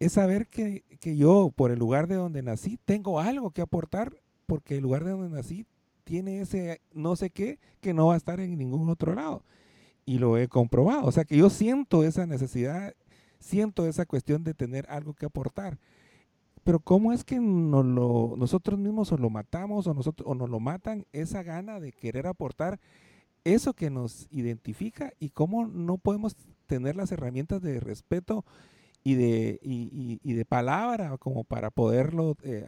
es 0.00 0.12
saber 0.12 0.48
que, 0.48 0.84
que 1.00 1.16
yo, 1.16 1.52
por 1.54 1.70
el 1.70 1.78
lugar 1.78 2.08
de 2.08 2.16
donde 2.16 2.42
nací, 2.42 2.78
tengo 2.84 3.20
algo 3.20 3.50
que 3.52 3.62
aportar, 3.62 4.16
porque 4.46 4.76
el 4.76 4.82
lugar 4.82 5.04
de 5.04 5.12
donde 5.12 5.36
nací 5.36 5.66
tiene 6.04 6.40
ese 6.40 6.80
no 6.92 7.16
sé 7.16 7.30
qué 7.30 7.58
que 7.80 7.94
no 7.94 8.08
va 8.08 8.14
a 8.14 8.18
estar 8.18 8.40
en 8.40 8.58
ningún 8.58 8.88
otro 8.90 9.14
lado. 9.14 9.42
Y 10.06 10.18
lo 10.18 10.36
he 10.36 10.48
comprobado. 10.48 11.06
O 11.06 11.12
sea 11.12 11.24
que 11.24 11.36
yo 11.36 11.48
siento 11.50 12.04
esa 12.04 12.26
necesidad 12.26 12.94
siento 13.44 13.86
esa 13.86 14.06
cuestión 14.06 14.42
de 14.42 14.54
tener 14.54 14.86
algo 14.88 15.14
que 15.14 15.26
aportar. 15.26 15.78
Pero 16.64 16.80
¿cómo 16.80 17.12
es 17.12 17.24
que 17.24 17.36
lo, 17.36 18.34
nosotros 18.36 18.78
mismos 18.78 19.12
o 19.12 19.18
lo 19.18 19.28
matamos 19.28 19.86
o, 19.86 19.92
nosotros, 19.92 20.26
o 20.26 20.34
nos 20.34 20.48
lo 20.48 20.60
matan 20.60 21.06
esa 21.12 21.42
gana 21.42 21.78
de 21.78 21.92
querer 21.92 22.26
aportar 22.26 22.80
eso 23.44 23.74
que 23.74 23.90
nos 23.90 24.26
identifica 24.30 25.12
y 25.20 25.28
cómo 25.28 25.66
no 25.66 25.98
podemos 25.98 26.34
tener 26.66 26.96
las 26.96 27.12
herramientas 27.12 27.60
de 27.60 27.78
respeto 27.80 28.46
y 29.06 29.16
de, 29.16 29.60
y, 29.62 30.32
de 30.32 30.44
palabra 30.46 31.18
como 31.18 31.44
para 31.44 31.70
poderlo 31.70 32.38
eh, 32.42 32.64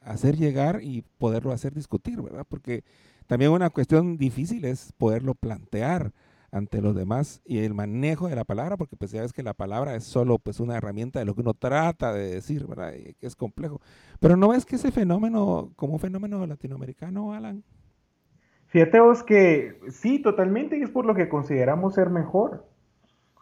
hacer 0.00 0.38
llegar 0.38 0.80
y 0.82 1.02
poderlo 1.18 1.52
hacer 1.52 1.74
discutir, 1.74 2.22
¿verdad? 2.22 2.46
Porque 2.48 2.82
también 3.26 3.50
una 3.50 3.68
cuestión 3.68 4.16
difícil 4.16 4.64
es 4.64 4.94
poderlo 4.96 5.34
plantear 5.34 6.14
ante 6.52 6.80
los 6.80 6.94
demás 6.94 7.40
y 7.44 7.64
el 7.64 7.74
manejo 7.74 8.28
de 8.28 8.36
la 8.36 8.44
palabra, 8.44 8.76
porque 8.76 8.96
pues 8.96 9.10
ya 9.10 9.22
ves 9.22 9.32
que 9.32 9.42
la 9.42 9.54
palabra 9.54 9.94
es 9.94 10.04
solo 10.04 10.38
pues 10.38 10.60
una 10.60 10.76
herramienta 10.76 11.18
de 11.18 11.24
lo 11.24 11.34
que 11.34 11.42
uno 11.42 11.54
trata 11.54 12.12
de 12.12 12.34
decir, 12.34 12.66
¿verdad? 12.66 12.92
Y 12.94 13.14
que 13.14 13.26
es 13.26 13.36
complejo. 13.36 13.80
Pero 14.18 14.36
¿no 14.36 14.48
ves 14.48 14.64
que 14.64 14.76
ese 14.76 14.90
fenómeno, 14.90 15.72
como 15.76 15.94
un 15.94 16.00
fenómeno 16.00 16.46
latinoamericano, 16.46 17.32
Alan? 17.32 17.62
Fíjate 18.66 19.00
vos 19.00 19.22
que 19.22 19.80
sí, 19.88 20.20
totalmente, 20.20 20.78
y 20.78 20.82
es 20.82 20.90
por 20.90 21.04
lo 21.04 21.14
que 21.14 21.28
consideramos 21.28 21.94
ser 21.94 22.10
mejor. 22.10 22.66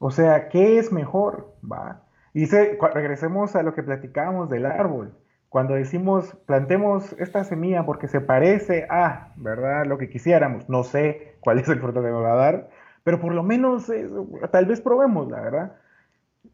O 0.00 0.10
sea, 0.10 0.48
¿qué 0.48 0.78
es 0.78 0.92
mejor? 0.92 1.54
¿Va? 1.60 2.04
Y 2.32 2.46
regresemos 2.46 3.56
a 3.56 3.62
lo 3.62 3.74
que 3.74 3.82
platicábamos 3.82 4.48
del 4.48 4.64
árbol. 4.64 5.14
Cuando 5.48 5.74
decimos, 5.74 6.36
plantemos 6.46 7.14
esta 7.18 7.42
semilla 7.44 7.86
porque 7.86 8.06
se 8.06 8.20
parece 8.20 8.86
a, 8.90 9.32
¿verdad? 9.36 9.86
Lo 9.86 9.98
que 9.98 10.10
quisiéramos. 10.10 10.68
No 10.68 10.84
sé 10.84 11.36
cuál 11.40 11.58
es 11.58 11.68
el 11.68 11.80
fruto 11.80 12.02
que 12.02 12.08
me 12.08 12.12
va 12.12 12.32
a 12.32 12.36
dar, 12.36 12.70
pero 13.08 13.20
por 13.20 13.32
lo 13.32 13.42
menos 13.42 13.88
eh, 13.88 14.06
tal 14.52 14.66
vez 14.66 14.82
probemos, 14.82 15.30
la 15.30 15.40
verdad. 15.40 15.72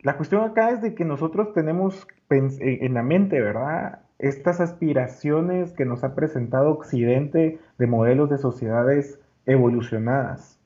La 0.02 0.16
cuestión 0.16 0.44
acá 0.44 0.70
es 0.70 0.80
de 0.82 0.94
que 0.94 1.04
nosotros 1.04 1.52
tenemos 1.52 2.06
en 2.30 2.94
la 2.94 3.02
mente, 3.02 3.40
¿verdad? 3.40 4.02
Estas 4.20 4.60
aspiraciones 4.60 5.72
que 5.72 5.84
nos 5.84 6.04
ha 6.04 6.14
presentado 6.14 6.70
Occidente 6.70 7.58
de 7.76 7.86
modelos 7.88 8.30
de 8.30 8.38
sociedades 8.38 9.18
evolucionadas, 9.46 10.60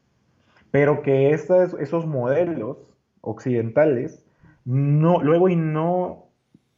pero 0.71 1.01
que 1.01 1.31
esos 1.31 2.07
modelos 2.07 2.95
occidentales 3.23 4.23
no, 4.67 5.23
luego 5.23 5.49
y 5.49 5.57
no 5.57 6.27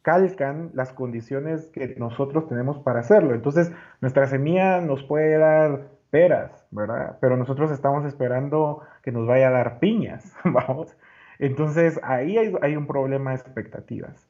calcan 0.03 0.71
las 0.73 0.93
condiciones 0.93 1.65
que 1.73 1.95
nosotros 1.97 2.47
tenemos 2.47 2.79
para 2.79 3.01
hacerlo. 3.01 3.35
Entonces, 3.35 3.73
nuestra 3.99 4.27
semilla 4.27 4.79
nos 4.79 5.03
puede 5.03 5.37
dar 5.37 5.89
peras, 6.11 6.67
¿verdad? 6.69 7.17
Pero 7.21 7.37
nosotros 7.37 7.71
estamos 7.71 8.05
esperando 8.05 8.81
que 9.01 9.11
nos 9.11 9.25
vaya 9.25 9.47
a 9.47 9.51
dar 9.51 9.79
piñas, 9.79 10.35
vamos. 10.43 10.95
Entonces 11.39 11.99
ahí 12.03 12.37
hay, 12.37 12.75
un 12.75 12.85
problema 12.85 13.31
de 13.31 13.37
expectativas. 13.37 14.29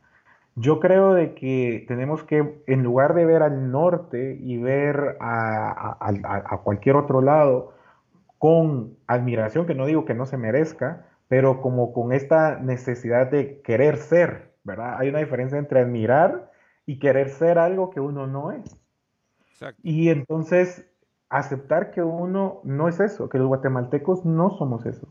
Yo 0.55 0.79
creo 0.79 1.13
de 1.13 1.33
que 1.33 1.83
tenemos 1.87 2.23
que, 2.23 2.61
en 2.67 2.83
lugar 2.83 3.13
de 3.15 3.25
ver 3.25 3.41
al 3.41 3.71
norte 3.71 4.37
y 4.39 4.57
ver 4.57 5.17
a, 5.19 5.97
a, 5.99 6.57
cualquier 6.59 6.95
otro 6.95 7.21
lado 7.21 7.73
con 8.37 8.97
admiración, 9.07 9.65
que 9.65 9.75
no 9.75 9.85
digo 9.85 10.05
que 10.05 10.13
no 10.13 10.25
se 10.25 10.37
merezca, 10.37 11.05
pero 11.27 11.61
como 11.61 11.93
con 11.93 12.11
esta 12.11 12.59
necesidad 12.59 13.31
de 13.31 13.61
querer 13.61 13.97
ser, 13.97 14.51
¿verdad? 14.63 14.95
Hay 14.99 15.09
una 15.09 15.19
diferencia 15.19 15.57
entre 15.57 15.79
admirar 15.81 16.51
y 16.85 16.99
querer 16.99 17.29
ser 17.29 17.57
algo 17.57 17.89
que 17.89 17.99
uno 17.99 18.27
no 18.27 18.51
es. 18.51 18.77
Y 19.83 20.09
entonces 20.09 20.90
aceptar 21.31 21.91
que 21.91 22.03
uno 22.03 22.59
no 22.63 22.89
es 22.89 22.99
eso, 22.99 23.29
que 23.29 23.37
los 23.37 23.47
guatemaltecos 23.47 24.25
no 24.25 24.51
somos 24.51 24.85
eso. 24.85 25.07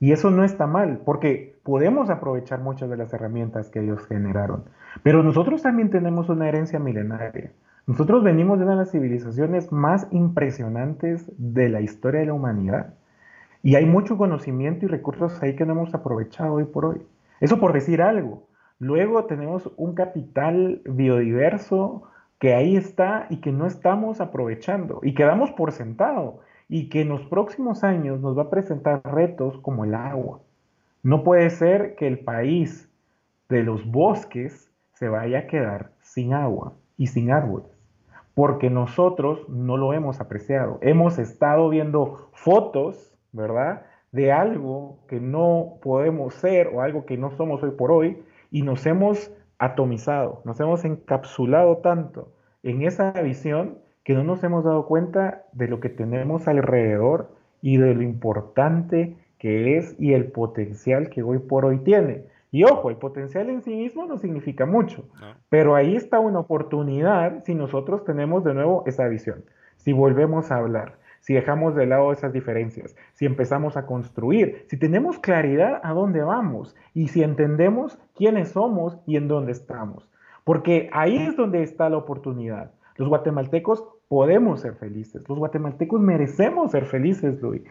Y 0.00 0.12
eso 0.12 0.30
no 0.30 0.44
está 0.44 0.66
mal, 0.66 1.00
porque 1.04 1.58
podemos 1.64 2.10
aprovechar 2.10 2.60
muchas 2.60 2.88
de 2.90 2.96
las 2.96 3.12
herramientas 3.12 3.70
que 3.70 3.80
ellos 3.80 4.06
generaron. 4.06 4.64
Pero 5.02 5.22
nosotros 5.22 5.62
también 5.62 5.90
tenemos 5.90 6.28
una 6.28 6.48
herencia 6.48 6.78
milenaria. 6.78 7.52
Nosotros 7.86 8.22
venimos 8.22 8.58
de 8.58 8.64
una 8.64 8.74
de 8.74 8.78
las 8.80 8.92
civilizaciones 8.92 9.72
más 9.72 10.06
impresionantes 10.10 11.30
de 11.36 11.68
la 11.68 11.80
historia 11.80 12.20
de 12.20 12.26
la 12.26 12.34
humanidad. 12.34 12.94
Y 13.62 13.74
hay 13.74 13.84
mucho 13.84 14.16
conocimiento 14.16 14.84
y 14.84 14.88
recursos 14.88 15.42
ahí 15.42 15.56
que 15.56 15.66
no 15.66 15.72
hemos 15.72 15.94
aprovechado 15.94 16.54
hoy 16.54 16.64
por 16.64 16.84
hoy. 16.84 17.02
Eso 17.40 17.58
por 17.58 17.72
decir 17.72 18.00
algo. 18.00 18.46
Luego 18.78 19.24
tenemos 19.24 19.70
un 19.76 19.94
capital 19.94 20.82
biodiverso 20.84 22.04
que 22.38 22.54
ahí 22.54 22.76
está 22.76 23.26
y 23.30 23.38
que 23.38 23.52
no 23.52 23.66
estamos 23.66 24.20
aprovechando 24.20 25.00
y 25.02 25.14
que 25.14 25.24
damos 25.24 25.52
por 25.52 25.72
sentado 25.72 26.40
y 26.68 26.88
que 26.88 27.02
en 27.02 27.08
los 27.08 27.22
próximos 27.26 27.84
años 27.84 28.20
nos 28.20 28.36
va 28.36 28.44
a 28.44 28.50
presentar 28.50 29.00
retos 29.04 29.58
como 29.58 29.84
el 29.84 29.94
agua. 29.94 30.40
No 31.02 31.22
puede 31.22 31.50
ser 31.50 31.96
que 31.96 32.06
el 32.06 32.18
país 32.18 32.90
de 33.48 33.62
los 33.62 33.86
bosques 33.86 34.70
se 34.94 35.08
vaya 35.08 35.40
a 35.40 35.46
quedar 35.46 35.90
sin 36.00 36.32
agua 36.32 36.72
y 36.96 37.08
sin 37.08 37.30
árboles, 37.30 37.70
porque 38.34 38.70
nosotros 38.70 39.48
no 39.48 39.76
lo 39.76 39.92
hemos 39.92 40.20
apreciado. 40.20 40.78
Hemos 40.80 41.18
estado 41.18 41.68
viendo 41.68 42.30
fotos, 42.32 43.14
¿verdad? 43.32 43.82
De 44.12 44.32
algo 44.32 44.98
que 45.08 45.20
no 45.20 45.74
podemos 45.82 46.34
ser 46.34 46.68
o 46.68 46.80
algo 46.80 47.04
que 47.04 47.18
no 47.18 47.32
somos 47.32 47.62
hoy 47.62 47.72
por 47.72 47.90
hoy 47.90 48.22
y 48.50 48.62
nos 48.62 48.86
hemos 48.86 49.30
atomizado, 49.58 50.42
nos 50.44 50.58
hemos 50.60 50.84
encapsulado 50.84 51.78
tanto 51.78 52.32
en 52.62 52.82
esa 52.82 53.12
visión 53.12 53.78
que 54.04 54.14
no 54.14 54.24
nos 54.24 54.42
hemos 54.44 54.64
dado 54.64 54.86
cuenta 54.86 55.44
de 55.52 55.68
lo 55.68 55.80
que 55.80 55.88
tenemos 55.88 56.46
alrededor 56.46 57.30
y 57.62 57.78
de 57.78 57.94
lo 57.94 58.02
importante 58.02 59.16
que 59.38 59.78
es 59.78 59.94
y 59.98 60.12
el 60.12 60.32
potencial 60.32 61.08
que 61.08 61.22
hoy 61.22 61.38
por 61.38 61.64
hoy 61.64 61.78
tiene. 61.78 62.24
Y 62.50 62.64
ojo, 62.64 62.88
el 62.88 62.96
potencial 62.96 63.50
en 63.50 63.62
sí 63.62 63.74
mismo 63.74 64.06
no 64.06 64.16
significa 64.16 64.64
mucho, 64.64 65.08
pero 65.48 65.74
ahí 65.74 65.96
está 65.96 66.20
una 66.20 66.38
oportunidad 66.38 67.42
si 67.44 67.54
nosotros 67.54 68.04
tenemos 68.04 68.44
de 68.44 68.54
nuevo 68.54 68.84
esa 68.86 69.08
visión, 69.08 69.44
si 69.76 69.92
volvemos 69.92 70.50
a 70.50 70.56
hablar, 70.58 70.98
si 71.24 71.32
dejamos 71.32 71.74
de 71.74 71.86
lado 71.86 72.12
esas 72.12 72.34
diferencias, 72.34 72.94
si 73.14 73.24
empezamos 73.24 73.78
a 73.78 73.86
construir, 73.86 74.66
si 74.68 74.76
tenemos 74.76 75.18
claridad 75.18 75.80
a 75.82 75.94
dónde 75.94 76.22
vamos 76.22 76.76
y 76.92 77.08
si 77.08 77.22
entendemos 77.22 77.98
quiénes 78.14 78.50
somos 78.50 78.98
y 79.06 79.16
en 79.16 79.26
dónde 79.26 79.52
estamos. 79.52 80.06
Porque 80.44 80.90
ahí 80.92 81.16
es 81.16 81.34
donde 81.34 81.62
está 81.62 81.88
la 81.88 81.96
oportunidad. 81.96 82.72
Los 82.96 83.08
guatemaltecos 83.08 83.82
podemos 84.08 84.60
ser 84.60 84.74
felices. 84.74 85.26
Los 85.26 85.38
guatemaltecos 85.38 85.98
merecemos 85.98 86.72
ser 86.72 86.84
felices, 86.84 87.40
Luis. 87.40 87.62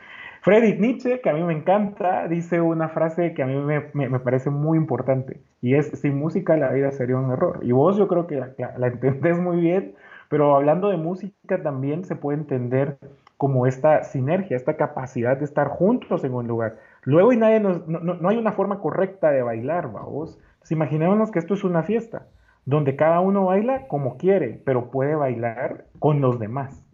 Friedrich 0.42 0.80
Nietzsche, 0.80 1.22
que 1.22 1.30
a 1.30 1.34
mí 1.34 1.44
me 1.44 1.54
encanta, 1.54 2.28
dice 2.28 2.60
una 2.60 2.90
frase 2.90 3.36
que 3.36 3.44
a 3.44 3.46
mí 3.46 3.56
me, 3.56 4.20
parece 4.20 4.50
muy 4.50 4.80
importante 4.80 5.42
y 5.62 5.76
es, 5.76 5.92
sin 6.02 6.18
música 6.18 6.58
la 6.58 6.72
vida 6.72 6.92
sería 6.92 7.18
un 7.18 7.32
error. 7.32 7.60
Y 7.62 7.72
vos 7.72 7.98
yo 7.98 8.08
creo 8.08 8.26
que 8.26 8.38
la, 8.38 8.74
la, 8.80 8.88
entendés 8.88 9.38
muy 9.38 9.62
bien, 9.62 9.94
pero 10.28 10.56
hablando 10.56 10.90
de 10.90 10.98
música 10.98 11.62
también 11.62 12.04
se 12.04 12.16
puede 12.16 12.40
entender 12.40 12.98
como 13.44 13.68
esta 13.68 14.06
sinergia, 14.06 14.56
esta 14.56 14.78
capacidad 14.78 15.36
de 15.36 15.44
estar 15.44 15.68
juntos 15.68 16.24
en 16.24 16.34
un 16.34 16.48
lugar. 16.48 16.80
Luego 17.02 17.34
y 17.34 17.36
nadie 17.36 17.60
nos, 17.60 17.86
no, 17.90 18.00
no, 18.00 18.30
hay 18.30 18.38
una 18.38 18.54
forma 18.54 18.80
correcta 18.80 19.32
de 19.32 19.42
bailar, 19.42 19.92
vos. 19.92 20.40
Entonces, 20.54 20.72
imaginémonos 20.72 21.30
que 21.30 21.40
esto 21.40 21.54
es 21.54 21.66
una 21.66 21.84
fiesta 21.84 22.30
donde 22.64 22.96
cada 22.96 23.20
uno 23.20 23.44
baila 23.44 23.90
como 23.90 24.16
quiere, 24.16 24.62
pero 24.64 24.92
puede 24.92 25.16
bailar 25.16 25.88
con 26.00 26.22
los 26.22 26.40
demás. 26.40 26.86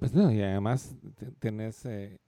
Pues 0.00 0.12
no, 0.12 0.32
y 0.32 0.42
además 0.42 0.96
tenés, 1.38 1.86
eh, 1.86 2.18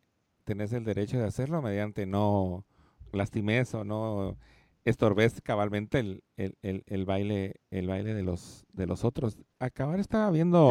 tenés 0.44 0.72
el 0.72 0.84
derecho 0.84 1.18
de 1.18 1.24
hacerlo 1.24 1.60
mediante 1.62 2.06
no 2.06 2.64
lastimes 3.10 3.74
o 3.74 3.82
no 3.82 4.36
estorbes 4.84 5.40
cabalmente 5.40 5.98
el, 5.98 6.22
el, 6.36 6.84
el, 6.86 7.04
baile 7.04 7.56
el 7.72 7.88
baile 7.88 8.14
de 8.14 8.22
los 8.22 8.66
de 8.72 8.86
los 8.86 9.04
otros. 9.04 9.36
Acabar 9.58 9.98
estaba 9.98 10.30
viendo 10.30 10.70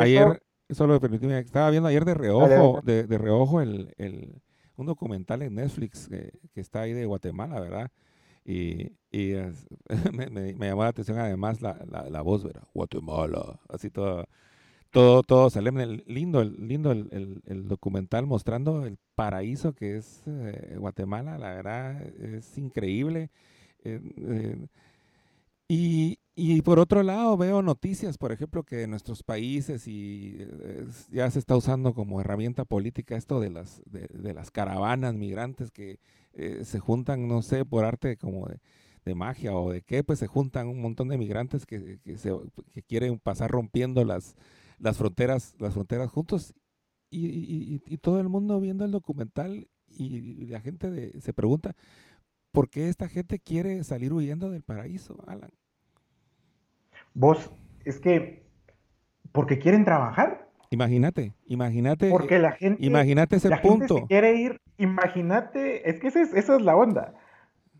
ayer, 0.00 0.40
solo 0.74 1.00
permíteme, 1.00 1.38
estaba 1.38 1.70
viendo 1.70 1.88
ayer 1.88 2.04
de 2.04 2.14
reojo, 2.14 2.80
de, 2.82 3.04
de 3.04 3.18
reojo 3.18 3.60
el, 3.60 3.94
el, 3.98 4.42
un 4.76 4.86
documental 4.86 5.42
en 5.42 5.54
Netflix 5.54 6.08
que, 6.08 6.32
que 6.52 6.60
está 6.60 6.82
ahí 6.82 6.92
de 6.92 7.06
Guatemala, 7.06 7.60
¿verdad? 7.60 7.90
Y, 8.44 8.92
y 9.10 9.32
me, 10.12 10.28
me, 10.30 10.66
llamó 10.68 10.82
la 10.82 10.88
atención 10.88 11.18
además 11.18 11.62
la, 11.62 11.78
la, 11.90 12.10
la 12.10 12.22
voz, 12.22 12.44
¿verdad? 12.44 12.64
Guatemala, 12.74 13.60
así 13.68 13.90
todo, 13.90 14.26
todo, 14.90 15.22
todo 15.22 15.50
solemne, 15.50 16.02
lindo, 16.06 16.40
el, 16.40 16.68
lindo 16.68 16.92
el, 16.92 17.42
el, 17.46 17.68
documental 17.68 18.26
mostrando 18.26 18.86
el 18.86 18.98
paraíso 19.14 19.74
que 19.74 19.96
es 19.96 20.22
eh, 20.26 20.76
Guatemala, 20.78 21.38
la 21.38 21.54
verdad 21.54 22.02
es 22.02 22.56
increíble. 22.58 23.30
Eh, 23.82 24.00
eh, 24.18 24.66
y, 25.68 26.18
y, 26.36 26.62
por 26.62 26.78
otro 26.78 27.02
lado 27.02 27.36
veo 27.36 27.62
noticias, 27.62 28.18
por 28.18 28.32
ejemplo, 28.32 28.64
que 28.64 28.82
en 28.82 28.90
nuestros 28.90 29.22
países 29.22 29.86
y 29.86 30.38
ya 31.10 31.30
se 31.30 31.38
está 31.38 31.56
usando 31.56 31.94
como 31.94 32.20
herramienta 32.20 32.64
política 32.64 33.16
esto 33.16 33.40
de 33.40 33.50
las, 33.50 33.82
de, 33.86 34.08
de 34.08 34.34
las 34.34 34.50
caravanas 34.50 35.14
migrantes 35.14 35.70
que 35.70 35.98
eh, 36.36 36.64
se 36.64 36.80
juntan, 36.80 37.28
no 37.28 37.42
sé, 37.42 37.64
por 37.64 37.84
arte 37.84 38.16
como 38.16 38.48
de, 38.48 39.14
magia 39.14 39.52
o 39.54 39.70
de 39.70 39.82
qué, 39.82 40.02
pues 40.02 40.18
se 40.18 40.26
juntan 40.26 40.66
un 40.66 40.80
montón 40.80 41.08
de 41.08 41.18
migrantes 41.18 41.66
que, 41.66 42.00
que, 42.02 42.82
quieren 42.82 43.18
pasar 43.20 43.50
rompiendo 43.50 44.04
las, 44.04 44.34
las, 44.78 44.96
fronteras, 44.96 45.54
las 45.58 45.74
fronteras 45.74 46.10
juntos. 46.10 46.54
Y, 47.10 47.80
y, 47.86 47.98
todo 47.98 48.18
el 48.18 48.28
mundo 48.28 48.58
viendo 48.60 48.84
el 48.84 48.90
documental 48.90 49.68
y, 49.86 50.46
la 50.46 50.60
gente 50.60 51.20
se 51.20 51.32
pregunta, 51.32 51.76
¿por 52.50 52.68
qué 52.70 52.88
esta 52.88 53.08
gente 53.08 53.38
quiere 53.38 53.84
salir 53.84 54.12
huyendo 54.12 54.50
del 54.50 54.62
paraíso, 54.62 55.22
Alan? 55.28 55.50
Vos, 57.14 57.50
es 57.84 57.98
que, 58.00 58.44
porque 59.32 59.58
quieren 59.58 59.84
trabajar. 59.84 60.48
Imagínate, 60.70 61.32
imagínate. 61.46 62.10
Porque 62.10 62.38
la 62.38 62.52
gente. 62.52 62.84
Imagínate 62.84 63.36
ese 63.36 63.56
punto. 63.58 63.98
se 63.98 64.06
quiere 64.06 64.34
ir, 64.34 64.60
imagínate, 64.76 65.88
es 65.88 66.00
que 66.00 66.08
esa 66.08 66.20
es, 66.20 66.34
esa 66.34 66.56
es 66.56 66.62
la 66.62 66.76
onda. 66.76 67.14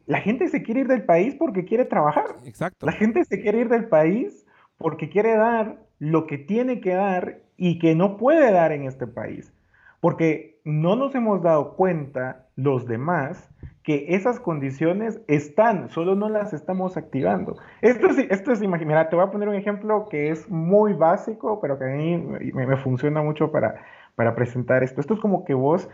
La 0.06 0.20
gente 0.20 0.48
se 0.48 0.62
quiere 0.62 0.82
ir 0.82 0.88
del 0.88 1.04
país 1.04 1.34
porque 1.34 1.64
quiere 1.64 1.84
trabajar. 1.84 2.36
Exacto. 2.44 2.86
La 2.86 2.92
gente 2.92 3.24
se 3.24 3.40
quiere 3.40 3.60
ir 3.60 3.68
del 3.68 3.88
país 3.88 4.46
porque 4.76 5.08
quiere 5.08 5.36
dar 5.36 5.82
lo 5.98 6.26
que 6.26 6.38
tiene 6.38 6.80
que 6.80 6.94
dar 6.94 7.40
y 7.56 7.78
que 7.78 7.94
no 7.94 8.16
puede 8.16 8.52
dar 8.52 8.72
en 8.72 8.84
este 8.84 9.06
país. 9.06 9.52
Porque 10.00 10.60
no 10.64 10.96
nos 10.96 11.14
hemos 11.14 11.42
dado 11.42 11.74
cuenta 11.76 12.48
los 12.54 12.86
demás 12.86 13.50
que 13.84 14.06
esas 14.14 14.40
condiciones 14.40 15.20
están, 15.28 15.90
solo 15.90 16.14
no 16.14 16.30
las 16.30 16.54
estamos 16.54 16.96
activando. 16.96 17.56
Esto 17.82 18.08
es, 18.08 18.18
esto 18.30 18.50
es 18.50 18.60
mira, 18.60 19.10
te 19.10 19.14
voy 19.14 19.26
a 19.26 19.30
poner 19.30 19.50
un 19.50 19.54
ejemplo 19.54 20.08
que 20.08 20.30
es 20.30 20.48
muy 20.48 20.94
básico, 20.94 21.60
pero 21.60 21.78
que 21.78 21.84
a 21.84 21.88
mí 21.88 22.16
me, 22.16 22.76
funciona 22.78 23.22
mucho 23.22 23.52
para, 23.52 23.84
para 24.14 24.34
presentar 24.34 24.82
esto. 24.82 25.02
Esto 25.02 25.14
es 25.14 25.20
como 25.20 25.44
que 25.44 25.52
vos 25.52 25.90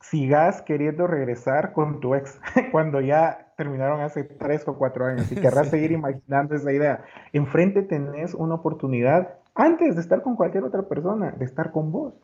sigas 0.00 0.60
queriendo 0.62 1.06
regresar 1.06 1.72
con 1.72 2.00
tu 2.00 2.16
ex 2.16 2.40
cuando 2.72 3.00
ya 3.00 3.52
terminaron 3.56 4.00
hace 4.00 4.24
tres 4.24 4.66
o 4.66 4.76
cuatro 4.76 5.06
años 5.06 5.30
y 5.30 5.36
querrás 5.36 5.68
seguir 5.70 5.92
imaginando 5.92 6.56
esa 6.56 6.72
idea. 6.72 7.04
Enfrente 7.32 7.82
tenés 7.82 8.34
una 8.34 8.56
oportunidad 8.56 9.36
antes 9.54 9.94
de 9.94 10.00
estar 10.00 10.22
con 10.22 10.34
cualquier 10.34 10.64
otra 10.64 10.82
persona, 10.82 11.30
de 11.30 11.44
estar 11.44 11.70
con 11.70 11.92
vos. 11.92 12.14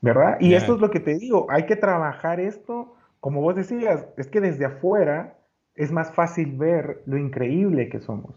¿Verdad? 0.00 0.36
Y 0.40 0.54
esto 0.54 0.74
es 0.74 0.80
lo 0.80 0.90
que 0.90 0.98
te 0.98 1.14
digo, 1.14 1.46
hay 1.48 1.64
que 1.64 1.76
trabajar 1.76 2.40
esto 2.40 2.96
como 3.22 3.40
vos 3.40 3.54
decías, 3.54 4.04
es 4.16 4.26
que 4.26 4.40
desde 4.40 4.64
afuera 4.64 5.36
es 5.76 5.92
más 5.92 6.12
fácil 6.12 6.56
ver 6.56 7.04
lo 7.06 7.16
increíble 7.16 7.88
que 7.88 8.00
somos. 8.00 8.34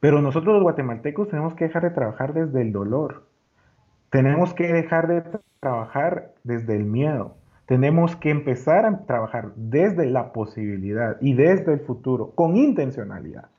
Pero 0.00 0.22
nosotros 0.22 0.54
los 0.54 0.62
guatemaltecos 0.62 1.28
tenemos 1.28 1.52
que 1.54 1.66
dejar 1.66 1.82
de 1.82 1.90
trabajar 1.90 2.32
desde 2.32 2.62
el 2.62 2.72
dolor. 2.72 3.26
Tenemos 4.08 4.54
que 4.54 4.72
dejar 4.72 5.06
de 5.06 5.22
trabajar 5.60 6.32
desde 6.44 6.74
el 6.76 6.84
miedo. 6.84 7.36
Tenemos 7.66 8.16
que 8.16 8.30
empezar 8.30 8.86
a 8.86 9.04
trabajar 9.04 9.52
desde 9.54 10.06
la 10.06 10.32
posibilidad 10.32 11.18
y 11.20 11.34
desde 11.34 11.74
el 11.74 11.80
futuro, 11.80 12.30
con 12.34 12.56
intencionalidad. 12.56 13.50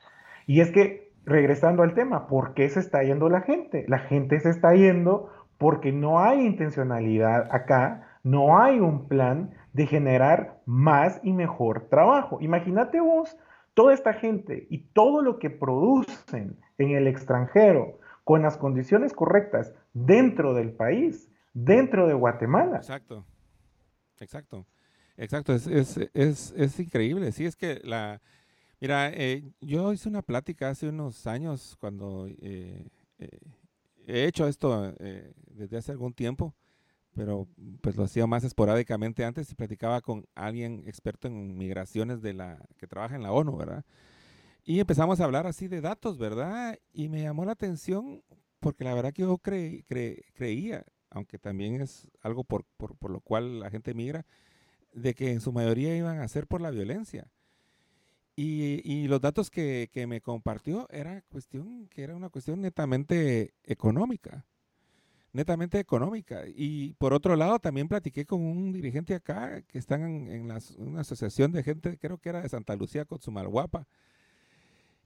Y 0.47 0.61
es 0.61 0.71
que, 0.71 1.11
regresando 1.23 1.83
al 1.83 1.93
tema, 1.93 2.25
¿por 2.25 2.55
qué 2.55 2.67
se 2.67 2.79
está 2.79 3.03
yendo 3.03 3.29
la 3.29 3.41
gente? 3.41 3.85
La 3.87 3.99
gente 3.99 4.39
se 4.39 4.49
está 4.49 4.73
yendo 4.73 5.29
porque 5.59 5.91
no 5.91 6.19
hay 6.19 6.43
intencionalidad 6.43 7.47
acá, 7.51 8.07
no 8.23 8.57
hay 8.59 8.79
un 8.79 9.07
plan, 9.07 9.51
de 9.73 9.87
generar 9.87 10.61
más 10.65 11.19
y 11.23 11.33
mejor 11.33 11.87
trabajo. 11.89 12.37
Imagínate 12.41 13.01
vos 13.01 13.35
toda 13.73 13.93
esta 13.93 14.13
gente 14.13 14.67
y 14.69 14.79
todo 14.93 15.21
lo 15.21 15.39
que 15.39 15.49
producen 15.49 16.57
en 16.77 16.91
el 16.91 17.07
extranjero 17.07 17.99
con 18.23 18.43
las 18.43 18.57
condiciones 18.57 19.13
correctas 19.13 19.73
dentro 19.93 20.53
del 20.53 20.71
país, 20.71 21.29
dentro 21.53 22.07
de 22.07 22.13
Guatemala. 22.13 22.77
Exacto, 22.77 23.25
exacto, 24.19 24.65
exacto, 25.17 25.53
es, 25.53 25.67
es, 25.67 25.97
es, 26.13 26.53
es 26.55 26.79
increíble. 26.79 27.31
Sí, 27.31 27.45
es 27.45 27.55
que 27.55 27.81
la... 27.83 28.21
Mira, 28.79 29.09
eh, 29.09 29.43
yo 29.61 29.93
hice 29.93 30.09
una 30.09 30.21
plática 30.21 30.69
hace 30.69 30.89
unos 30.89 31.25
años 31.25 31.77
cuando 31.79 32.27
eh, 32.27 32.85
eh, 33.17 33.39
he 34.05 34.25
hecho 34.25 34.45
esto 34.45 34.93
desde 35.47 35.77
hace 35.77 35.93
algún 35.93 36.13
tiempo 36.13 36.53
pero 37.15 37.47
pues 37.81 37.95
lo 37.95 38.03
hacía 38.03 38.27
más 38.27 38.43
esporádicamente 38.43 39.23
antes 39.25 39.51
y 39.51 39.55
platicaba 39.55 40.01
con 40.01 40.25
alguien 40.35 40.83
experto 40.87 41.27
en 41.27 41.57
migraciones 41.57 42.21
de 42.21 42.33
la 42.33 42.65
que 42.77 42.87
trabaja 42.87 43.15
en 43.15 43.23
la 43.23 43.31
ONU, 43.31 43.55
¿verdad? 43.55 43.85
Y 44.65 44.79
empezamos 44.79 45.19
a 45.19 45.25
hablar 45.25 45.45
así 45.45 45.67
de 45.67 45.81
datos, 45.81 46.17
¿verdad? 46.17 46.79
Y 46.93 47.09
me 47.09 47.21
llamó 47.21 47.45
la 47.45 47.51
atención 47.51 48.23
porque 48.59 48.83
la 48.83 48.93
verdad 48.93 49.13
que 49.13 49.23
yo 49.23 49.37
creía, 49.37 50.85
aunque 51.09 51.37
también 51.37 51.81
es 51.81 52.09
algo 52.21 52.43
por, 52.43 52.65
por, 52.77 52.95
por, 52.95 53.11
lo 53.11 53.19
cual 53.19 53.59
la 53.59 53.69
gente 53.69 53.93
migra, 53.93 54.25
de 54.93 55.13
que 55.13 55.31
en 55.31 55.41
su 55.41 55.51
mayoría 55.51 55.95
iban 55.97 56.19
a 56.19 56.27
ser 56.27 56.47
por 56.47 56.61
la 56.61 56.71
violencia. 56.71 57.29
y, 58.35 59.07
los 59.07 59.21
datos 59.21 59.51
que, 59.51 59.89
que, 59.91 60.07
me 60.07 60.21
compartió 60.21 60.87
era 60.89 61.21
cuestión, 61.23 61.87
que 61.89 62.03
era 62.03 62.15
una 62.15 62.29
cuestión 62.29 62.61
netamente 62.61 63.53
económica 63.63 64.45
netamente 65.33 65.79
económica. 65.79 66.43
Y 66.47 66.93
por 66.93 67.13
otro 67.13 67.35
lado, 67.35 67.59
también 67.59 67.87
platiqué 67.87 68.25
con 68.25 68.41
un 68.41 68.71
dirigente 68.71 69.15
acá 69.15 69.61
que 69.63 69.79
están 69.79 70.03
en, 70.03 70.51
una 70.77 71.01
asociación 71.01 71.51
de 71.51 71.63
gente, 71.63 71.97
creo 71.97 72.19
que 72.19 72.29
era 72.29 72.41
de 72.41 72.49
Santa 72.49 72.75
Lucía, 72.75 73.05
Cotzumalguapa. 73.05 73.87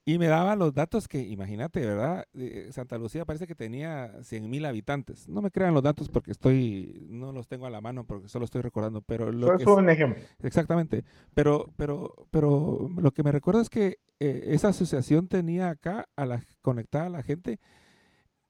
Y 0.05 0.19
me 0.19 0.28
daba 0.28 0.55
los 0.55 0.73
datos 0.73 1.09
que, 1.09 1.19
imagínate, 1.19 1.82
¿verdad? 1.82 2.25
Santa 2.71 2.97
Lucía 2.97 3.25
parece 3.25 3.45
que 3.45 3.55
tenía 3.55 4.13
100 4.23 4.49
mil 4.49 4.65
habitantes. 4.65 5.28
No 5.28 5.41
me 5.41 5.51
crean 5.51 5.73
los 5.73 5.84
datos 5.84 6.07
porque 6.07 6.32
estoy, 6.32 7.05
no 7.09 7.34
los 7.34 7.49
tengo 7.49 7.65
a 7.65 7.69
la 7.69 7.82
mano 7.82 8.05
porque 8.05 8.30
solo 8.30 8.45
estoy 8.45 8.61
recordando, 8.61 9.01
pero 9.01 9.34
lo 9.34 9.53
Eso 9.55 9.71
es 9.71 9.78
un 9.78 9.89
ejemplo. 9.89 10.23
Exactamente. 10.43 11.03
Pero, 11.34 11.73
pero, 11.75 12.15
pero 12.32 12.89
lo 12.97 13.11
que 13.11 13.23
me 13.23 13.34
recuerdo 13.34 13.59
es 13.59 13.69
que 13.69 13.99
eh, 14.21 14.43
esa 14.47 14.69
asociación 14.69 15.28
tenía 15.28 15.69
acá 15.69 16.07
a 16.15 16.25
la, 16.25 16.41
conectada 16.61 17.07
a 17.07 17.09
la 17.09 17.21
gente 17.21 17.59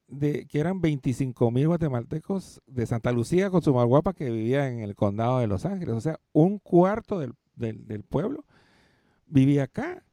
de 0.07 0.45
que 0.47 0.59
eran 0.59 0.81
25 0.81 1.51
mil 1.51 1.67
guatemaltecos 1.67 2.61
de 2.65 2.85
Santa 2.85 3.11
Lucía 3.11 3.49
con 3.49 3.61
su 3.61 3.73
malguapa 3.73 4.13
que 4.13 4.29
vivía 4.29 4.69
en 4.69 4.79
el 4.79 4.95
condado 4.95 5.39
de 5.39 5.47
Los 5.47 5.65
Ángeles. 5.65 5.95
O 5.95 6.01
sea, 6.01 6.19
un 6.31 6.59
cuarto 6.59 7.19
del, 7.19 7.33
del, 7.55 8.03
pueblo 8.03 8.45
vivía 9.27 9.63
acá. 9.63 10.03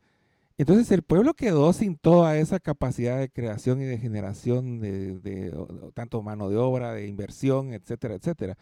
Entonces 0.57 0.91
el 0.93 1.03
pueblo 1.03 1.35
quedó 1.35 1.73
sin 1.73 1.97
toda 1.97 2.37
esa 2.39 2.61
capacidad 2.61 3.19
de 3.19 3.31
creación 3.31 3.81
y 3.81 3.85
de 3.85 3.99
generación 3.99 4.81
de, 4.81 5.19
de, 5.19 5.53
tanto 5.95 6.23
mano 6.23 6.49
de 6.49 6.57
obra, 6.57 6.93
de 6.93 7.07
inversión, 7.07 7.73
etcétera, 7.73 8.15
etcétera. 8.15 8.57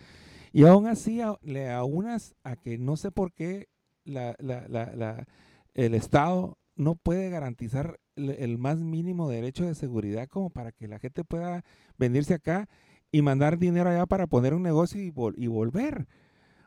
Y 0.52 0.64
aún 0.64 0.86
así 0.86 1.20
le 1.42 1.70
aunas 1.70 2.34
a 2.44 2.56
que 2.56 2.78
no 2.78 2.96
sé 2.96 3.10
por 3.10 3.32
qué 3.32 3.68
la, 4.04 4.34
la, 4.38 4.66
la, 4.68 5.26
el 5.74 5.94
Estado 5.94 6.58
no 6.76 6.94
puede 6.94 7.30
garantizar 7.30 8.00
el 8.16 8.58
más 8.58 8.78
mínimo 8.78 9.28
derecho 9.28 9.64
de 9.64 9.74
seguridad 9.74 10.28
como 10.28 10.50
para 10.50 10.72
que 10.72 10.88
la 10.88 10.98
gente 10.98 11.24
pueda 11.24 11.64
venirse 11.98 12.34
acá 12.34 12.68
y 13.10 13.22
mandar 13.22 13.58
dinero 13.58 13.90
allá 13.90 14.06
para 14.06 14.26
poner 14.26 14.54
un 14.54 14.62
negocio 14.62 15.00
y, 15.00 15.12
y 15.36 15.46
volver. 15.46 16.06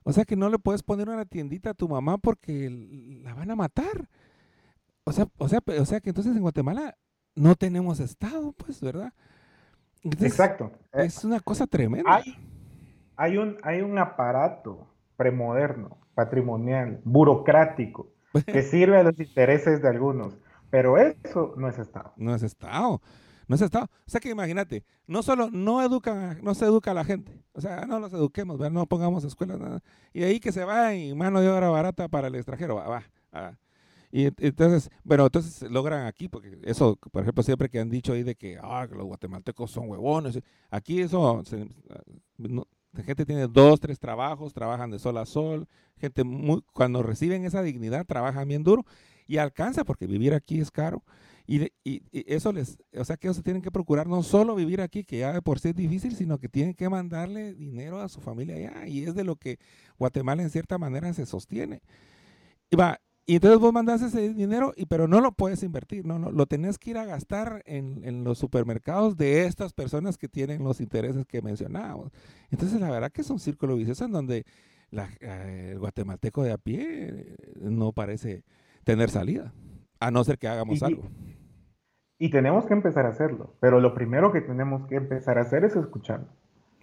O 0.03 0.13
sea 0.13 0.23
que 0.23 0.35
no 0.35 0.49
le 0.49 0.59
puedes 0.59 0.83
poner 0.83 1.09
una 1.09 1.25
tiendita 1.25 1.71
a 1.71 1.73
tu 1.73 1.89
mamá 1.89 2.17
porque 2.19 2.69
la 3.23 3.33
van 3.33 3.49
a 3.49 3.55
matar. 3.55 4.07
O 5.03 5.11
sea, 5.11 5.27
o 5.37 5.49
sea, 5.49 5.59
o 5.65 5.85
sea 5.85 5.99
que 5.99 6.09
entonces 6.09 6.35
en 6.35 6.41
Guatemala 6.41 6.95
no 7.35 7.55
tenemos 7.55 7.99
Estado, 7.99 8.53
pues, 8.53 8.81
¿verdad? 8.81 9.13
Exacto. 10.03 10.71
Eh, 10.93 11.05
es 11.05 11.23
una 11.23 11.39
cosa 11.39 11.67
tremenda. 11.67 12.15
Hay, 12.15 12.35
hay, 13.15 13.37
un, 13.37 13.57
hay 13.63 13.81
un 13.81 13.97
aparato 13.97 14.87
premoderno, 15.17 15.97
patrimonial, 16.13 17.01
burocrático, 17.03 18.11
que 18.45 18.61
sirve 18.61 18.97
a 18.97 19.03
los 19.03 19.19
intereses 19.19 19.81
de 19.81 19.89
algunos. 19.89 20.37
Pero 20.70 20.97
eso 20.97 21.53
no 21.57 21.68
es 21.68 21.78
Estado. 21.80 22.13
No 22.18 22.36
es 22.36 22.43
Estado. 22.43 23.01
No 23.47 23.55
es 23.55 23.61
Estado. 23.61 23.86
O 23.86 24.09
sea 24.09 24.20
que 24.20 24.30
imagínate, 24.30 24.84
no 25.07 25.22
solo 25.22 25.49
no 25.51 25.82
educan, 25.82 26.39
no 26.43 26.55
se 26.55 26.66
educa 26.66 26.91
a 26.91 26.95
la 26.95 27.05
gente. 27.05 27.43
O 27.53 27.61
sea, 27.61 27.86
no 27.86 27.99
los 27.99 28.11
eduquemos, 28.13 28.59
no 28.72 28.86
pongamos 28.86 29.24
escuelas, 29.24 29.59
nada. 29.59 29.82
Y 30.13 30.24
ahí 30.24 30.39
que 30.39 30.51
se 30.51 30.66
va 30.66 30.93
y 30.95 31.13
mano 31.13 31.41
de 31.41 31.49
obra 31.49 31.70
barata 31.70 32.07
para 32.07 32.28
el 32.28 32.36
extranjero. 32.36 32.76
Va, 32.76 32.88
va. 33.34 33.57
Y 34.11 34.28
entonces, 34.38 34.89
bueno, 35.03 35.26
entonces 35.26 35.70
logran 35.70 36.05
aquí, 36.05 36.30
porque 36.30 36.57
eso, 36.63 36.97
por 37.11 37.24
ejemplo, 37.24 37.43
siempre 37.43 37.70
que 37.70 37.80
han 37.80 37.89
dicho 37.89 38.13
ahí 38.13 38.24
de 38.24 38.36
que, 38.36 38.57
ah, 38.61 38.88
los 38.89 39.05
guatemaltecos 39.05 39.70
son 39.70 39.89
huevones. 39.89 40.39
Aquí 40.70 41.01
eso, 41.01 41.43
la 42.38 43.03
gente 43.03 43.26
tiene 43.26 43.47
dos, 43.47 43.80
tres 43.80 43.99
trabajos, 43.99 44.53
trabajan 44.53 44.89
de 44.89 44.99
sol 44.99 45.18
a 45.18 45.26
sol. 45.26 45.68
Gente 45.97 46.24
muy, 46.24 46.61
cuando 46.74 47.03
reciben 47.03 47.43
esa 47.45 47.61
dignidad, 47.61 48.05
trabajan 48.05 48.47
bien 48.47 48.63
duro 48.63 48.86
y 49.28 49.38
alcanza, 49.38 49.84
porque 49.84 50.07
vivir 50.07 50.34
aquí 50.34 50.59
es 50.59 50.71
caro. 50.71 51.03
Y, 51.47 51.71
y, 51.84 52.01
eso 52.11 52.51
les, 52.51 52.80
o 52.97 53.05
sea 53.05 53.17
que 53.17 53.28
ellos 53.28 53.41
tienen 53.43 53.61
que 53.61 53.71
procurar 53.71 54.07
no 54.07 54.23
solo 54.23 54.55
vivir 54.55 54.82
aquí, 54.82 55.03
que 55.03 55.19
ya 55.19 55.34
de 55.34 55.41
por 55.41 55.59
sí 55.59 55.69
es 55.69 55.76
difícil, 55.76 56.15
sino 56.15 56.39
que 56.39 56.49
tienen 56.49 56.73
que 56.73 56.89
mandarle 56.89 57.53
dinero 57.53 58.01
a 58.01 58.09
su 58.09 58.21
familia 58.21 58.55
allá. 58.55 58.88
Y 58.88 59.03
es 59.03 59.15
de 59.15 59.23
lo 59.23 59.36
que 59.36 59.59
Guatemala 59.99 60.43
en 60.43 60.49
cierta 60.49 60.78
manera 60.78 61.13
se 61.13 61.26
sostiene. 61.26 61.82
Y 62.69 62.76
va, 62.76 62.99
y 63.28 63.36
entonces 63.36 63.59
vos 63.59 63.73
mandas 63.73 64.03
ese 64.03 64.34
dinero, 64.34 64.73
y, 64.78 64.86
pero 64.86 65.07
no 65.07 65.19
lo 65.19 65.32
puedes 65.32 65.63
invertir, 65.63 66.05
no, 66.05 66.19
no 66.19 66.32
lo 66.32 66.45
tenés 66.45 66.78
que 66.78 66.91
ir 66.91 66.97
a 66.99 67.05
gastar 67.05 67.63
en, 67.65 68.03
en, 68.03 68.23
los 68.23 68.38
supermercados 68.38 69.17
de 69.17 69.45
estas 69.45 69.73
personas 69.73 70.17
que 70.17 70.28
tienen 70.28 70.63
los 70.63 70.80
intereses 70.80 71.26
que 71.26 71.41
mencionábamos. 71.41 72.11
Entonces 72.51 72.80
la 72.80 72.89
verdad 72.91 73.11
que 73.11 73.21
es 73.21 73.30
un 73.32 73.39
círculo 73.39 73.76
vicioso 73.78 74.05
en 74.05 74.11
donde 74.11 74.45
la, 74.91 75.09
eh, 75.21 75.69
el 75.71 75.80
guatemalteco 75.80 76.43
de 76.43 76.51
a 76.51 76.59
pie 76.59 77.36
no 77.59 77.93
parece 77.93 78.43
tener 78.86 79.09
salida, 79.09 79.51
a 79.99 80.11
no 80.11 80.23
ser 80.23 80.38
que 80.38 80.47
hagamos 80.47 80.81
algo. 80.81 81.03
Y 82.17 82.29
tenemos 82.29 82.65
que 82.65 82.73
empezar 82.73 83.05
a 83.05 83.09
hacerlo, 83.09 83.55
pero 83.59 83.81
lo 83.81 83.93
primero 83.93 84.31
que 84.31 84.39
tenemos 84.39 84.88
que 84.88 84.95
empezar 84.95 85.38
a 85.38 85.41
hacer 85.41 85.65
es 85.65 85.75
escuchar. 85.75 86.21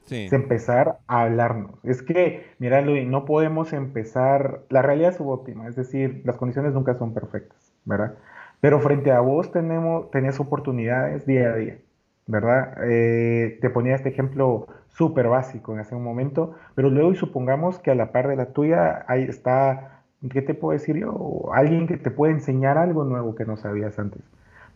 Sí. 0.04 0.26
Es 0.26 0.32
empezar 0.32 0.98
a 1.06 1.22
hablarnos. 1.22 1.78
Es 1.84 2.02
que, 2.02 2.44
mira, 2.58 2.82
Luis, 2.82 3.06
no 3.06 3.24
podemos 3.24 3.72
empezar, 3.72 4.62
la 4.68 4.82
realidad 4.82 5.10
es 5.10 5.16
subóptima, 5.16 5.68
es 5.68 5.76
decir, 5.76 6.22
las 6.24 6.36
condiciones 6.36 6.74
nunca 6.74 6.94
son 6.98 7.14
perfectas, 7.14 7.72
¿verdad? 7.84 8.16
Pero 8.60 8.80
frente 8.80 9.12
a 9.12 9.20
vos 9.20 9.52
tenemos, 9.52 10.10
tenés 10.10 10.38
oportunidades 10.40 11.24
día 11.24 11.52
a 11.52 11.56
día, 11.56 11.78
¿verdad? 12.26 12.76
Eh, 12.84 13.58
te 13.60 13.70
ponía 13.70 13.94
este 13.94 14.08
ejemplo 14.08 14.66
súper 14.88 15.28
básico 15.28 15.72
en 15.72 15.80
ese 15.80 15.94
momento, 15.94 16.56
pero 16.74 16.90
luego 16.90 17.12
y 17.12 17.16
supongamos 17.16 17.78
que 17.78 17.92
a 17.92 17.94
la 17.94 18.10
par 18.10 18.28
de 18.28 18.36
la 18.36 18.52
tuya 18.52 19.04
ahí 19.08 19.22
está 19.22 20.01
¿qué 20.30 20.42
te 20.42 20.54
puedo 20.54 20.78
decir 20.78 20.96
yo? 20.96 21.50
Alguien 21.52 21.86
que 21.86 21.96
te 21.96 22.10
puede 22.10 22.32
enseñar 22.32 22.78
algo 22.78 23.04
nuevo 23.04 23.34
que 23.34 23.44
no 23.44 23.56
sabías 23.56 23.98
antes. 23.98 24.22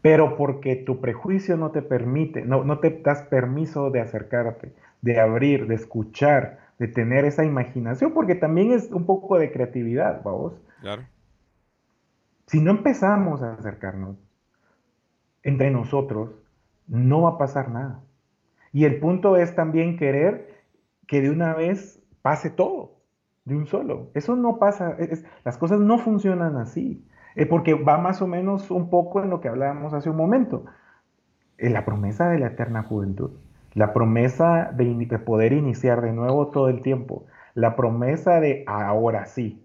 Pero 0.03 0.37
porque 0.37 0.77
tu 0.77 1.01
prejuicio 1.01 1.57
no 1.57 1.71
te 1.71 1.83
permite, 1.83 2.45
no, 2.45 2.65
no 2.65 2.79
te 2.79 2.91
das 2.91 3.23
permiso 3.23 3.91
de 3.91 4.01
acercarte, 4.01 4.73
de 5.03 5.21
abrir, 5.21 5.67
de 5.67 5.75
escuchar, 5.75 6.59
de 6.79 6.89
tener 6.89 7.25
esa 7.25 7.45
imaginación, 7.45 8.13
porque 8.13 8.35
también 8.35 8.73
es 8.73 8.91
un 8.93 9.07
poco 9.07 9.39
de 9.39 9.51
creatividad, 9.51 10.23
vamos. 10.23 10.53
Claro. 10.81 11.03
Si 12.47 12.61
no 12.61 12.71
empezamos 12.71 13.43
a 13.43 13.55
acercarnos 13.55 14.17
entre 15.43 15.71
nosotros, 15.71 16.31
no 16.87 17.23
va 17.23 17.31
a 17.31 17.39
pasar 17.39 17.71
nada. 17.71 18.01
Y 18.73 18.85
el 18.85 19.01
punto 19.01 19.37
es 19.37 19.55
también 19.55 19.97
querer 19.97 20.55
que 21.07 21.21
de 21.21 21.31
una 21.31 21.55
vez 21.55 22.01
pase 22.23 22.51
todo 22.51 22.96
de 23.47 23.57
un 23.57 23.67
solo. 23.67 24.11
Eso 24.13 24.37
no 24.37 24.59
pasa, 24.59 24.97
las 25.45 25.57
cosas 25.57 25.81
no 25.81 25.99
funcionan 25.99 26.57
así, 26.59 27.03
eh, 27.37 27.47
porque 27.47 27.75
va 27.75 27.97
más 27.97 28.21
o 28.21 28.27
menos 28.27 28.71
un 28.71 28.91
poco 28.91 29.23
en 29.23 29.31
lo 29.31 29.41
que 29.41 29.49
hablábamos 29.49 29.95
hace 29.95 30.11
un 30.11 30.17
momento, 30.17 30.67
en 31.57 31.73
la 31.73 31.87
promesa 31.87 32.29
de 32.29 32.39
la 32.39 32.49
eterna 32.49 32.83
juventud, 32.83 33.31
la 33.73 33.95
promesa 33.95 34.73
de, 34.73 34.95
de, 34.95 35.19
poder 35.19 35.53
iniciar 35.53 36.03
de 36.03 36.13
nuevo 36.13 36.49
todo 36.49 36.69
el 36.69 36.83
tiempo, 36.83 37.25
la 37.55 37.77
promesa 37.77 38.41
de 38.41 38.65
ahora 38.67 39.27
sí, 39.27 39.65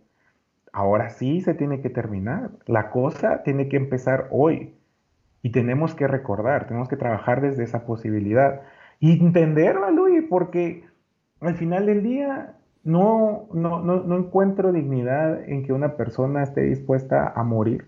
ahora 0.71 1.09
sí 1.09 1.41
se 1.41 1.53
tiene 1.53 1.81
que 1.81 1.89
terminar, 1.89 2.51
la 2.67 2.91
cosa 2.91 3.43
tiene 3.43 3.67
que 3.67 3.77
empezar 3.77 4.27
hoy 4.31 4.75
y 5.41 5.51
tenemos 5.51 5.95
que 5.95 6.07
recordar, 6.07 6.67
tenemos 6.67 6.87
que 6.87 6.97
trabajar 6.97 7.41
desde 7.41 7.63
esa 7.63 7.83
posibilidad 7.85 8.61
y 8.99 9.19
entenderlo, 9.19 9.89
Luis, 9.89 10.23
porque 10.29 10.85
al 11.39 11.55
final 11.55 11.87
del 11.87 12.03
día 12.03 12.55
no, 12.83 13.47
no, 13.53 13.81
no, 13.81 14.03
no 14.03 14.17
encuentro 14.17 14.71
dignidad 14.71 15.47
en 15.47 15.63
que 15.63 15.73
una 15.73 15.95
persona 15.95 16.43
esté 16.43 16.61
dispuesta 16.61 17.31
a 17.35 17.43
morir 17.43 17.87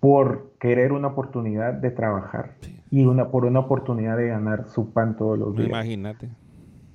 por 0.00 0.52
querer 0.60 0.92
una 0.92 1.08
oportunidad 1.08 1.74
de 1.74 1.90
trabajar 1.90 2.54
y 2.90 3.04
una, 3.06 3.30
por 3.30 3.44
una 3.44 3.60
oportunidad 3.60 4.16
de 4.16 4.28
ganar 4.28 4.68
su 4.68 4.92
pan 4.92 5.16
todos 5.16 5.38
los 5.38 5.56
días. 5.56 5.68
Imagínate. 5.68 6.28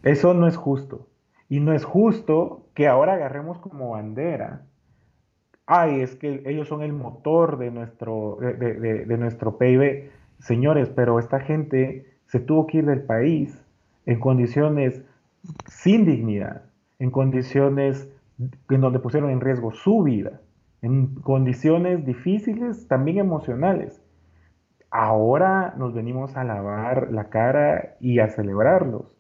Eso 0.04 0.34
no 0.34 0.48
es 0.48 0.56
justo. 0.56 1.08
Y 1.50 1.60
no 1.60 1.74
es 1.74 1.84
justo 1.84 2.66
que 2.74 2.88
ahora 2.88 3.14
agarremos 3.14 3.60
como 3.60 3.92
bandera. 3.92 4.66
Ay, 5.66 6.02
es 6.02 6.16
que 6.16 6.44
ellos 6.46 6.68
son 6.68 6.82
el 6.82 6.94
motor 6.94 7.58
de 7.58 7.72
nuestro, 7.72 8.38
de, 8.40 9.06
de 9.06 9.18
nuestro 9.18 9.58
PIB. 9.58 10.10
Señores, 10.40 10.90
pero 10.90 11.20
esta 11.20 11.42
gente 11.42 12.06
se 12.28 12.40
tuvo 12.40 12.68
que 12.68 12.80
ir 12.80 12.86
del 12.86 13.02
país 13.02 13.62
en 14.06 14.20
condiciones 14.20 15.04
sin 15.68 16.06
dignidad, 16.06 16.64
en 17.00 17.12
condiciones 17.12 18.10
en 18.40 18.82
donde 18.82 19.00
pusieron 19.00 19.30
en 19.30 19.42
riesgo 19.42 19.72
su 19.72 20.04
vida, 20.04 20.42
en 20.82 21.16
condiciones 21.16 22.06
difíciles, 22.06 22.88
también 22.88 23.18
emocionales. 23.18 24.02
Ahora 24.90 25.74
nos 25.78 25.94
venimos 25.94 26.36
a 26.36 26.44
lavar 26.44 27.12
la 27.12 27.30
cara 27.30 27.96
y 28.00 28.20
a 28.20 28.30
celebrarlos, 28.30 29.16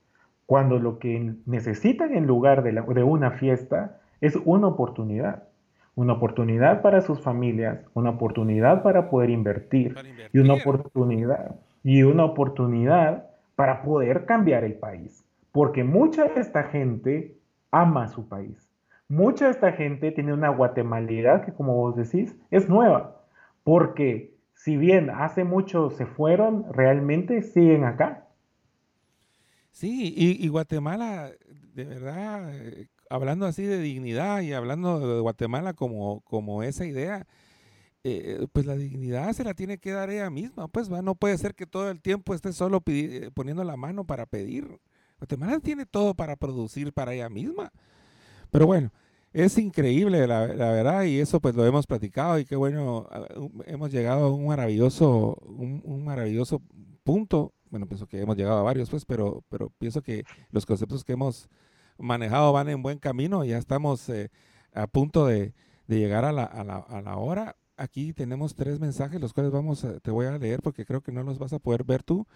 cuando 0.46 0.78
lo 0.78 1.00
que 1.00 1.36
necesitan 1.46 2.16
en 2.16 2.28
lugar 2.28 2.64
de, 2.64 2.72
de 2.74 3.04
una 3.04 3.32
fiesta 3.32 4.00
es 4.22 4.38
una 4.46 4.68
oportunidad 4.68 5.44
una 5.96 6.14
oportunidad 6.14 6.82
para 6.82 7.02
sus 7.02 7.22
familias, 7.22 7.86
una 7.94 8.12
oportunidad 8.12 8.82
para 8.82 9.10
poder 9.10 9.30
invertir, 9.30 9.96
y 10.32 10.40
una 10.40 10.56
oportunidad 10.56 11.56
y 11.84 12.04
una 12.04 12.26
oportunidad 12.26 13.30
para 13.56 13.84
poder 13.84 14.26
cambiar 14.26 14.64
el 14.64 14.74
país. 14.74 15.23
Porque 15.54 15.84
mucha 15.84 16.26
de 16.26 16.42
esta 16.42 16.64
gente 16.64 17.38
ama 17.72 18.08
su 18.08 18.28
país. 18.28 18.70
mucha 19.08 19.46
de 19.46 19.52
esta 19.52 19.72
gente 19.74 20.12
tiene 20.12 20.34
una 20.34 20.50
guatemalidad 20.50 21.46
que, 21.46 21.54
como 21.54 21.76
vos 21.76 21.96
decís, 21.96 22.36
es 22.50 22.68
nueva, 22.68 23.24
porque 23.64 24.36
si 24.56 24.78
bien 24.78 25.12
hace 25.12 25.44
mucho 25.44 25.92
se 25.92 26.08
fueron, 26.08 26.66
realmente 26.74 27.44
siguen 27.44 27.84
acá. 27.84 28.28
Sí, 29.72 30.14
y, 30.18 30.48
Guatemala, 30.48 31.30
de 31.76 31.86
verdad, 31.86 32.50
eh, 32.56 32.88
hablando 33.10 33.46
así 33.46 33.64
de 33.64 33.80
dignidad 33.80 34.42
y 34.42 34.54
hablando 34.54 35.16
de 35.16 35.22
Guatemala 35.22 35.74
como, 35.74 36.22
como 36.22 36.64
esa 36.64 36.86
idea, 36.86 37.28
eh, 38.04 38.48
pues 38.54 38.66
la 38.66 38.76
dignidad 38.76 39.32
se 39.34 39.44
la 39.44 39.54
tiene 39.54 39.78
que 39.78 39.92
dar 39.92 40.10
ella 40.10 40.32
misma, 40.32 40.68
pues 40.68 40.90
no 40.90 41.14
puede 41.14 41.38
ser 41.38 41.54
que 41.54 41.68
todo 41.68 41.92
el 41.92 42.02
tiempo 42.02 42.34
esté 42.34 42.54
solo 42.54 42.82
poniendo 43.36 43.64
la 43.64 43.78
mano 43.78 44.04
para 44.06 44.26
pedir. 44.26 44.80
Guatemala 45.24 45.62
tiene 45.62 45.86
todo 45.86 46.14
para 46.14 46.36
producir 46.36 46.92
para 46.92 47.14
ella 47.14 47.30
misma. 47.30 47.72
Pero 48.52 48.68
bueno, 48.68 48.92
es 49.32 49.58
increíble 49.58 50.28
la, 50.28 50.46
verdad 50.46 51.04
y 51.04 51.18
eso 51.18 51.40
pues 51.40 51.56
lo 51.56 51.66
hemos 51.66 51.88
platicado 51.88 52.38
y 52.40 52.46
qué 52.46 52.58
bueno, 52.58 53.08
hemos 53.66 53.90
llegado 53.90 54.26
a 54.26 54.32
un 54.34 54.46
maravilloso, 54.48 55.38
un, 55.46 56.04
maravilloso 56.04 56.62
punto. 57.06 57.54
Bueno, 57.70 57.88
pienso 57.88 58.06
que 58.06 58.20
hemos 58.20 58.36
llegado 58.36 58.60
a 58.60 58.64
varios 58.64 58.90
pues, 58.90 59.06
pero, 59.06 59.46
pero 59.48 59.70
pienso 59.80 60.02
que 60.02 60.26
los 60.52 60.66
conceptos 60.66 61.06
que 61.06 61.14
hemos 61.14 61.48
manejado 61.98 62.52
van 62.52 62.68
en 62.68 62.84
buen 62.84 63.00
camino. 63.00 63.46
Ya 63.46 63.58
estamos 63.58 64.10
eh, 64.10 64.30
a 64.74 64.88
punto 64.88 65.26
de, 65.26 65.54
llegar 65.88 66.26
a 66.26 66.34
la, 66.34 66.44
a, 66.44 66.66
la, 66.66 66.78
a 66.80 67.02
la 67.02 67.16
hora 67.16 67.56
aquí 67.78 68.14
tenemos 68.14 68.56
tres 68.56 68.80
mensajes, 68.80 69.22
los 69.22 69.34
cuales 69.34 69.52
vamos 69.52 69.86
te 70.02 70.12
voy 70.12 70.26
a 70.26 70.38
leer 70.38 70.62
porque 70.62 70.86
creo 70.86 71.02
que 71.02 71.12
no 71.12 71.24
los 71.24 71.40
vas 71.40 71.54
a 71.54 71.60
poder 71.60 71.86
ver 71.86 72.04
tú. 72.04 72.28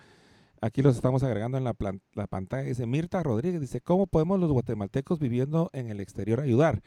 Aquí 0.62 0.82
los 0.82 0.96
estamos 0.96 1.24
agregando 1.24 1.58
en 1.58 1.64
la, 1.64 1.76
la 2.14 2.28
pantalla. 2.28 2.64
Dice 2.64 2.86
Mirta 2.86 3.22
Rodríguez, 3.24 3.62
dice, 3.62 3.82
¿cómo 3.82 4.08
podemos 4.08 4.40
los 4.40 4.52
guatemaltecos 4.52 5.20
viviendo 5.20 5.70
en 5.74 5.90
el 5.90 6.00
exterior 6.00 6.40
ayudar? 6.40 6.82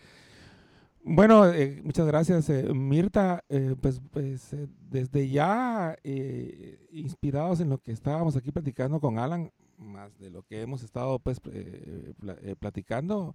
Bueno, 1.02 1.48
eh, 1.48 1.80
muchas 1.82 2.06
gracias, 2.06 2.50
eh, 2.50 2.74
Mirta. 2.74 3.42
Eh, 3.48 3.74
pues, 3.80 4.00
pues 4.10 4.54
desde 4.90 5.28
ya, 5.30 5.96
inspirados 6.92 7.60
en 7.60 7.70
lo 7.70 7.78
que 7.78 7.92
estábamos 7.92 8.36
aquí 8.36 8.52
platicando 8.52 9.00
con 9.00 9.18
Alan, 9.18 9.50
más 9.78 10.18
de 10.18 10.30
lo 10.30 10.42
que 10.42 10.60
hemos 10.60 10.82
estado 10.82 11.18
pues 11.18 11.40
platicando, 12.58 13.34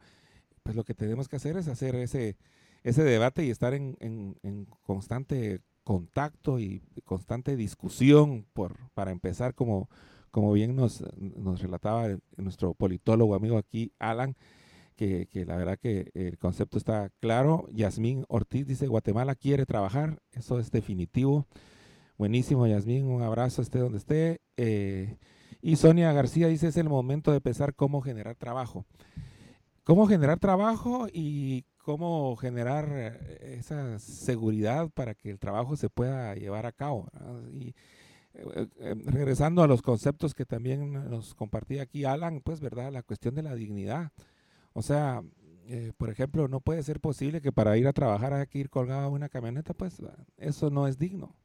pues 0.62 0.76
lo 0.76 0.84
que 0.84 0.94
tenemos 0.94 1.28
que 1.28 1.38
hacer 1.38 1.58
es 1.58 1.68
hacer 1.68 1.96
ese, 1.96 2.38
ese 2.84 3.04
debate 3.04 3.44
y 3.44 3.50
estar 3.50 3.74
en, 3.74 4.38
constante 4.84 5.62
contacto 5.84 6.60
y 6.60 6.82
constante 7.04 7.56
discusión 7.56 8.46
por, 8.54 8.78
para 8.94 9.12
empezar, 9.12 9.56
como, 9.56 9.90
como 10.36 10.52
bien 10.52 10.76
nos, 10.76 11.02
relataba 11.62 12.10
nuestro 12.36 12.74
politólogo 12.74 13.36
amigo 13.36 13.58
aquí, 13.58 13.94
Alan, 14.00 14.36
que, 14.98 15.30
la 15.48 15.56
verdad 15.56 15.80
que 15.82 16.12
el 16.14 16.38
concepto 16.38 16.78
está 16.78 17.10
claro. 17.22 17.70
Yasmín 17.72 18.26
Ortiz 18.28 18.68
dice, 18.68 18.88
Guatemala 18.88 19.36
quiere 19.36 19.66
trabajar, 19.66 20.20
eso 20.34 20.60
es 20.60 20.72
definitivo. 20.72 21.48
Buenísimo, 22.18 22.68
Yasmín, 22.68 23.06
un 23.06 23.22
abrazo, 23.22 23.62
esté 23.62 23.80
donde 23.80 23.98
esté. 23.98 24.42
Eh, 24.58 25.16
y 25.62 25.78
Sonia 25.78 26.12
García 26.12 26.50
dice, 26.50 26.68
es 26.68 26.76
el 26.76 26.90
momento 26.90 27.32
de 27.32 27.40
pensar 27.40 27.74
cómo 27.74 28.02
generar 28.02 28.36
trabajo. 28.36 28.86
Cómo 29.86 30.06
generar 30.06 30.40
trabajo 30.40 31.08
y 31.14 31.64
cómo 31.78 32.36
generar 32.36 32.90
eh, 32.92 33.56
esa 33.58 34.00
seguridad 34.00 34.90
para 34.90 35.16
que 35.16 35.30
el 35.30 35.40
trabajo 35.40 35.78
se 35.78 35.90
pueda 35.90 36.36
llevar 36.36 36.66
a 36.66 36.74
cabo. 36.74 37.08
Eh, 38.36 38.68
eh, 38.80 38.96
regresando 39.06 39.64
a 39.64 39.68
los 39.68 39.82
conceptos 39.82 40.34
que 40.34 40.46
también 40.46 40.94
nos 41.10 41.36
compartía 41.36 41.84
aquí 41.84 42.06
Alan, 42.06 42.42
pues, 42.42 42.60
¿verdad? 42.60 42.92
La 42.92 43.04
cuestión 43.04 43.36
de 43.36 43.44
la 43.44 43.56
dignidad. 43.56 44.12
O 44.74 44.82
sea, 44.82 45.24
por 45.98 46.10
ejemplo, 46.10 46.48
no 46.48 46.60
puede 46.60 46.84
ser 46.84 47.00
posible 47.00 47.42
que 47.42 47.52
para 47.52 47.76
ir 47.78 47.88
a 47.88 47.94
trabajar 47.94 48.34
haya 48.34 48.46
que 48.46 48.60
ir 48.60 48.70
colgado 48.70 49.06
a 49.06 49.10
una 49.10 49.30
camioneta, 49.30 49.74
pues 49.74 49.98
eso 50.38 50.70
no 50.70 50.88
es 50.88 51.00
digno. 51.00 51.36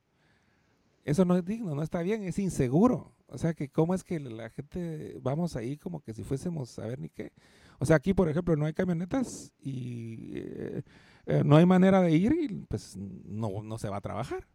Eso 1.05 1.25
no 1.25 1.37
es 1.37 1.45
digno, 1.45 1.75
no 1.75 1.83
está 1.83 2.03
bien, 2.03 2.25
es 2.25 2.39
inseguro. 2.39 3.13
O 3.27 3.39
sea, 3.39 3.55
que 3.55 3.69
cómo 3.69 3.95
es 3.95 4.05
que 4.05 4.21
la 4.21 4.51
gente 4.51 5.19
vamos 5.23 5.57
ahí 5.57 5.77
como 5.77 6.01
que 6.01 6.13
si 6.13 6.25
fuésemos 6.25 6.79
a 6.79 6.87
ver 6.87 6.99
ni 6.99 7.09
qué. 7.09 7.33
O 7.79 7.87
sea, 7.87 7.97
aquí, 7.97 8.13
por 8.13 8.29
ejemplo, 8.29 8.57
no 8.57 8.67
hay 8.67 8.75
camionetas 8.75 9.53
y 9.63 10.33
eh, 10.35 10.83
eh, 11.27 11.43
no 11.45 11.57
hay 11.57 11.65
manera 11.65 12.03
de 12.03 12.13
ir 12.13 12.33
y 12.33 12.49
pues 12.69 12.97
no, 12.97 13.63
no 13.63 13.79
se 13.79 13.89
va 13.89 13.99
a 13.99 14.01
trabajar. 14.01 14.47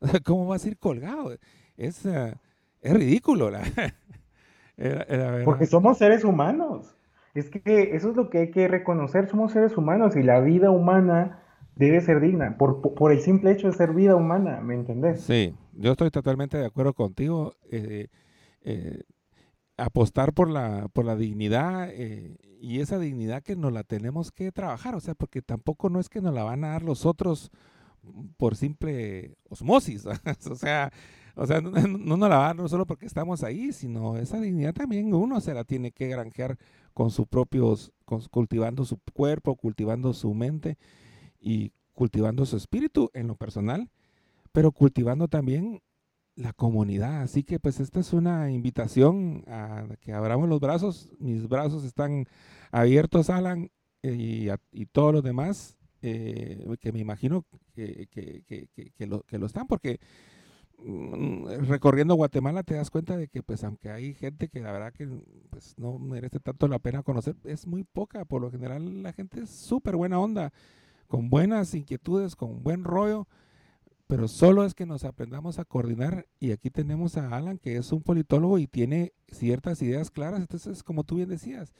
¿Cómo 0.24 0.46
vas 0.46 0.64
a 0.64 0.68
ir 0.68 0.78
colgado? 0.78 1.36
Es, 1.76 2.04
eh, 2.06 2.34
es 2.80 2.92
ridículo. 2.92 3.50
La, 3.50 3.62
Porque 5.44 5.66
somos 5.66 5.98
seres 5.98 6.24
humanos. 6.24 6.96
Es 7.34 7.50
que 7.50 7.96
eso 7.96 8.10
es 8.10 8.16
lo 8.16 8.30
que 8.30 8.38
hay 8.38 8.50
que 8.50 8.68
reconocer. 8.68 9.28
Somos 9.28 9.52
seres 9.52 9.76
humanos 9.76 10.16
y 10.16 10.22
la 10.22 10.40
vida 10.40 10.70
humana 10.70 11.40
debe 11.76 12.00
ser 12.00 12.20
digna 12.20 12.56
por, 12.56 12.80
por 12.94 13.10
el 13.10 13.20
simple 13.20 13.50
hecho 13.50 13.66
de 13.66 13.72
ser 13.72 13.92
vida 13.92 14.14
humana, 14.14 14.60
¿me 14.60 14.74
entendés? 14.74 15.22
Sí, 15.22 15.54
yo 15.72 15.92
estoy 15.92 16.10
totalmente 16.10 16.56
de 16.56 16.66
acuerdo 16.66 16.94
contigo. 16.94 17.54
apostar 19.76 20.32
por 20.32 20.48
la, 20.48 20.86
por 20.92 21.04
la 21.04 21.16
dignidad 21.16 21.88
y 22.64 22.80
esa 22.80 22.98
dignidad 22.98 23.42
que 23.42 23.56
nos 23.56 23.72
la 23.72 23.84
tenemos 23.84 24.32
que 24.32 24.50
trabajar, 24.50 24.94
o 24.94 25.00
sea, 25.00 25.14
porque 25.14 25.42
tampoco 25.42 25.90
no 25.90 26.00
es 26.00 26.08
que 26.08 26.22
nos 26.22 26.32
la 26.32 26.44
van 26.44 26.64
a 26.64 26.68
dar 26.68 26.82
los 26.82 27.04
otros 27.04 27.50
por 28.38 28.56
simple 28.56 29.36
osmosis, 29.50 30.06
o 30.50 30.54
sea, 30.54 30.90
o 31.34 31.46
sea, 31.46 31.60
no, 31.60 31.70
nos 31.70 32.18
la 32.18 32.28
van 32.28 32.32
a 32.32 32.44
dar 32.46 32.56
no 32.56 32.68
solo 32.68 32.86
porque 32.86 33.06
estamos 33.06 33.42
ahí, 33.42 33.72
sino 33.72 34.16
esa 34.16 34.40
dignidad 34.40 34.74
también 34.74 35.12
uno 35.14 35.40
se 35.40 35.54
la 35.54 35.64
tiene 35.64 35.92
que 35.92 36.08
granjear 36.08 36.58
con 36.92 37.10
sus 37.10 37.26
propios, 37.26 37.92
cultivando 38.30 38.84
su 38.84 38.98
cuerpo, 39.12 39.56
cultivando 39.56 40.12
su 40.12 40.32
mente 40.34 40.78
y 41.40 41.72
cultivando 41.92 42.46
su 42.46 42.56
espíritu 42.56 43.10
en 43.14 43.26
lo 43.26 43.36
personal, 43.36 43.90
pero 44.52 44.72
cultivando 44.72 45.28
también 45.28 45.82
la 46.36 46.52
comunidad. 46.52 47.22
Así 47.22 47.42
que 47.42 47.58
pues 47.58 47.80
esta 47.80 48.00
es 48.00 48.12
una 48.12 48.50
invitación 48.50 49.44
a 49.48 49.86
que 50.00 50.12
abramos 50.12 50.48
los 50.48 50.60
brazos. 50.60 51.10
Mis 51.18 51.48
brazos 51.48 51.84
están 51.84 52.26
abiertos, 52.70 53.30
Alan, 53.30 53.70
y, 54.02 54.48
y 54.72 54.86
todos 54.86 55.12
los 55.12 55.22
demás, 55.22 55.76
eh, 56.02 56.64
que 56.80 56.92
me 56.92 57.00
imagino 57.00 57.44
que, 57.74 58.06
que, 58.10 59.06
lo, 59.06 59.22
que 59.22 59.38
lo 59.38 59.46
están, 59.46 59.66
porque 59.66 59.98
recorriendo 60.78 62.14
Guatemala 62.14 62.62
te 62.62 62.74
das 62.74 62.90
cuenta 62.90 63.16
de 63.16 63.28
que 63.28 63.42
pues 63.42 63.64
aunque 63.64 63.90
hay 63.90 64.14
gente 64.14 64.48
que 64.48 64.60
la 64.60 64.72
verdad 64.72 64.92
que 64.92 65.08
pues 65.50 65.74
no 65.78 65.98
merece 65.98 66.40
tanto 66.40 66.68
la 66.68 66.78
pena 66.78 67.02
conocer, 67.02 67.36
es 67.44 67.66
muy 67.66 67.84
poca. 67.84 68.24
Por 68.24 68.42
lo 68.42 68.50
general 68.50 69.02
la 69.02 69.12
gente 69.12 69.42
es 69.42 69.50
súper 69.50 69.96
buena 69.96 70.18
onda, 70.18 70.52
con 71.08 71.30
buenas 71.30 71.74
inquietudes, 71.74 72.36
con 72.36 72.62
buen 72.62 72.84
rollo 72.84 73.26
pero 74.06 74.28
solo 74.28 74.64
es 74.64 74.74
que 74.74 74.86
nos 74.86 75.04
aprendamos 75.04 75.58
a 75.58 75.64
coordinar 75.64 76.26
y 76.38 76.52
aquí 76.52 76.70
tenemos 76.70 77.16
a 77.16 77.34
Alan 77.34 77.58
que 77.58 77.76
es 77.76 77.90
un 77.90 78.02
politólogo 78.02 78.58
y 78.58 78.66
tiene 78.66 79.12
ciertas 79.28 79.80
ideas 79.82 80.10
claras, 80.10 80.40
entonces 80.40 80.82
como 80.82 81.04
tú 81.04 81.16
bien 81.16 81.28
decías, 81.28 81.72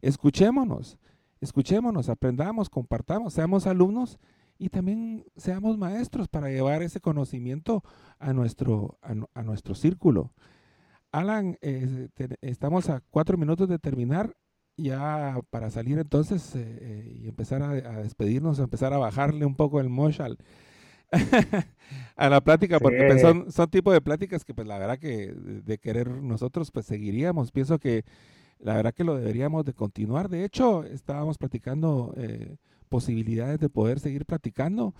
escuchémonos, 0.00 0.98
escuchémonos, 1.40 2.08
aprendamos, 2.08 2.70
compartamos, 2.70 3.34
seamos 3.34 3.66
alumnos 3.66 4.18
y 4.58 4.68
también 4.68 5.24
seamos 5.36 5.78
maestros 5.78 6.28
para 6.28 6.50
llevar 6.50 6.82
ese 6.82 7.00
conocimiento 7.00 7.82
a 8.18 8.32
nuestro, 8.32 8.98
a, 9.02 9.42
nuestro 9.42 9.74
círculo. 9.74 10.32
Alan, 11.12 11.56
eh, 11.62 12.08
estamos 12.42 12.90
a 12.90 13.02
cuatro 13.10 13.38
minutos 13.38 13.68
de 13.68 13.78
terminar 13.78 14.36
ya 14.76 15.40
para 15.50 15.70
salir 15.70 15.98
entonces 15.98 16.54
eh, 16.54 16.78
eh, 16.80 17.20
y 17.22 17.28
empezar 17.28 17.62
a, 17.62 18.02
despedirnos, 18.02 18.60
a 18.60 18.64
empezar 18.64 18.92
a 18.92 18.98
bajarle 18.98 19.44
un 19.44 19.56
poco 19.56 19.80
el 19.80 19.88
mosh 19.88 20.20
al, 20.20 20.38
a 22.16 22.28
la 22.28 22.40
plática, 22.40 22.78
porque 22.78 23.04
pues, 23.06 23.20
son, 23.20 23.50
son 23.50 23.70
tipo 23.70 23.92
de 23.92 24.00
pláticas 24.00 24.44
que 24.44 24.54
pues 24.54 24.68
la 24.68 24.78
verdad 24.78 24.98
que 24.98 25.32
de 25.32 25.78
querer 25.78 26.08
nosotros 26.08 26.70
pues 26.70 26.86
seguiríamos. 26.86 27.52
Pienso 27.52 27.78
que 27.78 28.04
la 28.58 28.74
verdad 28.74 28.94
que 28.94 29.04
lo 29.04 29.16
deberíamos 29.16 29.64
de 29.64 29.74
continuar. 29.74 30.28
De 30.28 30.44
hecho, 30.44 30.84
estábamos 30.84 31.38
platicando 31.38 32.14
eh, 32.16 32.56
posibilidades 32.88 33.60
de 33.60 33.68
poder 33.68 34.00
seguir 34.00 34.26
platicando. 34.26 34.94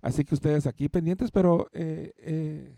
Así 0.00 0.24
que 0.24 0.34
ustedes 0.34 0.66
aquí 0.66 0.88
pendientes, 0.88 1.30
pero 1.30 1.68
eh, 1.72 2.12
eh, 2.18 2.76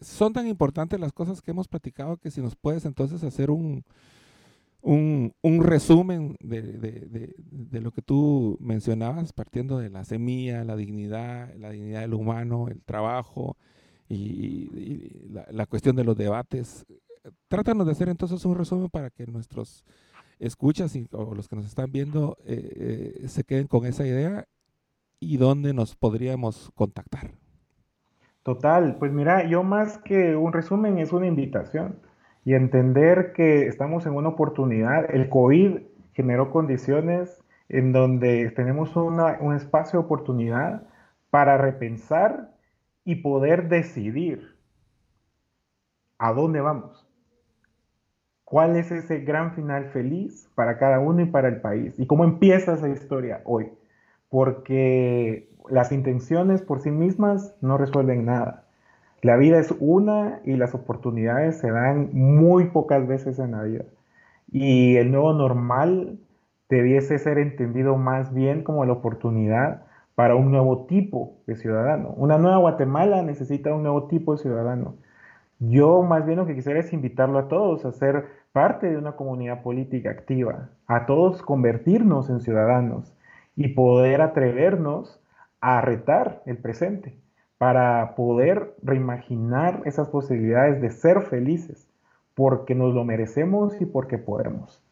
son 0.00 0.32
tan 0.32 0.46
importantes 0.46 1.00
las 1.00 1.12
cosas 1.12 1.40
que 1.40 1.50
hemos 1.50 1.68
platicado 1.68 2.18
que 2.18 2.30
si 2.30 2.40
nos 2.40 2.56
puedes 2.56 2.84
entonces 2.84 3.24
hacer 3.24 3.50
un, 3.50 3.84
un, 4.82 5.62
resumen 5.62 6.36
de, 6.40 6.62
de, 6.62 7.34
de, 7.36 7.80
lo 7.80 7.90
que 7.90 8.02
tú 8.02 8.56
mencionabas, 8.60 9.32
partiendo 9.32 9.78
de 9.78 9.90
la 9.90 10.04
semilla, 10.04 10.64
la 10.64 10.76
dignidad, 10.76 11.54
la 11.56 11.70
dignidad 11.70 12.00
del 12.00 12.14
humano, 12.14 12.68
el 12.68 12.82
trabajo 12.82 13.56
y, 14.08 15.28
la, 15.30 15.66
cuestión 15.66 15.96
de 15.96 16.04
los 16.04 16.16
debates. 16.16 16.86
Trátanos 17.48 17.86
de 17.86 17.92
hacer 17.92 18.08
entonces 18.08 18.44
un 18.44 18.56
resumen 18.56 18.88
para 18.88 19.10
que 19.10 19.26
nuestros 19.26 19.84
escuchas 20.40 20.96
y, 20.96 21.06
o 21.12 21.34
los 21.34 21.48
que 21.48 21.56
nos 21.56 21.66
están 21.66 21.92
viendo 21.92 22.36
eh, 22.44 23.18
eh, 23.22 23.28
se 23.28 23.44
queden 23.44 23.68
con 23.68 23.86
esa 23.86 24.06
idea 24.06 24.46
y 25.20 25.36
dónde 25.36 25.74
nos 25.74 25.94
podríamos 25.94 26.72
contactar. 26.74 27.32
Total, 28.42 28.96
pues 28.98 29.12
mira, 29.12 29.46
yo 29.46 29.62
más 29.62 29.98
que 29.98 30.34
un 30.34 30.52
resumen 30.52 30.98
es 30.98 31.12
una 31.12 31.26
invitación 31.26 32.00
y 32.44 32.54
entender 32.54 33.32
que 33.34 33.66
estamos 33.66 34.06
en 34.06 34.14
una 34.14 34.30
oportunidad. 34.30 35.14
El 35.14 35.28
COVID 35.28 35.82
generó 36.14 36.50
condiciones 36.50 37.44
en 37.68 37.92
donde 37.92 38.50
tenemos 38.50 38.96
un 38.96 39.54
espacio 39.54 40.00
de 40.00 40.06
oportunidad 40.06 40.82
para 41.28 41.58
repensar 41.58 42.50
y 43.04 43.16
poder 43.16 43.68
decidir 43.68 44.56
a 46.18 46.32
dónde 46.32 46.60
vamos. 46.60 47.09
¿Cuál 48.50 48.74
es 48.74 48.90
ese 48.90 49.20
gran 49.20 49.52
final 49.52 49.90
feliz 49.90 50.50
para 50.56 50.76
cada 50.76 50.98
uno 50.98 51.22
y 51.22 51.26
para 51.26 51.46
el 51.46 51.60
país? 51.60 51.94
¿Y 52.00 52.06
cómo 52.06 52.24
empieza 52.24 52.74
esa 52.74 52.88
historia 52.88 53.42
hoy? 53.44 53.68
Porque 54.28 55.48
las 55.68 55.92
intenciones 55.92 56.60
por 56.60 56.80
sí 56.80 56.90
mismas 56.90 57.54
no 57.60 57.78
resuelven 57.78 58.24
nada. 58.24 58.64
La 59.22 59.36
vida 59.36 59.60
es 59.60 59.72
una 59.78 60.40
y 60.44 60.56
las 60.56 60.74
oportunidades 60.74 61.58
se 61.58 61.70
dan 61.70 62.10
muy 62.12 62.70
pocas 62.70 63.06
veces 63.06 63.38
en 63.38 63.52
la 63.52 63.62
vida. 63.62 63.84
Y 64.50 64.96
el 64.96 65.12
nuevo 65.12 65.32
normal 65.32 66.18
debiese 66.68 67.20
ser 67.20 67.38
entendido 67.38 67.96
más 67.98 68.34
bien 68.34 68.64
como 68.64 68.84
la 68.84 68.94
oportunidad 68.94 69.84
para 70.16 70.34
un 70.34 70.50
nuevo 70.50 70.86
tipo 70.86 71.36
de 71.46 71.54
ciudadano. 71.54 72.14
Una 72.16 72.36
nueva 72.36 72.56
Guatemala 72.56 73.22
necesita 73.22 73.72
un 73.72 73.84
nuevo 73.84 74.08
tipo 74.08 74.32
de 74.32 74.42
ciudadano. 74.42 74.96
Yo 75.60 76.02
más 76.02 76.24
bien 76.24 76.38
lo 76.38 76.46
que 76.46 76.54
quisiera 76.54 76.80
es 76.80 76.92
invitarlo 76.92 77.38
a 77.38 77.48
todos 77.48 77.84
a 77.84 77.92
ser 77.92 78.24
parte 78.52 78.88
de 78.88 78.96
una 78.96 79.12
comunidad 79.12 79.62
política 79.62 80.10
activa, 80.10 80.70
a 80.86 81.06
todos 81.06 81.42
convertirnos 81.42 82.30
en 82.30 82.40
ciudadanos 82.40 83.14
y 83.56 83.68
poder 83.68 84.22
atrevernos 84.22 85.20
a 85.60 85.82
retar 85.82 86.42
el 86.46 86.56
presente 86.56 87.14
para 87.58 88.14
poder 88.14 88.74
reimaginar 88.82 89.82
esas 89.84 90.08
posibilidades 90.08 90.80
de 90.80 90.90
ser 90.90 91.20
felices, 91.20 91.86
porque 92.34 92.74
nos 92.74 92.94
lo 92.94 93.04
merecemos 93.04 93.78
y 93.82 93.84
porque 93.84 94.16
podemos. 94.16 94.82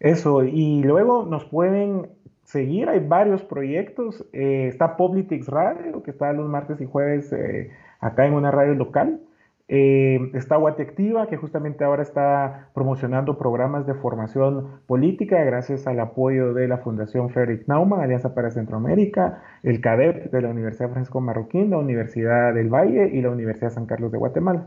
Eso, 0.00 0.44
y 0.44 0.82
luego 0.82 1.24
nos 1.24 1.46
pueden 1.46 2.08
seguir, 2.44 2.90
hay 2.90 3.00
varios 3.00 3.42
proyectos, 3.42 4.26
eh, 4.34 4.66
está 4.68 4.98
Politics 4.98 5.48
Radio, 5.48 6.02
que 6.02 6.10
está 6.10 6.32
los 6.34 6.46
martes 6.46 6.78
y 6.82 6.84
jueves 6.84 7.32
eh, 7.32 7.70
acá 8.00 8.26
en 8.26 8.34
una 8.34 8.50
radio 8.50 8.74
local, 8.74 9.20
eh, 9.72 10.32
está 10.34 10.56
Guatectiva, 10.56 11.28
que 11.28 11.36
justamente 11.36 11.84
ahora 11.84 12.02
está 12.02 12.70
promocionando 12.74 13.38
programas 13.38 13.86
de 13.86 13.94
formación 13.94 14.80
política 14.88 15.44
gracias 15.44 15.86
al 15.86 16.00
apoyo 16.00 16.52
de 16.54 16.66
la 16.66 16.78
Fundación 16.78 17.30
Frederick 17.30 17.68
Naumann, 17.68 18.00
Alianza 18.00 18.34
para 18.34 18.50
Centroamérica, 18.50 19.44
el 19.62 19.80
CADEP 19.80 20.32
de 20.32 20.42
la 20.42 20.48
Universidad 20.48 20.90
Francisco 20.90 21.20
Marroquín, 21.20 21.70
la 21.70 21.78
Universidad 21.78 22.52
del 22.52 22.68
Valle 22.68 23.10
y 23.12 23.22
la 23.22 23.30
Universidad 23.30 23.70
San 23.70 23.86
Carlos 23.86 24.10
de 24.10 24.18
Guatemala. 24.18 24.66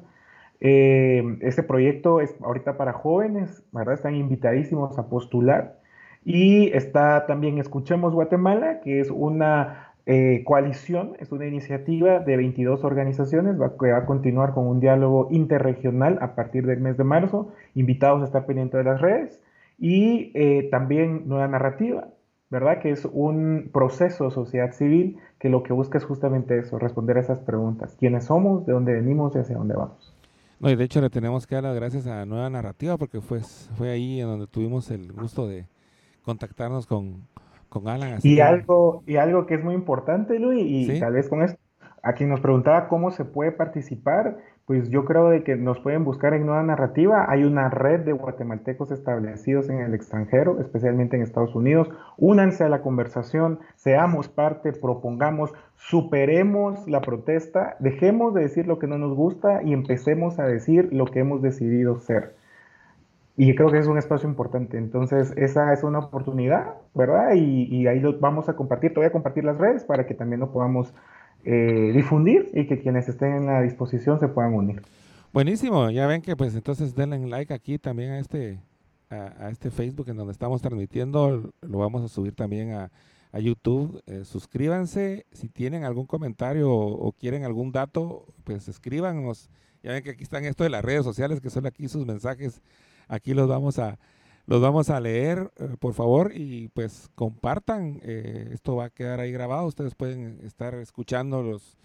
Eh, 0.62 1.38
este 1.42 1.64
proyecto 1.64 2.22
es 2.22 2.34
ahorita 2.42 2.78
para 2.78 2.94
jóvenes, 2.94 3.62
¿verdad? 3.74 3.96
Están 3.96 4.16
invitadísimos 4.16 4.98
a 4.98 5.10
postular. 5.10 5.80
Y 6.24 6.72
está 6.72 7.26
también 7.26 7.58
Escuchemos 7.58 8.14
Guatemala, 8.14 8.80
que 8.80 9.02
es 9.02 9.12
una 9.12 9.93
eh, 10.06 10.44
coalición, 10.46 11.14
es 11.20 11.32
una 11.32 11.48
iniciativa 11.48 12.20
de 12.20 12.36
22 12.36 12.84
organizaciones 12.84 13.56
que 13.80 13.92
va 13.92 14.00
a 14.00 14.06
continuar 14.06 14.54
con 14.54 14.68
un 14.68 14.82
diálogo 14.82 15.30
interregional 15.32 16.18
a 16.22 16.36
partir 16.36 16.66
del 16.66 16.82
mes 16.82 16.98
de 16.98 17.06
marzo. 17.06 17.54
Invitados 17.74 18.22
a 18.22 18.26
estar 18.26 18.46
pendientes 18.46 18.78
de 18.78 18.84
las 18.84 19.00
redes. 19.00 19.42
Y 19.80 20.32
eh, 20.34 20.68
también 20.70 21.28
Nueva 21.28 21.48
Narrativa, 21.48 22.10
¿verdad? 22.50 22.80
Que 22.82 22.92
es 22.92 23.06
un 23.06 23.70
proceso 23.74 24.26
de 24.26 24.32
sociedad 24.32 24.72
civil 24.74 25.18
que 25.40 25.50
lo 25.50 25.64
que 25.64 25.74
busca 25.74 25.98
es 25.98 26.04
justamente 26.04 26.60
eso, 26.60 26.80
responder 26.80 27.18
a 27.18 27.22
esas 27.22 27.40
preguntas. 27.40 27.96
¿Quiénes 27.98 28.26
somos? 28.26 28.66
¿De 28.66 28.74
dónde 28.74 28.94
venimos 28.94 29.36
y 29.36 29.40
hacia 29.40 29.58
dónde 29.58 29.76
vamos? 29.76 30.14
No, 30.60 30.70
y 30.70 30.76
de 30.76 30.84
hecho 30.84 31.02
le 31.02 31.10
tenemos 31.10 31.48
que 31.48 31.56
dar 31.56 31.64
las 31.64 31.76
gracias 31.76 32.08
a 32.08 32.26
Nueva 32.26 32.50
Narrativa 32.50 32.98
porque 32.98 33.20
fue, 33.22 33.40
fue 33.78 33.90
ahí 33.90 34.22
en 34.22 34.28
donde 34.28 34.48
tuvimos 34.48 34.92
el 34.92 35.12
gusto 35.12 35.48
de 35.48 35.66
contactarnos 36.24 36.88
con, 36.88 37.28
con 37.74 37.88
Alan. 37.88 38.20
y, 38.22 38.40
algo, 38.40 39.04
y 39.08 39.18
algo 39.18 39.48
que 39.48 39.56
es 39.56 39.64
muy 39.64 39.74
importante, 39.74 40.38
Luis, 40.38 40.90
y 40.90 41.00
tal 41.00 41.14
vez 41.14 41.28
con 41.28 41.42
esto, 41.42 41.60
a 42.04 42.14
quien 42.14 42.30
nos 42.30 42.40
preguntaba 42.42 42.88
cómo 42.88 43.12
se 43.12 43.26
puede 43.26 43.52
participar, 43.52 44.38
pues 44.66 44.90
yo 44.90 45.04
creo 45.06 45.30
de 45.30 45.44
que 45.44 45.56
nos 45.56 45.80
pueden 45.80 46.06
buscar 46.06 46.34
en 46.34 46.46
Nueva 46.46 46.64
Narrativa. 46.64 47.26
Hay 47.30 47.44
una 47.44 47.70
red 47.70 48.02
de 48.02 48.14
guatemaltecos 48.14 48.92
establecidos 48.92 49.70
en 49.70 49.80
el 49.80 49.94
extranjero, 49.94 50.60
especialmente 50.62 51.16
en 51.16 51.24
Estados 51.24 51.56
Unidos. 51.56 51.90
Únanse 52.18 52.64
a 52.64 52.70
la 52.70 52.82
conversación, 52.82 53.60
seamos 53.76 54.30
parte, 54.30 54.72
propongamos, 54.72 55.54
superemos 55.76 56.88
la 56.88 57.02
protesta, 57.02 57.76
dejemos 57.80 58.34
de 58.34 58.42
decir 58.42 58.68
lo 58.68 58.80
que 58.80 58.88
no 58.88 58.98
nos 58.98 59.16
gusta 59.16 59.64
y 59.64 59.74
empecemos 59.74 60.40
a 60.40 60.46
decir 60.46 60.90
lo 60.94 61.06
que 61.06 61.20
hemos 61.20 61.42
decidido 61.42 62.00
ser. 62.00 62.36
Y 63.36 63.56
creo 63.56 63.72
que 63.72 63.80
es 63.80 63.88
un 63.88 63.98
espacio 63.98 64.30
importante. 64.30 64.78
Entonces, 64.78 65.34
esa 65.38 65.74
es 65.74 65.84
una 65.84 66.00
oportunidad, 66.00 66.76
¿verdad? 66.94 67.34
Y, 67.36 67.64
y 67.64 67.88
ahí 67.88 68.00
lo 68.00 68.20
vamos 68.20 68.48
a 68.50 68.56
compartir. 68.56 68.94
Te 68.94 69.00
voy 69.00 69.08
a 69.08 69.12
compartir 69.12 69.44
las 69.44 69.58
redes 69.58 69.84
para 69.84 70.06
que 70.06 70.14
también 70.14 70.40
lo 70.40 70.52
podamos 70.52 70.94
eh, 71.46 71.92
difundir 71.94 72.50
y 72.54 72.68
que 72.68 72.80
quienes 72.80 73.10
estén 73.10 73.34
en 73.34 73.46
la 73.48 73.62
disposición 73.62 74.20
se 74.20 74.30
puedan 74.30 74.54
unir. 74.54 74.82
Buenísimo, 75.34 75.90
ya 75.90 76.08
ven 76.08 76.22
que 76.22 76.38
pues 76.38 76.56
entonces 76.56 76.96
denle 76.96 77.18
like 77.28 77.54
aquí 77.54 77.78
también 77.80 78.12
a 78.12 78.20
este 78.20 78.60
a, 79.10 79.50
este 79.50 79.70
Facebook 79.70 80.08
en 80.10 80.16
donde 80.16 80.32
estamos 80.32 80.62
transmitiendo, 80.62 81.52
lo 81.62 81.78
vamos 81.78 82.02
a 82.02 82.08
subir 82.08 82.34
también 82.34 82.72
a, 82.72 82.92
a 83.32 83.40
YouTube. 83.40 84.02
Eh, 84.08 84.24
suscríbanse, 84.24 85.26
si 85.34 85.50
tienen 85.50 85.84
algún 85.84 86.06
comentario 86.06 86.72
o, 86.72 87.12
quieren 87.12 87.44
algún 87.44 87.72
dato, 87.72 88.26
pues 88.46 88.68
escríbanos. 88.70 89.50
Ya 89.84 89.92
ven 89.92 90.04
que 90.04 90.12
aquí 90.12 90.24
están 90.24 90.46
esto 90.46 90.64
de 90.64 90.70
las 90.70 90.84
redes 90.84 91.04
sociales, 91.04 91.42
que 91.42 91.50
son 91.50 91.66
aquí 91.66 91.90
sus 91.90 92.06
mensajes, 92.06 92.62
aquí 93.08 93.34
los 93.34 93.48
vamos 93.48 93.80
a, 93.80 94.00
los 94.46 94.62
vamos 94.62 94.90
a 94.90 95.00
leer, 95.00 95.52
eh, 95.58 95.76
por 95.80 95.94
favor, 95.94 96.32
y 96.36 96.70
pues 96.70 97.10
compartan. 97.16 98.00
Eh, 98.04 98.50
esto 98.54 98.76
va 98.76 98.86
a 98.86 98.90
quedar 98.90 99.20
ahí 99.20 99.32
grabado. 99.32 99.68
Ustedes 99.68 99.96
pueden 99.96 100.40
estar 100.44 100.76
escuchando 100.76 101.42
los, 101.42 101.78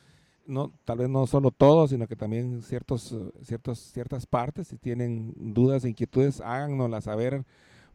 no, 0.47 0.73
tal 0.85 0.99
vez 0.99 1.09
no 1.09 1.27
solo 1.27 1.51
todos, 1.51 1.91
sino 1.91 2.07
que 2.07 2.17
también 2.17 2.63
ciertos, 2.63 3.15
ciertos, 3.43 3.79
ciertas 3.79 4.27
partes. 4.27 4.69
Si 4.69 4.77
tienen 4.79 5.35
dudas 5.37 5.85
e 5.85 5.91
inquietudes, 5.91 6.41
háganoslas 6.41 7.05
saber 7.05 7.45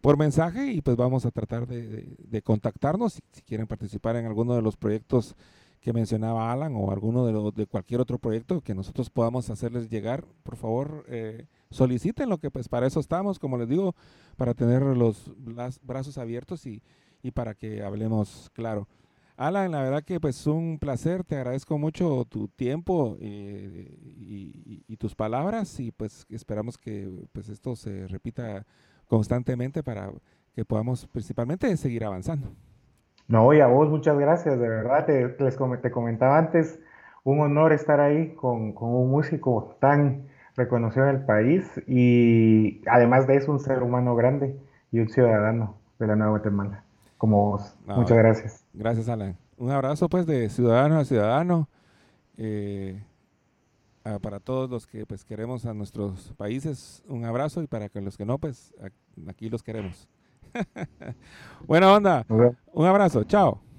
por 0.03 0.17
mensaje 0.17 0.73
y 0.73 0.81
pues 0.81 0.97
vamos 0.97 1.25
a 1.25 1.31
tratar 1.31 1.65
de, 1.65 2.41
contactarnos 2.43 3.13
si, 3.13 3.41
quieren 3.43 3.67
participar 3.67 4.17
en 4.17 4.25
alguno 4.25 4.53
de 4.53 4.61
los 4.61 4.75
proyectos 4.75 5.33
que 5.83 5.91
mencionaba 5.91 6.49
Alan 6.49 6.73
o 6.77 6.91
alguno 6.91 7.25
de, 7.25 7.51
de 7.51 7.67
cualquier 7.67 7.99
otro 7.99 8.17
proyecto 8.17 8.61
que 8.61 8.73
nosotros 8.73 9.09
podamos 9.09 9.49
hacerles 9.49 9.89
llegar, 9.89 10.23
por 10.43 10.55
favor, 10.55 11.03
eh, 11.09 11.45
soliciten 11.71 12.29
lo 12.29 12.37
que 12.37 12.49
pues 12.49 12.69
para 12.69 12.87
eso 12.87 13.01
estamos, 13.01 13.37
como 13.37 13.57
les 13.57 13.67
digo, 13.67 13.93
para 14.37 14.53
tener 14.53 14.81
los 14.81 15.29
brazos 15.81 16.17
abiertos 16.17 16.65
y, 16.67 16.81
y 17.21 17.31
para 17.31 17.53
que 17.53 17.83
hablemos 17.83 18.49
claro. 18.53 18.87
Alan, 19.35 19.71
la 19.71 19.81
verdad 19.81 20.03
que 20.05 20.21
pues 20.21 20.47
un 20.47 20.77
placer, 20.79 21.25
te 21.25 21.35
agradezco 21.35 21.77
mucho 21.77 22.23
tu 22.29 22.47
tiempo 22.47 23.17
eh, 23.19 23.97
y, 24.01 24.85
y, 24.87 24.95
tus 24.95 25.15
palabras 25.15 25.81
y 25.81 25.91
pues 25.91 26.25
esperamos 26.29 26.77
que 26.77 27.27
pues 27.33 27.49
esto 27.49 27.75
se 27.75 28.07
repita 28.07 28.65
constantemente 29.07 29.83
para 29.83 30.13
que 30.53 30.63
podamos 30.63 31.07
principalmente 31.07 31.75
seguir 31.75 32.05
avanzando. 32.05 32.55
No, 33.27 33.53
y 33.53 33.61
a 33.61 33.67
vos 33.67 33.89
muchas 33.89 34.17
gracias, 34.17 34.59
de 34.59 34.67
verdad, 34.67 35.05
te, 35.05 35.35
les, 35.43 35.57
te 35.81 35.91
comentaba 35.91 36.37
antes, 36.37 36.79
un 37.23 37.39
honor 37.39 37.71
estar 37.71 37.99
ahí 37.99 38.33
con, 38.35 38.73
con 38.73 38.89
un 38.89 39.09
músico 39.09 39.77
tan 39.79 40.27
reconocido 40.55 41.07
en 41.07 41.15
el 41.15 41.25
país 41.25 41.65
y 41.87 42.81
además 42.87 43.25
de 43.27 43.37
eso 43.37 43.51
un 43.51 43.59
ser 43.59 43.81
humano 43.81 44.15
grande 44.15 44.59
y 44.91 44.99
un 44.99 45.09
ciudadano 45.09 45.77
de 45.99 46.07
la 46.07 46.15
Nueva 46.15 46.31
Guatemala, 46.31 46.83
como 47.17 47.51
vos. 47.51 47.75
Muchas 47.85 48.17
gracias. 48.17 48.65
Gracias, 48.73 49.09
Alan. 49.09 49.37
Un 49.57 49.71
abrazo 49.71 50.09
pues 50.09 50.25
de 50.25 50.49
ciudadano 50.49 50.99
a 50.99 51.05
ciudadano 51.05 51.69
eh, 52.37 53.01
para 54.21 54.39
todos 54.39 54.69
los 54.69 54.85
que 54.85 55.05
pues 55.05 55.23
queremos 55.23 55.65
a 55.65 55.73
nuestros 55.73 56.33
países, 56.33 57.03
un 57.07 57.23
abrazo 57.25 57.61
y 57.63 57.67
para 57.67 57.89
que 57.89 58.01
los 58.01 58.17
que 58.17 58.25
no, 58.25 58.37
pues 58.37 58.73
aquí 59.27 59.49
los 59.49 59.63
queremos. 59.63 60.07
Buena 61.67 61.93
onda. 61.93 62.25
Un 62.73 62.85
abrazo. 62.85 63.23
Chao. 63.23 63.72